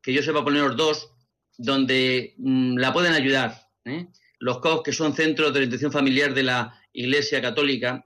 que 0.01 0.13
yo 0.13 0.21
sepa 0.21 0.43
poner 0.43 0.63
los 0.63 0.75
dos, 0.75 1.12
donde 1.57 2.35
mm, 2.37 2.77
la 2.77 2.93
pueden 2.93 3.13
ayudar. 3.13 3.69
¿eh? 3.85 4.07
Los 4.39 4.59
COF, 4.59 4.83
que 4.83 4.93
son 4.93 5.15
centros 5.15 5.53
de 5.53 5.59
orientación 5.59 5.91
familiar 5.91 6.33
de 6.33 6.43
la 6.43 6.79
Iglesia 6.93 7.41
Católica, 7.41 8.05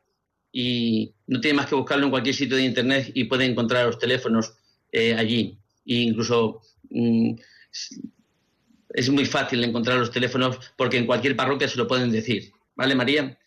y 0.51 1.13
no 1.27 1.39
tiene 1.39 1.57
más 1.57 1.67
que 1.67 1.75
buscarlo 1.75 2.05
en 2.05 2.09
cualquier 2.11 2.35
sitio 2.35 2.57
de 2.57 2.63
Internet 2.63 3.11
y 3.13 3.25
puede 3.25 3.45
encontrar 3.45 3.85
los 3.85 3.99
teléfonos 3.99 4.55
eh, 4.91 5.13
allí. 5.13 5.59
E 5.85 5.95
incluso 5.95 6.61
mm, 6.89 7.35
es 8.89 9.09
muy 9.09 9.25
fácil 9.25 9.63
encontrar 9.63 9.99
los 9.99 10.11
teléfonos 10.11 10.57
porque 10.75 10.97
en 10.97 11.05
cualquier 11.05 11.35
parroquia 11.35 11.67
se 11.67 11.77
lo 11.77 11.87
pueden 11.87 12.11
decir. 12.11 12.51
¿Vale, 12.75 12.95
María? 12.95 13.37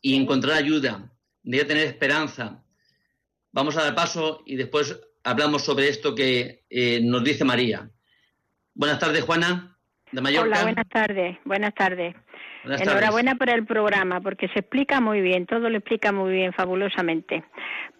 Y 0.00 0.14
encontrar 0.14 0.56
ayuda, 0.56 1.12
de 1.42 1.64
tener 1.64 1.86
esperanza. 1.86 2.64
Vamos 3.52 3.76
a 3.76 3.82
dar 3.82 3.94
paso 3.94 4.42
y 4.46 4.56
después 4.56 4.98
hablamos 5.24 5.62
sobre 5.62 5.88
esto 5.88 6.14
que 6.14 6.64
eh, 6.70 7.00
nos 7.02 7.24
dice 7.24 7.44
María. 7.44 7.90
Buenas 8.78 9.00
tardes, 9.00 9.22
Juana, 9.24 9.76
de 10.12 10.20
Mallorca. 10.20 10.46
Hola, 10.46 10.62
buenas 10.62 10.88
tardes. 10.88 11.36
Buenas 11.44 11.74
tardes. 11.74 12.14
Enhorabuena 12.64 13.34
por 13.34 13.50
el 13.50 13.66
programa, 13.66 14.20
porque 14.20 14.46
se 14.54 14.60
explica 14.60 15.00
muy 15.00 15.20
bien, 15.20 15.46
todo 15.46 15.68
lo 15.68 15.78
explica 15.78 16.12
muy 16.12 16.30
bien, 16.30 16.52
fabulosamente. 16.52 17.42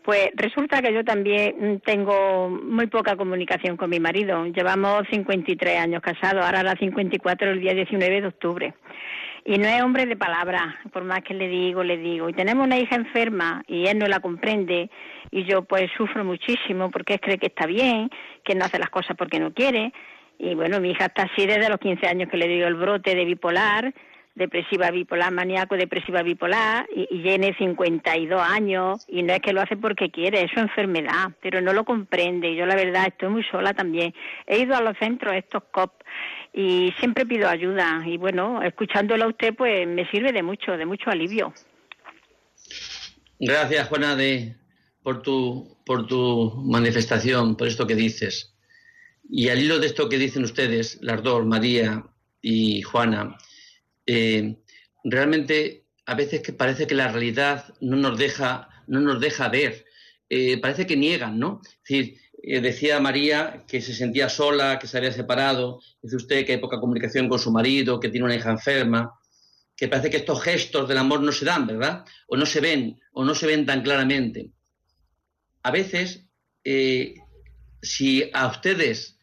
Pues 0.05 0.31
resulta 0.37 0.81
que 0.81 0.95
yo 0.95 1.03
también 1.03 1.83
tengo 1.85 2.49
muy 2.49 2.87
poca 2.87 3.17
comunicación 3.17 3.77
con 3.77 3.91
mi 3.91 3.99
marido. 3.99 4.47
Llevamos 4.47 5.03
53 5.11 5.81
años 5.81 6.01
casados, 6.01 6.45
ahora 6.45 6.63
la 6.63 6.77
54 6.77 7.51
el 7.51 7.61
día 7.61 7.75
19 7.75 8.21
de 8.21 8.27
octubre. 8.29 8.75
Y 9.45 9.59
no 9.59 9.67
es 9.67 9.83
hombre 9.83 10.07
de 10.07 10.17
palabra, 10.17 10.79
por 10.93 11.03
más 11.03 11.23
que 11.23 11.35
le 11.35 11.49
digo, 11.49 11.83
le 11.83 11.97
digo. 11.97 12.29
Y 12.29 12.35
tenemos 12.35 12.65
una 12.65 12.79
hija 12.79 12.95
enferma 12.95 13.65
y 13.67 13.89
él 13.89 13.99
no 13.99 14.07
la 14.07 14.21
comprende 14.21 14.91
y 15.33 15.45
yo 15.45 15.63
pues 15.63 15.91
sufro 15.97 16.25
muchísimo 16.25 16.89
porque 16.93 17.15
él 17.15 17.21
cree 17.21 17.39
que 17.39 17.47
está 17.47 17.67
bien, 17.67 18.11
que 18.45 18.55
no 18.55 18.65
hace 18.65 18.79
las 18.79 18.91
cosas 18.91 19.17
porque 19.17 19.41
no 19.41 19.53
quiere. 19.53 19.93
Y 20.39 20.55
bueno, 20.55 20.81
mi 20.81 20.91
hija 20.91 21.07
está 21.07 21.25
así 21.25 21.47
desde 21.47 21.69
los 21.69 21.79
15 21.79 22.07
años 22.07 22.31
que 22.31 22.37
le 22.37 22.49
digo 22.49 22.67
el 22.67 22.75
brote 22.75 23.15
de 23.15 23.25
bipolar 23.25 23.93
depresiva 24.39 24.91
bipolar, 24.91 25.33
maníaco 25.33 25.77
depresiva 25.77 26.23
bipolar, 26.23 26.89
y, 26.95 27.09
y 27.11 27.23
tiene 27.23 27.55
52 27.59 28.41
años, 28.41 29.05
y 29.09 29.23
no 29.23 29.35
es 29.35 29.41
que 29.41 29.53
lo 29.53 29.61
hace 29.61 29.77
porque 29.77 30.11
quiere, 30.11 30.45
es 30.45 30.51
su 30.53 30.61
enfermedad, 30.61 31.33
pero 31.43 31.61
no 31.61 31.73
lo 31.73 31.85
comprende. 31.85 32.55
Yo 32.55 32.65
la 32.65 32.77
verdad 32.77 33.09
estoy 33.09 33.29
muy 33.29 33.43
sola 33.51 33.75
también. 33.75 34.15
He 34.47 34.61
ido 34.61 34.75
a 34.75 34.81
los 34.81 34.97
centros, 34.99 35.35
estos 35.35 35.65
COP, 35.73 35.93
y 36.55 36.95
siempre 36.99 37.27
pido 37.27 37.49
ayuda, 37.49 38.03
y 38.07 38.17
bueno, 38.17 38.63
escuchándolo 38.63 39.25
a 39.25 39.29
usted, 39.29 39.55
pues 39.55 39.87
me 39.87 40.09
sirve 40.11 40.33
de 40.33 40.43
mucho, 40.43 40.77
de 40.77 40.87
mucho 40.87 41.11
alivio. 41.11 41.53
Gracias, 43.41 43.89
Juana, 43.89 44.17
de, 44.17 44.57
por, 45.03 45.23
tu, 45.23 45.77
por 45.85 46.07
tu 46.07 46.55
manifestación, 46.65 47.57
por 47.57 47.67
esto 47.67 47.87
que 47.87 47.95
dices. 47.95 48.55
Y 49.31 49.51
al 49.51 49.61
hilo 49.61 49.79
de 49.79 49.87
esto 49.87 50.09
que 50.09 50.19
dicen 50.19 50.45
ustedes, 50.45 50.99
las 51.03 51.23
dos, 51.23 51.45
María 51.45 52.03
y 52.41 52.81
Juana, 52.81 53.37
eh, 54.07 54.57
realmente 55.05 55.85
a 56.07 56.15
veces 56.15 56.41
que 56.41 56.55
parece 56.55 56.87
que 56.87 56.95
la 56.95 57.09
realidad 57.09 57.75
no 57.83 57.97
nos 57.97 58.19
deja, 58.19 58.71
no 58.87 59.01
nos 59.01 59.21
deja 59.21 59.51
ver, 59.51 59.85
eh, 60.31 60.59
parece 60.59 60.87
que 60.87 60.97
niegan, 60.97 61.39
¿no? 61.39 61.61
Es 61.63 61.79
decir, 61.87 62.21
eh, 62.43 62.61
decía 62.63 63.01
María 63.01 63.65
que 63.69 63.83
se 63.83 63.93
sentía 63.93 64.31
sola, 64.31 64.79
que 64.79 64.87
se 64.87 64.97
había 64.97 65.13
separado, 65.13 65.81
dice 66.01 66.17
usted 66.17 66.47
que 66.47 66.53
hay 66.53 66.59
poca 66.59 66.81
comunicación 66.81 67.29
con 67.29 67.39
su 67.39 67.51
marido, 67.51 68.01
que 68.01 68.09
tiene 68.09 68.25
una 68.25 68.37
hija 68.37 68.51
enferma, 68.51 69.13
que 69.77 69.89
parece 69.89 70.09
que 70.09 70.17
estos 70.17 70.43
gestos 70.43 70.89
del 70.89 70.99
amor 70.99 71.21
no 71.21 71.33
se 71.33 71.45
dan, 71.45 71.67
¿verdad? 71.67 72.03
O 72.29 72.37
no 72.39 72.47
se 72.47 72.61
ven, 72.61 72.99
o 73.13 73.25
no 73.25 73.35
se 73.35 73.47
ven 73.47 73.67
tan 73.67 73.83
claramente. 73.83 74.53
A 75.63 75.71
veces, 75.71 76.25
si 77.83 78.31
a 78.33 78.47
ustedes 78.49 79.18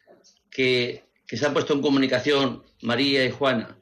que, 0.55 1.03
que 1.27 1.37
se 1.37 1.45
han 1.45 1.53
puesto 1.53 1.73
en 1.73 1.81
comunicación, 1.81 2.63
María 2.81 3.25
y 3.25 3.31
Juana, 3.31 3.77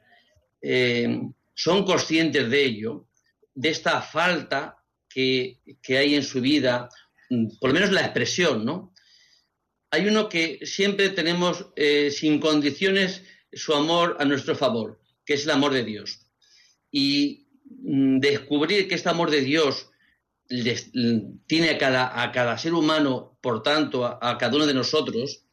eh, 0.60 1.20
son 1.54 1.84
conscientes 1.84 2.50
de 2.50 2.64
ello, 2.64 3.06
de 3.54 3.68
esta 3.68 4.02
falta 4.02 4.82
que, 5.08 5.60
hay 5.88 6.16
en 6.16 6.24
su 6.24 6.40
vida, 6.40 6.88
por 7.60 7.70
lo 7.70 7.74
menos 7.74 7.92
la 7.92 8.00
expresión, 8.00 8.64
¿no? 8.64 8.92
Hay 9.90 10.08
uno 10.08 10.28
que 10.28 10.58
siempre 10.64 11.10
tenemos 11.10 11.66
eh, 11.76 12.10
sin 12.10 12.40
condiciones 12.40 13.22
su 13.52 13.72
amor 13.72 14.16
a 14.18 14.24
nuestro 14.24 14.56
favor, 14.56 15.00
que 15.24 15.34
es 15.34 15.44
el 15.44 15.52
amor 15.52 15.72
de 15.72 15.84
Dios. 15.84 16.26
Y 16.90 17.46
mm, 17.64 18.18
descubrir 18.18 18.88
que 18.88 18.96
este 18.96 19.08
amor 19.10 19.30
de 19.30 19.42
Dios 19.42 19.90
tiene 21.46 21.70
a 21.70 21.78
cada, 21.78 22.20
a 22.22 22.32
cada, 22.32 22.58
ser 22.58 22.74
humano, 22.74 23.38
por 23.40 23.62
tanto, 23.62 24.04
a 24.04 24.36
cada 24.38 24.56
uno 24.56 24.66
de 24.66 24.74
nosotros, 24.74 25.43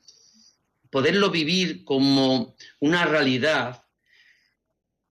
poderlo 0.91 1.31
vivir 1.31 1.83
como 1.83 2.55
una 2.79 3.05
realidad 3.05 3.83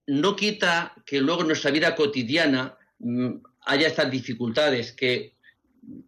no 0.07 0.35
quita 0.35 0.93
que 1.05 1.21
luego 1.21 1.41
en 1.41 1.47
nuestra 1.47 1.71
vida 1.71 1.95
cotidiana 1.95 2.77
mm, 2.99 3.29
haya 3.61 3.87
estas 3.87 4.09
dificultades, 4.11 4.91
que 4.91 5.37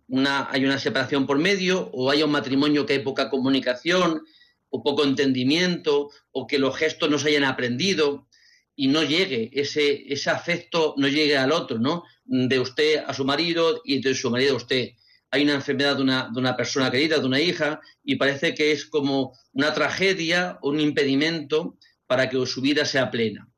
una, 0.07 0.47
hay 0.51 0.65
una 0.65 0.79
separación 0.79 1.25
por 1.25 1.37
medio 1.39 1.89
o 1.93 2.11
haya 2.11 2.25
un 2.25 2.31
matrimonio 2.31 2.85
que 2.85 2.93
hay 2.93 2.99
poca 2.99 3.29
comunicación 3.29 4.23
o 4.69 4.83
poco 4.83 5.03
entendimiento 5.03 6.09
o 6.31 6.47
que 6.47 6.59
los 6.59 6.75
gestos 6.75 7.09
no 7.09 7.19
se 7.19 7.29
hayan 7.29 7.43
aprendido 7.43 8.27
y 8.75 8.87
no 8.87 9.03
llegue 9.03 9.51
ese, 9.53 10.03
ese 10.11 10.29
afecto, 10.29 10.95
no 10.97 11.07
llegue 11.07 11.37
al 11.37 11.51
otro, 11.51 11.77
¿no? 11.77 12.03
De 12.25 12.59
usted 12.59 13.03
a 13.05 13.13
su 13.13 13.23
marido 13.23 13.81
y 13.85 14.01
de 14.01 14.15
su 14.15 14.31
marido 14.31 14.53
a 14.53 14.57
usted. 14.57 14.93
Hay 15.33 15.41
una 15.41 15.55
enfermedad 15.55 15.95
de 15.95 16.03
una, 16.03 16.29
de 16.31 16.39
una 16.39 16.55
persona 16.55 16.91
querida, 16.91 17.17
de 17.17 17.25
una 17.25 17.39
hija, 17.39 17.81
y 18.03 18.17
parece 18.17 18.53
que 18.53 18.71
es 18.71 18.85
como 18.85 19.35
una 19.51 19.73
tragedia, 19.73 20.59
un 20.61 20.79
impedimento 20.79 21.79
para 22.05 22.29
que 22.29 22.45
su 22.45 22.61
vida 22.61 22.85
sea 22.85 23.09
plena. 23.09 23.49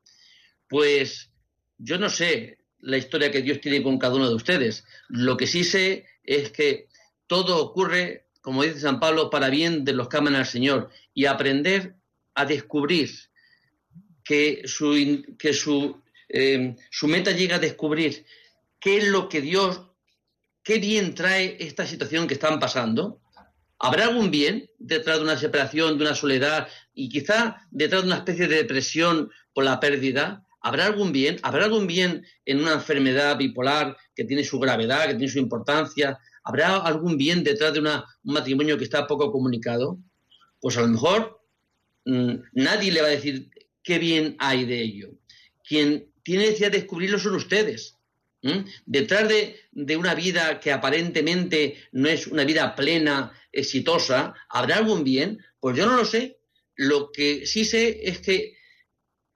Pues 0.70 1.32
yo 1.78 1.98
no 1.98 2.10
sé 2.10 2.60
la 2.80 2.96
historia 2.98 3.30
que 3.30 3.42
Dios 3.42 3.60
tiene 3.60 3.84
con 3.84 4.00
cada 4.00 4.16
uno 4.16 4.30
de 4.30 4.36
ustedes. 4.36 4.86
Lo 5.10 5.36
que 5.36 5.48
sí 5.48 5.66
sé 5.66 6.06
es 6.24 6.50
que 6.52 6.88
todo 7.28 7.62
ocurre, 7.62 8.28
como 8.40 8.64
dice 8.64 8.80
San 8.80 9.02
Pablo, 9.02 9.30
para 9.30 9.50
bien 9.50 9.84
de 9.84 9.92
los 9.92 10.08
que 10.08 10.16
aman 10.16 10.36
al 10.36 10.46
Señor 10.46 10.90
y 11.14 11.26
aprender 11.26 11.96
a 12.36 12.46
descubrir 12.46 13.10
que 14.24 14.62
su, 14.64 15.26
que 15.38 15.52
su, 15.52 16.02
eh, 16.30 16.78
su 16.90 17.10
meta 17.10 17.32
llega 17.32 17.58
a 17.58 17.60
descubrir 17.60 18.26
qué 18.80 19.00
es 19.00 19.08
lo 19.10 19.28
que 19.28 19.42
Dios, 19.42 19.82
qué 20.66 20.80
bien 20.80 21.14
trae 21.14 21.56
esta 21.60 21.86
situación 21.86 22.28
que 22.28 22.34
están 22.34 22.60
pasando. 22.60 23.22
¿Habrá 23.78 24.06
algún 24.06 24.32
bien 24.32 24.70
detrás 24.80 25.18
de 25.20 25.24
una 25.24 25.38
separación, 25.38 25.98
de 25.98 26.06
una 26.06 26.16
soledad 26.16 26.68
y 26.94 27.08
quizá 27.08 27.62
detrás 27.72 28.02
de 28.02 28.08
una 28.08 28.18
especie 28.18 28.48
de 28.48 28.58
depresión 28.58 29.30
por 29.54 29.64
la 29.64 29.80
pérdida? 29.80 30.44
¿Habrá 30.62 30.88
algún 30.88 31.12
bien? 31.12 31.38
¿Habrá 31.44 31.66
algún 31.66 31.86
bien 31.86 32.26
en 32.46 32.62
una 32.62 32.74
enfermedad 32.74 33.38
bipolar 33.38 33.96
que 34.16 34.24
tiene 34.24 34.44
su 34.44 34.60
gravedad, 34.60 35.06
que 35.06 35.14
tiene 35.14 35.32
su 35.32 35.38
importancia? 35.38 36.18
¿Habrá 36.44 36.78
algún 36.78 37.16
bien 37.16 37.44
detrás 37.44 37.74
de 37.74 37.82
un 37.82 37.90
matrimonio 38.24 38.76
que 38.76 38.86
está 38.86 39.06
poco 39.06 39.32
comunicado? 39.32 40.00
Pues 40.60 40.78
a 40.78 40.82
lo 40.82 40.88
mejor 40.88 41.42
mm, 42.06 42.34
nadie 42.54 42.92
le 42.92 43.02
va 43.02 43.08
a 43.08 43.12
decir 43.12 43.52
qué 43.84 44.00
bien 44.00 44.36
hay 44.40 44.66
de 44.66 44.82
ello. 44.82 45.10
Quien 45.64 46.12
tiene 46.24 46.50
de 46.50 46.70
descubrirlo 46.72 47.20
son 47.20 47.36
ustedes. 47.36 47.95
Detrás 48.86 49.28
de, 49.28 49.60
de, 49.72 49.98
una 49.98 50.14
vida 50.14 50.60
que 50.60 50.72
aparentemente 50.72 51.88
no 51.92 52.10
es 52.10 52.28
una 52.28 52.44
vida 52.44 52.76
plena, 52.76 53.34
exitosa, 53.52 54.36
¿habrá 54.50 54.78
algún 54.78 55.04
bien? 55.04 55.44
Pues 55.60 55.76
yo 55.76 55.86
no 55.86 55.98
lo 55.98 56.06
sé. 56.06 56.38
Lo 56.76 57.12
que 57.12 57.46
sí 57.48 57.66
sé 57.66 58.02
es 58.04 58.20
que 58.20 58.58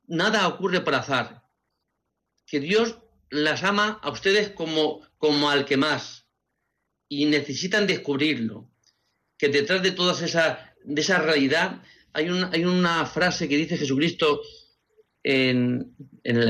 nada 0.07 0.47
ocurre 0.47 0.81
por 0.81 0.95
azar, 0.95 1.43
que 2.45 2.59
Dios 2.59 2.97
las 3.29 3.63
ama 3.63 3.99
a 4.01 4.11
ustedes 4.11 4.49
como, 4.49 5.01
como 5.17 5.49
al 5.49 5.65
que 5.65 5.77
más 5.77 6.27
y 7.07 7.25
necesitan 7.25 7.87
descubrirlo, 7.87 8.69
que 9.37 9.49
detrás 9.49 9.81
de 9.81 9.91
toda 9.91 10.13
esa, 10.23 10.75
de 10.83 11.01
esa 11.01 11.19
realidad 11.19 11.81
hay, 12.13 12.27
hay 12.51 12.65
una 12.65 13.05
frase 13.05 13.47
que 13.47 13.57
dice 13.57 13.77
Jesucristo 13.77 14.41
en, 15.23 15.95
en, 16.23 16.37
el, 16.37 16.49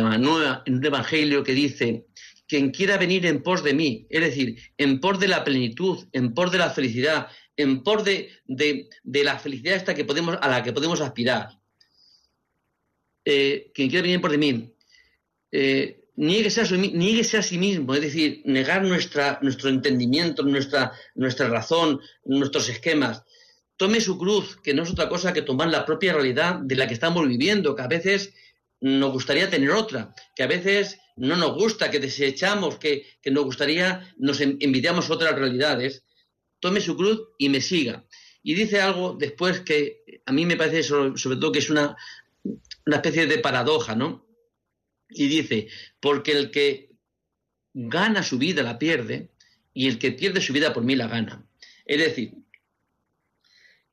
en 0.65 0.85
evangelio 0.85 1.43
que 1.43 1.53
dice, 1.53 2.07
quien 2.49 2.71
quiera 2.71 2.97
venir 2.97 3.27
en 3.27 3.43
pos 3.43 3.63
de 3.63 3.75
mí, 3.75 4.07
es 4.09 4.21
decir, 4.21 4.57
en 4.77 4.99
pos 4.99 5.19
de 5.19 5.27
la 5.27 5.43
plenitud, 5.43 6.07
en 6.11 6.33
pos 6.33 6.51
de 6.51 6.57
la 6.57 6.71
felicidad, 6.71 7.27
en 7.55 7.83
pos 7.83 8.03
de, 8.03 8.31
de, 8.45 8.89
de 9.03 9.23
la 9.23 9.37
felicidad 9.37 9.75
esta 9.75 9.93
que 9.93 10.03
podemos, 10.03 10.35
a 10.41 10.49
la 10.49 10.63
que 10.63 10.73
podemos 10.73 10.99
aspirar. 10.99 11.49
Eh, 13.23 13.71
quien 13.73 13.89
quiera 13.89 14.01
venir 14.01 14.19
por 14.19 14.31
de 14.31 14.39
mí, 14.39 14.73
eh, 15.51 16.07
nieguese, 16.15 16.61
a, 16.61 17.39
a 17.39 17.43
sí 17.43 17.57
mismo, 17.59 17.93
es 17.93 18.01
decir, 18.01 18.41
negar 18.45 18.83
nuestra, 18.83 19.37
nuestro 19.43 19.69
entendimiento, 19.69 20.41
nuestra, 20.41 20.91
nuestra 21.13 21.49
razón, 21.49 22.01
nuestros 22.25 22.67
esquemas. 22.67 23.23
Tome 23.77 24.01
su 24.01 24.17
cruz, 24.17 24.57
que 24.63 24.73
no 24.73 24.81
es 24.83 24.89
otra 24.89 25.07
cosa 25.07 25.33
que 25.33 25.43
tomar 25.43 25.69
la 25.69 25.85
propia 25.85 26.13
realidad 26.13 26.55
de 26.63 26.75
la 26.75 26.87
que 26.87 26.95
estamos 26.95 27.27
viviendo, 27.27 27.75
que 27.75 27.83
a 27.83 27.87
veces 27.87 28.33
nos 28.81 29.11
gustaría 29.11 29.49
tener 29.49 29.71
otra, 29.71 30.13
que 30.35 30.43
a 30.43 30.47
veces 30.47 30.97
no 31.17 31.35
nos 31.35 31.53
gusta, 31.53 31.91
que 31.91 31.99
desechamos, 31.99 32.77
que, 32.77 33.05
nos 33.25 33.43
gustaría, 33.43 34.13
nos 34.17 34.39
envidiamos 34.39 35.09
otras 35.09 35.35
realidades. 35.35 36.03
Tome 36.59 36.81
su 36.81 36.95
cruz 36.95 37.21
y 37.37 37.49
me 37.49 37.61
siga. 37.61 38.05
Y 38.41 38.53
dice 38.53 38.79
algo 38.79 39.15
después 39.19 39.61
que 39.61 40.03
a 40.25 40.31
mí 40.31 40.45
me 40.45 40.55
parece 40.55 40.83
sobre 40.83 41.35
todo 41.35 41.51
que 41.51 41.59
es 41.59 41.69
una, 41.69 41.95
una 42.85 42.95
especie 42.95 43.27
de 43.27 43.39
paradoja, 43.39 43.95
¿no? 43.95 44.25
Y 45.09 45.27
dice, 45.27 45.67
porque 45.99 46.31
el 46.31 46.51
que 46.51 46.91
gana 47.73 48.23
su 48.23 48.37
vida 48.37 48.63
la 48.63 48.79
pierde 48.79 49.31
y 49.73 49.87
el 49.87 49.99
que 49.99 50.11
pierde 50.11 50.41
su 50.41 50.53
vida 50.53 50.73
por 50.73 50.83
mí 50.83 50.95
la 50.95 51.07
gana. 51.07 51.45
Es 51.85 51.99
decir, 51.99 52.33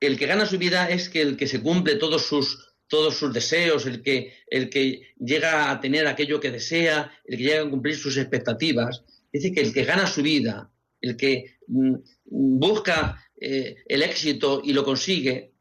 el 0.01 0.19
que 0.19 0.27
gana 0.27 0.47
su 0.47 0.59
vida 0.59 0.91
es 0.91 1.09
que 1.09 1.23
el 1.23 1.37
que 1.37 1.49
se 1.49 1.63
cumple 1.63 1.97
todos 1.97 2.27
sus, 2.27 2.66
todos 2.89 3.17
sus 3.17 3.33
deseos, 3.33 3.87
el 3.87 4.03
que, 4.03 4.35
el 4.49 4.71
que 4.71 5.15
llega 5.19 5.71
a 5.71 5.81
tener 5.81 6.07
aquello 6.07 6.41
que 6.41 6.51
desea, 6.51 7.13
el 7.25 7.37
que 7.37 7.45
llega 7.45 7.63
a 7.63 7.71
cumplir 7.71 7.97
sus 7.97 8.17
expectativas. 8.17 9.05
Dice 9.33 9.53
que 9.53 9.61
el 9.61 9.73
que 9.73 9.85
gana 9.85 10.07
su 10.07 10.23
vida, 10.23 10.71
el 11.01 11.17
que 11.17 11.59
mm, 11.67 11.95
busca 12.25 13.23
eh, 13.41 13.77
el 13.87 14.03
éxito 14.03 14.63
y 14.65 14.73
lo 14.73 14.85
consigue, 14.85 15.53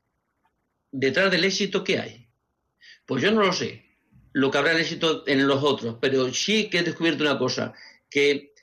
detrás 0.91 1.31
del 1.31 1.43
éxito, 1.43 1.83
¿qué 1.83 1.99
hay? 1.99 2.27
Pues 3.05 3.21
yo 3.21 3.31
no 3.31 3.41
lo 3.41 3.53
sé, 3.53 3.83
lo 4.33 4.49
que 4.49 4.57
habrá 4.57 4.71
el 4.71 4.81
éxito 4.81 5.23
en 5.27 5.47
los 5.47 5.63
otros, 5.63 5.97
pero 6.01 6.33
sí 6.33 6.69
que 6.69 6.79
he 6.79 6.83
descubierto 6.83 7.23
una 7.23 7.37
cosa, 7.37 7.73
que 8.09 8.53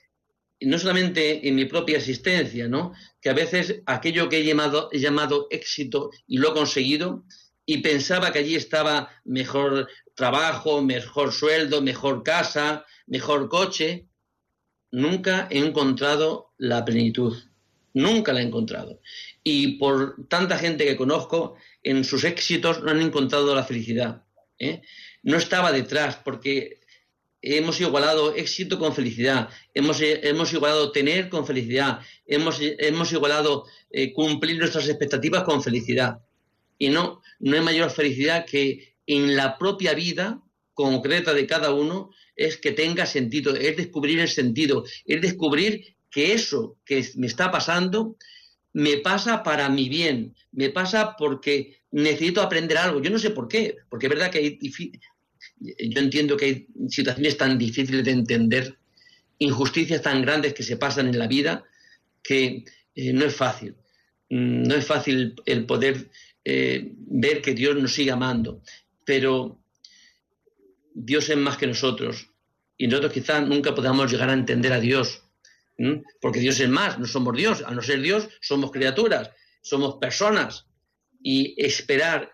no 0.61 0.79
solamente 0.79 1.47
en 1.47 1.55
mi 1.55 1.65
propia 1.65 1.97
existencia, 1.97 2.67
¿no? 2.67 2.93
que 3.21 3.29
a 3.29 3.33
veces 3.33 3.81
aquello 3.85 4.29
que 4.29 4.37
he 4.37 4.45
llamado, 4.45 4.89
he 4.91 4.99
llamado 4.99 5.47
éxito 5.49 6.11
y 6.27 6.37
lo 6.37 6.51
he 6.51 6.53
conseguido, 6.53 7.25
y 7.65 7.79
pensaba 7.79 8.31
que 8.31 8.39
allí 8.39 8.55
estaba 8.55 9.09
mejor 9.23 9.87
trabajo, 10.15 10.81
mejor 10.81 11.31
sueldo, 11.31 11.81
mejor 11.81 12.23
casa, 12.23 12.85
mejor 13.07 13.49
coche, 13.49 14.07
nunca 14.91 15.47
he 15.49 15.59
encontrado 15.59 16.53
la 16.57 16.83
plenitud, 16.85 17.35
nunca 17.93 18.33
la 18.33 18.41
he 18.41 18.43
encontrado. 18.43 18.99
Y 19.43 19.77
por 19.77 20.27
tanta 20.27 20.57
gente 20.57 20.85
que 20.85 20.97
conozco, 20.97 21.55
en 21.81 22.03
sus 22.03 22.23
éxitos 22.23 22.83
no 22.83 22.91
han 22.91 23.01
encontrado 23.01 23.55
la 23.55 23.63
felicidad. 23.63 24.23
¿eh? 24.59 24.81
no 25.23 25.37
estaba 25.37 25.71
detrás, 25.71 26.17
porque 26.23 26.81
hemos 27.41 27.79
igualado 27.81 28.35
éxito 28.35 28.77
con 28.77 28.93
felicidad, 28.93 29.49
hemos, 29.73 29.97
hemos 30.01 30.53
igualado 30.53 30.91
tener 30.91 31.29
con 31.29 31.45
felicidad, 31.45 31.99
hemos, 32.25 32.57
hemos 32.61 33.11
igualado 33.11 33.65
eh, 33.89 34.13
cumplir 34.13 34.59
nuestras 34.59 34.87
expectativas 34.87 35.43
con 35.43 35.63
felicidad. 35.63 36.19
Y 36.83 36.89
no, 36.89 37.21
no 37.39 37.55
hay 37.55 37.61
mayor 37.61 37.91
felicidad 37.91 38.45
que 38.45 38.97
en 39.07 39.37
la 39.37 39.57
propia 39.57 39.93
vida 39.93 40.43
concreta 40.73 41.33
de 41.33 41.47
cada 41.47 41.73
uno 41.73 42.09
es 42.35 42.57
que 42.57 42.73
tenga 42.73 43.05
sentido, 43.05 43.55
es 43.55 43.77
descubrir 43.77 44.19
el 44.19 44.27
sentido, 44.27 44.83
es 45.05 45.21
descubrir 45.21 45.95
que 46.11 46.33
eso 46.33 46.75
que 46.83 47.07
me 47.15 47.27
está 47.27 47.49
pasando 47.51 48.17
me 48.73 48.97
pasa 48.97 49.43
para 49.43 49.69
mi 49.69 49.87
bien, 49.87 50.35
me 50.51 50.71
pasa 50.71 51.15
porque 51.17 51.77
necesito 51.91 52.41
aprender 52.41 52.77
algo. 52.77 53.01
Yo 53.01 53.11
no 53.11 53.17
sé 53.17 53.29
por 53.29 53.47
qué, 53.47 53.77
porque 53.89 54.07
es 54.07 54.09
verdad 54.09 54.29
que 54.29 54.39
hay, 54.39 54.59
yo 55.61 56.01
entiendo 56.01 56.35
que 56.35 56.45
hay 56.45 56.67
situaciones 56.89 57.37
tan 57.37 57.57
difíciles 57.57 58.03
de 58.03 58.11
entender, 58.11 58.77
injusticias 59.39 60.01
tan 60.01 60.21
grandes 60.21 60.53
que 60.53 60.63
se 60.63 60.75
pasan 60.75 61.07
en 61.07 61.17
la 61.17 61.27
vida, 61.27 61.63
que 62.21 62.65
eh, 62.93 63.13
no 63.13 63.23
es 63.23 63.35
fácil. 63.37 63.73
Mm, 64.29 64.63
no 64.63 64.75
es 64.75 64.85
fácil 64.85 65.35
el 65.45 65.65
poder 65.65 66.09
eh, 66.45 66.91
ver 66.95 67.41
que 67.41 67.53
Dios 67.53 67.75
nos 67.75 67.93
sigue 67.93 68.11
amando, 68.11 68.61
pero 69.05 69.59
Dios 70.93 71.29
es 71.29 71.37
más 71.37 71.57
que 71.57 71.67
nosotros 71.67 72.29
y 72.77 72.87
nosotros 72.87 73.13
quizás 73.13 73.47
nunca 73.47 73.73
podamos 73.73 74.11
llegar 74.11 74.29
a 74.29 74.33
entender 74.33 74.73
a 74.73 74.79
Dios, 74.79 75.23
porque 76.21 76.39
Dios 76.39 76.59
es 76.59 76.69
más, 76.69 76.99
no 76.99 77.05
somos 77.05 77.35
Dios, 77.35 77.63
al 77.65 77.75
no 77.75 77.81
ser 77.81 78.01
Dios 78.01 78.29
somos 78.41 78.71
criaturas, 78.71 79.31
somos 79.61 79.95
personas. 79.95 80.67
Y 81.25 81.55
esperar, 81.57 82.33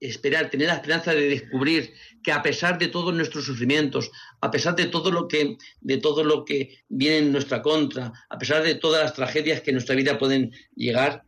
esperar, 0.00 0.48
tener 0.48 0.68
la 0.68 0.76
esperanza 0.76 1.12
de 1.12 1.28
descubrir 1.28 1.92
que 2.22 2.32
a 2.32 2.42
pesar 2.42 2.78
de 2.78 2.88
todos 2.88 3.14
nuestros 3.14 3.44
sufrimientos, 3.44 4.10
a 4.40 4.50
pesar 4.50 4.74
de 4.74 4.86
todo 4.86 5.10
lo 5.10 5.28
que, 5.28 5.58
de 5.80 5.98
todo 5.98 6.24
lo 6.24 6.44
que 6.46 6.82
viene 6.88 7.18
en 7.18 7.32
nuestra 7.32 7.60
contra, 7.60 8.12
a 8.30 8.38
pesar 8.38 8.62
de 8.62 8.76
todas 8.76 9.02
las 9.02 9.12
tragedias 9.12 9.60
que 9.60 9.70
en 9.70 9.74
nuestra 9.74 9.94
vida 9.94 10.18
pueden 10.18 10.50
llegar, 10.74 11.24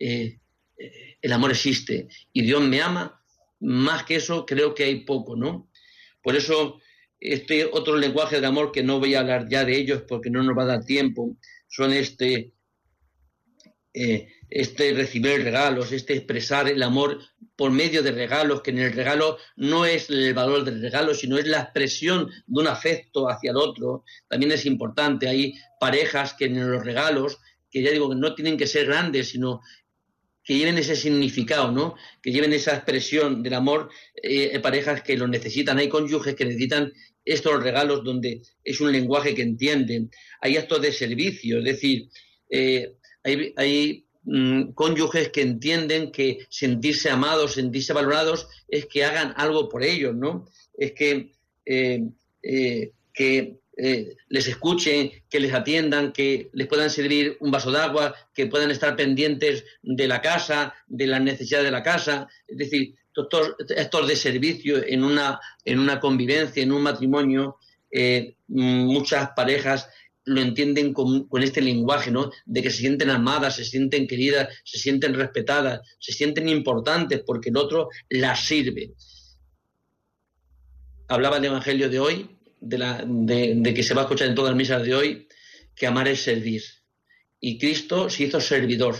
eh, 0.00 0.40
el 0.76 1.32
amor 1.32 1.50
existe 1.50 2.08
y 2.32 2.42
Dios 2.42 2.62
me 2.62 2.80
ama. 2.82 3.20
Más 3.60 4.04
que 4.04 4.16
eso, 4.16 4.44
creo 4.44 4.74
que 4.74 4.84
hay 4.84 5.04
poco, 5.04 5.36
¿no? 5.36 5.70
Por 6.22 6.36
eso, 6.36 6.80
este 7.18 7.64
otro 7.64 7.96
lenguaje 7.96 8.36
del 8.36 8.44
amor 8.44 8.72
que 8.72 8.82
no 8.82 8.98
voy 8.98 9.14
a 9.14 9.20
hablar 9.20 9.48
ya 9.48 9.64
de 9.64 9.76
ellos 9.76 10.02
porque 10.08 10.30
no 10.30 10.42
nos 10.42 10.56
va 10.56 10.64
a 10.64 10.66
dar 10.66 10.84
tiempo, 10.84 11.36
son 11.68 11.92
este, 11.92 12.52
eh, 13.94 14.28
este 14.50 14.92
recibir 14.92 15.42
regalos, 15.42 15.92
este 15.92 16.14
expresar 16.14 16.68
el 16.68 16.82
amor 16.82 17.20
por 17.56 17.70
medio 17.70 18.02
de 18.02 18.12
regalos, 18.12 18.62
que 18.62 18.70
en 18.70 18.78
el 18.80 18.92
regalo 18.92 19.38
no 19.56 19.86
es 19.86 20.10
el 20.10 20.34
valor 20.34 20.64
del 20.64 20.82
regalo, 20.82 21.14
sino 21.14 21.38
es 21.38 21.46
la 21.46 21.60
expresión 21.60 22.28
de 22.46 22.60
un 22.60 22.66
afecto 22.66 23.28
hacia 23.28 23.52
el 23.52 23.56
otro. 23.56 24.04
También 24.28 24.52
es 24.52 24.66
importante, 24.66 25.28
hay 25.28 25.54
parejas 25.80 26.34
que 26.34 26.46
en 26.46 26.70
los 26.70 26.84
regalos, 26.84 27.38
que 27.70 27.82
ya 27.82 27.90
digo 27.90 28.10
que 28.10 28.16
no 28.16 28.34
tienen 28.34 28.56
que 28.56 28.66
ser 28.66 28.86
grandes, 28.86 29.30
sino 29.30 29.60
que 30.44 30.56
lleven 30.56 30.78
ese 30.78 30.94
significado, 30.94 31.72
¿no? 31.72 31.94
Que 32.22 32.30
lleven 32.30 32.52
esa 32.52 32.74
expresión 32.74 33.42
del 33.42 33.54
amor, 33.54 33.90
eh, 34.22 34.58
parejas 34.60 35.02
que 35.02 35.16
lo 35.16 35.26
necesitan, 35.26 35.78
hay 35.78 35.88
cónyuges 35.88 36.34
que 36.34 36.44
necesitan 36.44 36.92
estos 37.24 37.62
regalos 37.62 38.04
donde 38.04 38.42
es 38.62 38.80
un 38.80 38.92
lenguaje 38.92 39.34
que 39.34 39.42
entienden, 39.42 40.10
hay 40.40 40.58
actos 40.58 40.82
de 40.82 40.92
servicio, 40.92 41.58
es 41.58 41.64
decir, 41.64 42.08
eh, 42.50 42.92
hay, 43.22 44.04
mm, 44.24 44.72
cónyuges 44.72 45.30
que 45.30 45.40
entienden 45.40 46.12
que 46.12 46.46
sentirse 46.50 47.08
amados, 47.08 47.54
sentirse 47.54 47.94
valorados, 47.94 48.46
es 48.68 48.84
que 48.86 49.04
hagan 49.04 49.32
algo 49.36 49.68
por 49.68 49.82
ellos, 49.82 50.14
¿no? 50.14 50.46
Es 50.76 50.92
que, 50.92 51.32
eh, 51.64 52.02
que 53.14 53.58
eh, 53.76 54.16
les 54.28 54.48
escuchen, 54.48 55.10
que 55.28 55.40
les 55.40 55.52
atiendan, 55.52 56.12
que 56.12 56.50
les 56.52 56.66
puedan 56.66 56.90
servir 56.90 57.36
un 57.40 57.50
vaso 57.50 57.70
de 57.70 57.80
agua, 57.80 58.14
que 58.34 58.46
puedan 58.46 58.70
estar 58.70 58.96
pendientes 58.96 59.64
de 59.82 60.08
la 60.08 60.20
casa, 60.20 60.74
de 60.86 61.06
las 61.06 61.20
necesidades 61.20 61.66
de 61.66 61.72
la 61.72 61.82
casa. 61.82 62.28
Es 62.46 62.58
decir, 62.58 62.94
estos, 63.16 63.54
estos 63.76 64.08
de 64.08 64.16
servicio 64.16 64.84
en 64.84 65.04
una, 65.04 65.40
en 65.64 65.78
una 65.78 66.00
convivencia, 66.00 66.62
en 66.62 66.72
un 66.72 66.82
matrimonio, 66.82 67.56
muchas 68.48 69.30
parejas 69.36 69.88
lo 70.24 70.40
entienden 70.40 70.92
con, 70.92 71.28
este 71.42 71.60
lenguaje, 71.60 72.10
¿no? 72.10 72.30
De 72.46 72.62
que 72.62 72.70
se 72.70 72.78
sienten 72.78 73.10
amadas, 73.10 73.56
se 73.56 73.64
sienten 73.64 74.06
queridas, 74.06 74.48
se 74.64 74.78
sienten 74.78 75.14
respetadas, 75.14 75.80
se 75.98 76.12
sienten 76.12 76.48
importantes 76.48 77.22
porque 77.26 77.50
el 77.50 77.56
otro 77.56 77.88
las 78.08 78.46
sirve. 78.46 78.92
hablaba 81.08 81.36
el 81.36 81.44
Evangelio 81.44 81.90
de 81.90 82.00
hoy, 82.00 82.33
de, 82.64 82.78
la, 82.78 83.04
de, 83.06 83.74
que 83.74 83.82
se 83.82 83.94
va 83.94 84.02
a 84.02 84.04
escuchar 84.04 84.28
en 84.28 84.34
todas 84.34 84.50
las 84.50 84.56
misas 84.56 84.82
de 84.82 84.94
hoy, 84.94 85.28
que 85.74 85.86
amar 85.86 86.08
es 86.08 86.22
servir. 86.22 86.62
Y 87.40 87.58
Cristo 87.58 88.08
se 88.08 88.24
hizo 88.24 88.40
servidor, 88.40 88.96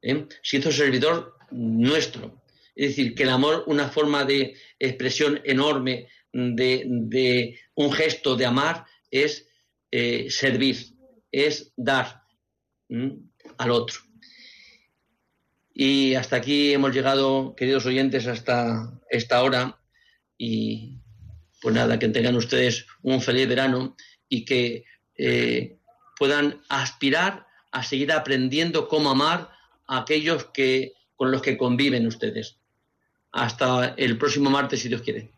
¿eh? 0.00 0.26
se 0.42 0.58
hizo 0.58 0.70
servidor 0.70 1.34
nuestro. 1.50 2.42
Es 2.74 2.90
decir, 2.90 3.14
que 3.14 3.24
el 3.24 3.30
amor, 3.30 3.64
una 3.66 3.88
forma 3.88 4.24
de 4.24 4.54
expresión 4.78 5.40
enorme 5.44 6.08
de, 6.32 7.58
un 7.74 7.92
gesto 7.92 8.36
de 8.36 8.46
amar, 8.46 8.84
es 9.10 9.48
eh, 9.90 10.30
servir, 10.30 10.76
es 11.32 11.72
dar 11.76 12.22
al 13.58 13.70
otro. 13.72 13.98
Y 15.74 16.14
hasta 16.14 16.36
aquí 16.36 16.72
hemos 16.72 16.94
llegado, 16.94 17.54
queridos 17.56 17.86
oyentes, 17.86 18.26
hasta 18.26 19.00
esta 19.08 19.42
hora. 19.42 19.80
Y 20.38 21.00
pues 21.60 21.74
nada, 21.74 21.98
que 21.98 22.08
tengan 22.08 22.36
ustedes 22.36 22.86
un 23.02 23.20
feliz 23.20 23.48
verano 23.48 23.96
y 24.28 24.44
que 24.44 24.84
eh, 25.16 25.76
puedan 26.18 26.60
aspirar 26.68 27.46
a 27.72 27.82
seguir 27.82 28.12
aprendiendo 28.12 28.88
cómo 28.88 29.10
amar 29.10 29.50
a 29.86 29.98
aquellos 29.98 30.46
que, 30.46 30.92
con 31.16 31.30
los 31.30 31.42
que 31.42 31.56
conviven 31.56 32.06
ustedes. 32.06 32.56
Hasta 33.32 33.94
el 33.96 34.18
próximo 34.18 34.50
martes, 34.50 34.80
si 34.80 34.88
Dios 34.88 35.02
quiere. 35.02 35.30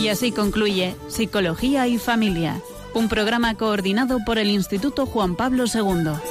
Y 0.00 0.08
así 0.08 0.32
concluye 0.32 0.96
Psicología 1.08 1.86
y 1.86 1.98
Familia, 1.98 2.62
un 2.94 3.08
programa 3.08 3.56
coordinado 3.56 4.18
por 4.24 4.38
el 4.38 4.48
Instituto 4.50 5.06
Juan 5.06 5.36
Pablo 5.36 5.64
II. 5.72 6.29